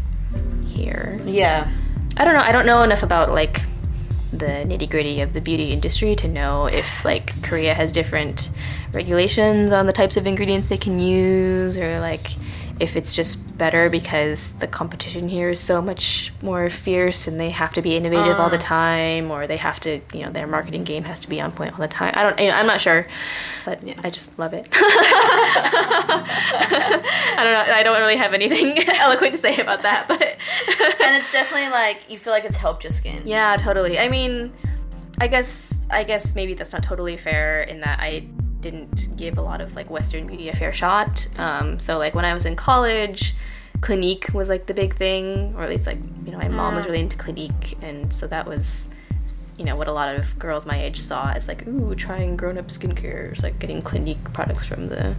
here. 0.66 1.20
Yeah. 1.26 1.70
I 2.16 2.24
don't 2.24 2.34
know. 2.34 2.42
I 2.42 2.52
don't 2.52 2.66
know 2.66 2.84
enough 2.84 3.04
about 3.04 3.32
like 3.32 3.66
the 4.32 4.66
nitty 4.68 4.90
gritty 4.90 5.22
of 5.22 5.34
the 5.34 5.42
beauty 5.42 5.72
industry 5.72 6.16
to 6.16 6.28
know 6.28 6.66
if 6.66 7.06
like 7.06 7.42
Korea 7.44 7.74
has 7.74 7.92
different 7.92 8.50
regulations 8.92 9.72
on 9.72 9.86
the 9.86 9.94
types 9.94 10.18
of 10.18 10.28
ingredients 10.28 10.68
they 10.68 10.78
can 10.78 11.00
use 11.00 11.78
or 11.78 12.00
like 12.00 12.36
if 12.80 12.96
it's 12.96 13.16
just 13.16 13.40
better 13.58 13.90
because 13.90 14.54
the 14.54 14.68
competition 14.68 15.28
here 15.28 15.50
is 15.50 15.60
so 15.60 15.82
much 15.82 16.32
more 16.42 16.70
fierce 16.70 17.28
and 17.28 17.40
they 17.40 17.50
have 17.50 17.74
to 17.74 17.82
be 17.82 17.96
innovative 17.96 18.40
all 18.40 18.50
the 18.50 18.58
uh. 18.58 18.62
time 18.62 19.32
or 19.32 19.48
they 19.48 19.58
have 19.58 19.80
to 19.80 20.00
you 20.14 20.24
know 20.24 20.32
their 20.32 20.48
marketing 20.48 20.84
game 20.84 21.04
has 21.04 21.20
to 21.20 21.30
be 21.30 21.42
on 21.42 21.52
point 21.52 21.74
all 21.74 21.80
the 21.80 21.88
time. 21.88 22.14
I 22.16 22.24
don't 22.24 22.40
you 22.40 22.48
know, 22.48 22.56
i'm 22.56 22.68
not 22.68 22.82
sure 22.82 23.08
but 23.66 23.84
i 24.04 24.10
just 24.10 24.38
love 24.40 24.54
it. 24.54 24.68
I 27.38 27.44
don't 27.44 27.54
know 27.54 27.74
i 27.74 27.84
don't 27.84 28.00
really 28.00 28.18
have 28.18 28.34
anything 28.34 28.78
eloquent 28.96 29.34
to 29.34 29.40
say 29.40 29.58
about 29.58 29.82
that 29.84 30.08
but 30.08 30.22
and 31.02 31.16
it's 31.16 31.32
definitely 31.32 31.70
like 31.70 32.10
you 32.10 32.18
feel 32.18 32.34
like 32.34 32.46
it's 32.46 32.58
helped 32.58 32.84
your 32.84 32.92
skin. 32.92 33.24
yeah 33.26 33.58
totally. 33.58 33.98
I 34.00 34.10
mean 34.10 34.54
i 35.20 35.28
guess 35.28 35.74
i 35.90 36.04
guess 36.04 36.36
maybe 36.36 36.54
that's 36.54 36.74
not 36.74 36.84
totally 36.84 37.18
fair 37.18 37.64
in 37.64 37.80
that 37.82 38.00
i 38.00 38.28
didn't 38.62 39.16
give 39.18 39.38
a 39.38 39.42
lot 39.42 39.62
of 39.62 39.76
like 39.76 39.90
western 39.90 40.28
beauty 40.28 40.50
a 40.50 40.56
fair 40.56 40.74
shot. 40.74 41.28
Um, 41.38 41.80
so 41.80 41.98
like 41.98 42.16
when 42.16 42.26
i 42.26 42.34
was 42.34 42.46
in 42.46 42.56
college 42.56 43.36
clinique 43.82 44.34
was 44.34 44.50
like 44.50 44.66
the 44.66 44.74
big 44.74 44.96
thing 44.96 45.54
or 45.56 45.64
at 45.64 45.70
least 45.70 45.86
like 45.86 46.00
you 46.26 46.32
know 46.32 46.38
my 46.38 46.48
mom 46.48 46.76
was 46.76 46.86
really 46.86 47.00
into 47.00 47.16
clinique 47.16 47.78
and 47.82 48.12
so 48.12 48.26
that 48.26 48.48
was 48.48 48.90
you 49.56 49.64
know 49.64 49.76
what 49.76 49.88
a 49.88 49.92
lot 49.92 50.16
of 50.16 50.38
girls 50.40 50.66
my 50.66 50.82
age 50.82 50.98
saw 50.98 51.32
as 51.32 51.48
like 51.48 51.68
ooh 51.68 51.94
trying 51.94 52.36
grown-up 52.36 52.68
skincare 52.70 53.32
it's 53.32 53.44
like 53.44 53.60
getting 53.60 53.82
clinique 53.82 54.34
products 54.34 54.66
from 54.66 54.88
the 54.88 55.16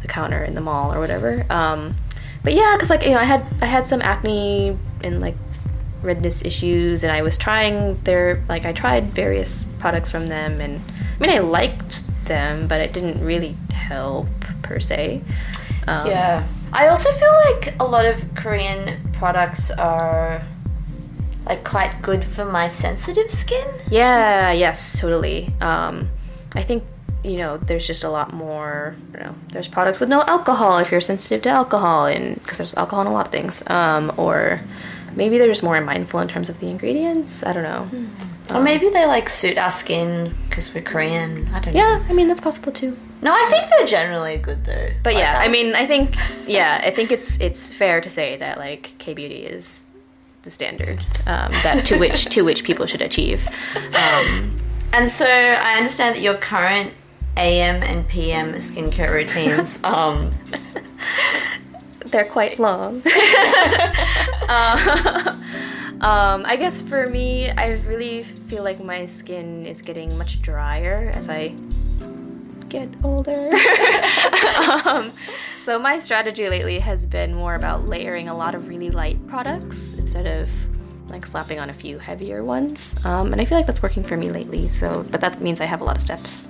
the 0.00 0.08
counter 0.08 0.42
in 0.42 0.54
the 0.54 0.60
mall 0.60 0.92
or 0.92 0.98
whatever. 0.98 1.44
Um, 1.50 1.94
but 2.42 2.54
yeah 2.54 2.74
because 2.74 2.88
like 2.90 3.04
you 3.04 3.10
know 3.10 3.18
i 3.18 3.24
had 3.24 3.44
i 3.60 3.66
had 3.66 3.86
some 3.86 4.00
acne 4.00 4.76
and 5.04 5.20
like 5.20 5.34
redness 6.02 6.42
issues 6.42 7.02
and 7.02 7.12
i 7.12 7.20
was 7.20 7.36
trying 7.36 8.00
their 8.04 8.42
like 8.48 8.64
i 8.64 8.72
tried 8.72 9.04
various 9.12 9.64
products 9.78 10.10
from 10.10 10.26
them 10.26 10.58
and 10.58 10.80
i 10.90 11.20
mean 11.20 11.30
i 11.30 11.38
liked 11.38 12.02
them 12.30 12.66
but 12.70 12.80
it 12.80 12.94
didn't 12.94 13.18
really 13.24 13.52
help 13.90 14.28
per 14.62 14.78
se 14.80 15.20
um, 15.86 16.06
Yeah. 16.06 16.46
I 16.72 16.86
also 16.88 17.10
feel 17.10 17.34
like 17.46 17.74
a 17.80 17.84
lot 17.84 18.06
of 18.06 18.22
Korean 18.36 19.00
products 19.12 19.70
are 19.72 20.42
like 21.46 21.64
quite 21.64 22.00
good 22.00 22.24
for 22.24 22.44
my 22.44 22.68
sensitive 22.68 23.30
skin. 23.30 23.66
Yeah, 23.90 24.52
yes, 24.52 25.00
totally. 25.00 25.52
Um, 25.60 26.08
I 26.54 26.62
think 26.62 26.84
you 27.24 27.36
know 27.36 27.58
there's 27.58 27.86
just 27.86 28.04
a 28.04 28.10
lot 28.10 28.32
more. 28.32 28.94
You 29.14 29.20
know, 29.20 29.34
there's 29.52 29.66
products 29.66 29.98
with 29.98 30.08
no 30.08 30.22
alcohol 30.22 30.78
if 30.78 30.92
you're 30.92 31.00
sensitive 31.00 31.42
to 31.42 31.48
alcohol, 31.48 32.06
and 32.06 32.36
because 32.40 32.58
there's 32.58 32.74
alcohol 32.74 33.02
in 33.02 33.08
a 33.08 33.12
lot 33.12 33.26
of 33.26 33.32
things. 33.32 33.62
Um, 33.66 34.12
or 34.16 34.60
maybe 35.16 35.38
they're 35.38 35.48
just 35.48 35.64
more 35.64 35.80
mindful 35.80 36.20
in 36.20 36.28
terms 36.28 36.48
of 36.48 36.60
the 36.60 36.68
ingredients. 36.68 37.42
I 37.42 37.52
don't 37.52 37.64
know. 37.64 37.88
Or 38.54 38.60
maybe 38.62 38.88
they 38.88 39.06
like 39.06 39.28
suit 39.28 39.58
our 39.58 39.70
skin 39.70 40.34
because 40.48 40.74
we're 40.74 40.82
Korean. 40.82 41.48
I 41.52 41.60
don't 41.60 41.74
know. 41.74 41.80
Yeah, 41.80 42.04
I 42.08 42.12
mean 42.12 42.28
that's 42.28 42.40
possible 42.40 42.72
too. 42.72 42.96
No, 43.22 43.32
I 43.32 43.46
think 43.50 43.68
they're 43.70 43.86
generally 43.86 44.38
good 44.38 44.64
though. 44.64 44.88
But 45.02 45.14
Like, 45.14 45.22
yeah, 45.22 45.38
I 45.40 45.46
um, 45.46 45.52
mean, 45.52 45.74
I 45.74 45.86
think 45.86 46.16
yeah, 46.46 46.80
I 46.84 46.90
think 46.90 47.12
it's 47.12 47.38
it's 47.40 47.72
fair 47.72 48.00
to 48.00 48.08
say 48.10 48.36
that 48.38 48.58
like 48.58 48.94
K 48.98 49.14
beauty 49.14 49.44
is 49.44 49.86
the 50.42 50.50
standard 50.50 50.98
um, 51.26 51.52
that 51.62 51.84
to 51.86 51.98
which 51.98 52.24
to 52.26 52.42
which 52.42 52.64
people 52.64 52.86
should 52.86 53.02
achieve. 53.02 53.46
Um, 53.94 54.56
And 54.92 55.08
so 55.10 55.26
I 55.26 55.76
understand 55.76 56.16
that 56.16 56.22
your 56.22 56.34
current 56.34 56.92
AM 57.36 57.82
and 57.82 58.08
PM 58.08 58.54
skincare 58.54 59.12
routines. 59.12 59.78
um, 59.84 60.32
they're 62.06 62.24
quite 62.24 62.58
long. 62.58 63.02
Uh, 64.52 65.36
um, 66.00 66.44
I 66.46 66.56
guess 66.56 66.80
for 66.80 67.08
me, 67.08 67.50
I 67.50 67.72
really 67.86 68.22
feel 68.22 68.64
like 68.64 68.82
my 68.82 69.06
skin 69.06 69.66
is 69.66 69.82
getting 69.82 70.16
much 70.16 70.40
drier 70.40 71.12
as 71.14 71.28
I 71.28 71.54
get 72.68 72.88
older. 73.04 73.50
um, 74.86 75.12
so 75.60 75.78
my 75.78 75.98
strategy 75.98 76.48
lately 76.48 76.78
has 76.78 77.06
been 77.06 77.34
more 77.34 77.54
about 77.54 77.86
layering 77.86 78.28
a 78.28 78.34
lot 78.34 78.54
of 78.54 78.68
really 78.68 78.90
light 78.90 79.24
products 79.26 79.94
instead 79.94 80.26
of 80.26 80.48
like 81.10 81.26
slapping 81.26 81.58
on 81.58 81.68
a 81.68 81.74
few 81.74 81.98
heavier 81.98 82.42
ones. 82.42 82.94
Um, 83.04 83.32
and 83.32 83.40
I 83.40 83.44
feel 83.44 83.58
like 83.58 83.66
that's 83.66 83.82
working 83.82 84.02
for 84.02 84.16
me 84.16 84.30
lately. 84.30 84.68
So, 84.68 85.04
but 85.10 85.20
that 85.20 85.42
means 85.42 85.60
I 85.60 85.66
have 85.66 85.80
a 85.80 85.84
lot 85.84 85.96
of 85.96 86.02
steps. 86.02 86.48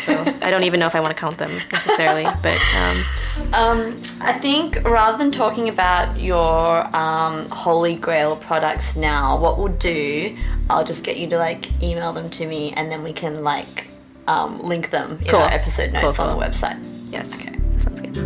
So 0.00 0.12
I 0.42 0.50
don't 0.50 0.64
even 0.64 0.80
know 0.80 0.86
if 0.86 0.94
I 0.94 1.00
want 1.00 1.14
to 1.16 1.20
count 1.20 1.38
them 1.38 1.60
necessarily. 1.72 2.24
But 2.42 2.58
um, 2.76 3.04
um, 3.52 3.96
I 4.20 4.32
think 4.40 4.82
rather 4.84 5.18
than 5.18 5.30
talking 5.30 5.68
about 5.68 6.18
your 6.18 6.84
um, 6.96 7.48
holy 7.50 7.94
grail 7.96 8.36
products 8.36 8.96
now, 8.96 9.38
what 9.40 9.58
we'll 9.58 9.68
do, 9.68 10.36
I'll 10.70 10.84
just 10.84 11.04
get 11.04 11.16
you 11.18 11.28
to 11.30 11.38
like 11.38 11.82
email 11.82 12.12
them 12.12 12.28
to 12.30 12.46
me, 12.46 12.72
and 12.72 12.90
then 12.90 13.02
we 13.02 13.12
can 13.12 13.42
like 13.44 13.88
um, 14.26 14.60
link 14.60 14.90
them 14.90 15.12
in 15.12 15.18
Cool. 15.26 15.40
our 15.40 15.48
episode 15.50 15.92
notes 15.92 16.18
Cool, 16.18 16.26
on 16.26 16.38
the 16.38 16.44
website. 16.44 16.78
yes, 17.10 17.32
Okay. 17.48 17.58
sounds 17.78 18.00
good. 18.00 18.16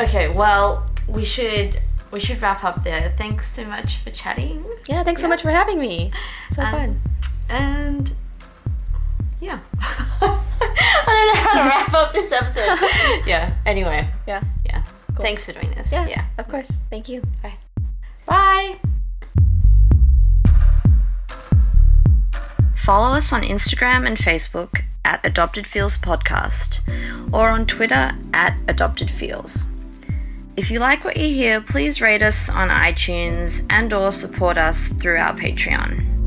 Okay, 0.00 0.34
well, 0.34 0.86
we 1.06 1.24
should 1.24 1.78
we 2.10 2.20
should 2.20 2.40
wrap 2.42 2.62
up 2.64 2.82
there. 2.84 3.12
Thanks 3.16 3.50
so 3.50 3.64
much 3.64 3.96
for 3.98 4.10
chatting, 4.10 4.64
Yeah, 4.86 5.02
thanks 5.02 5.20
so 5.22 5.28
much 5.28 5.42
for 5.42 5.50
having 5.50 5.78
me. 5.80 6.10
So 6.54 6.62
Um, 6.62 6.70
fun. 6.72 7.00
And 7.52 8.12
yeah, 9.40 9.60
I 9.80 10.40
don't 11.06 11.26
know 11.34 11.40
how 11.40 11.62
to 11.62 11.68
wrap 11.68 11.92
up 11.94 12.12
this 12.12 12.32
episode. 12.32 12.78
yeah. 13.26 13.54
Anyway, 13.66 14.08
Yeah. 14.26 14.42
yeah. 14.64 14.82
Thanks 15.16 15.44
for 15.44 15.52
doing 15.52 15.70
this. 15.72 15.92
Yeah. 15.92 16.06
yeah. 16.08 16.24
Of 16.38 16.48
course. 16.48 16.70
Thank 16.88 17.08
you. 17.08 17.22
Bye. 17.42 17.54
Bye. 18.26 18.78
Follow 22.74 23.14
us 23.16 23.32
on 23.32 23.42
Instagram 23.42 24.06
and 24.06 24.16
Facebook 24.16 24.82
at 25.04 25.24
Adopted 25.24 25.66
Feels 25.66 25.98
Podcast 25.98 26.80
or 27.32 27.48
on 27.50 27.66
Twitter 27.66 28.12
at 28.32 28.58
Adopted 28.68 29.10
Feels. 29.10 29.66
If 30.56 30.70
you 30.70 30.78
like 30.80 31.04
what 31.04 31.16
you 31.16 31.28
hear, 31.28 31.60
please 31.60 32.00
rate 32.00 32.22
us 32.22 32.48
on 32.48 32.68
iTunes 32.70 33.64
and 33.70 33.92
or 33.92 34.12
support 34.12 34.56
us 34.58 34.88
through 34.88 35.18
our 35.18 35.34
Patreon. 35.34 36.21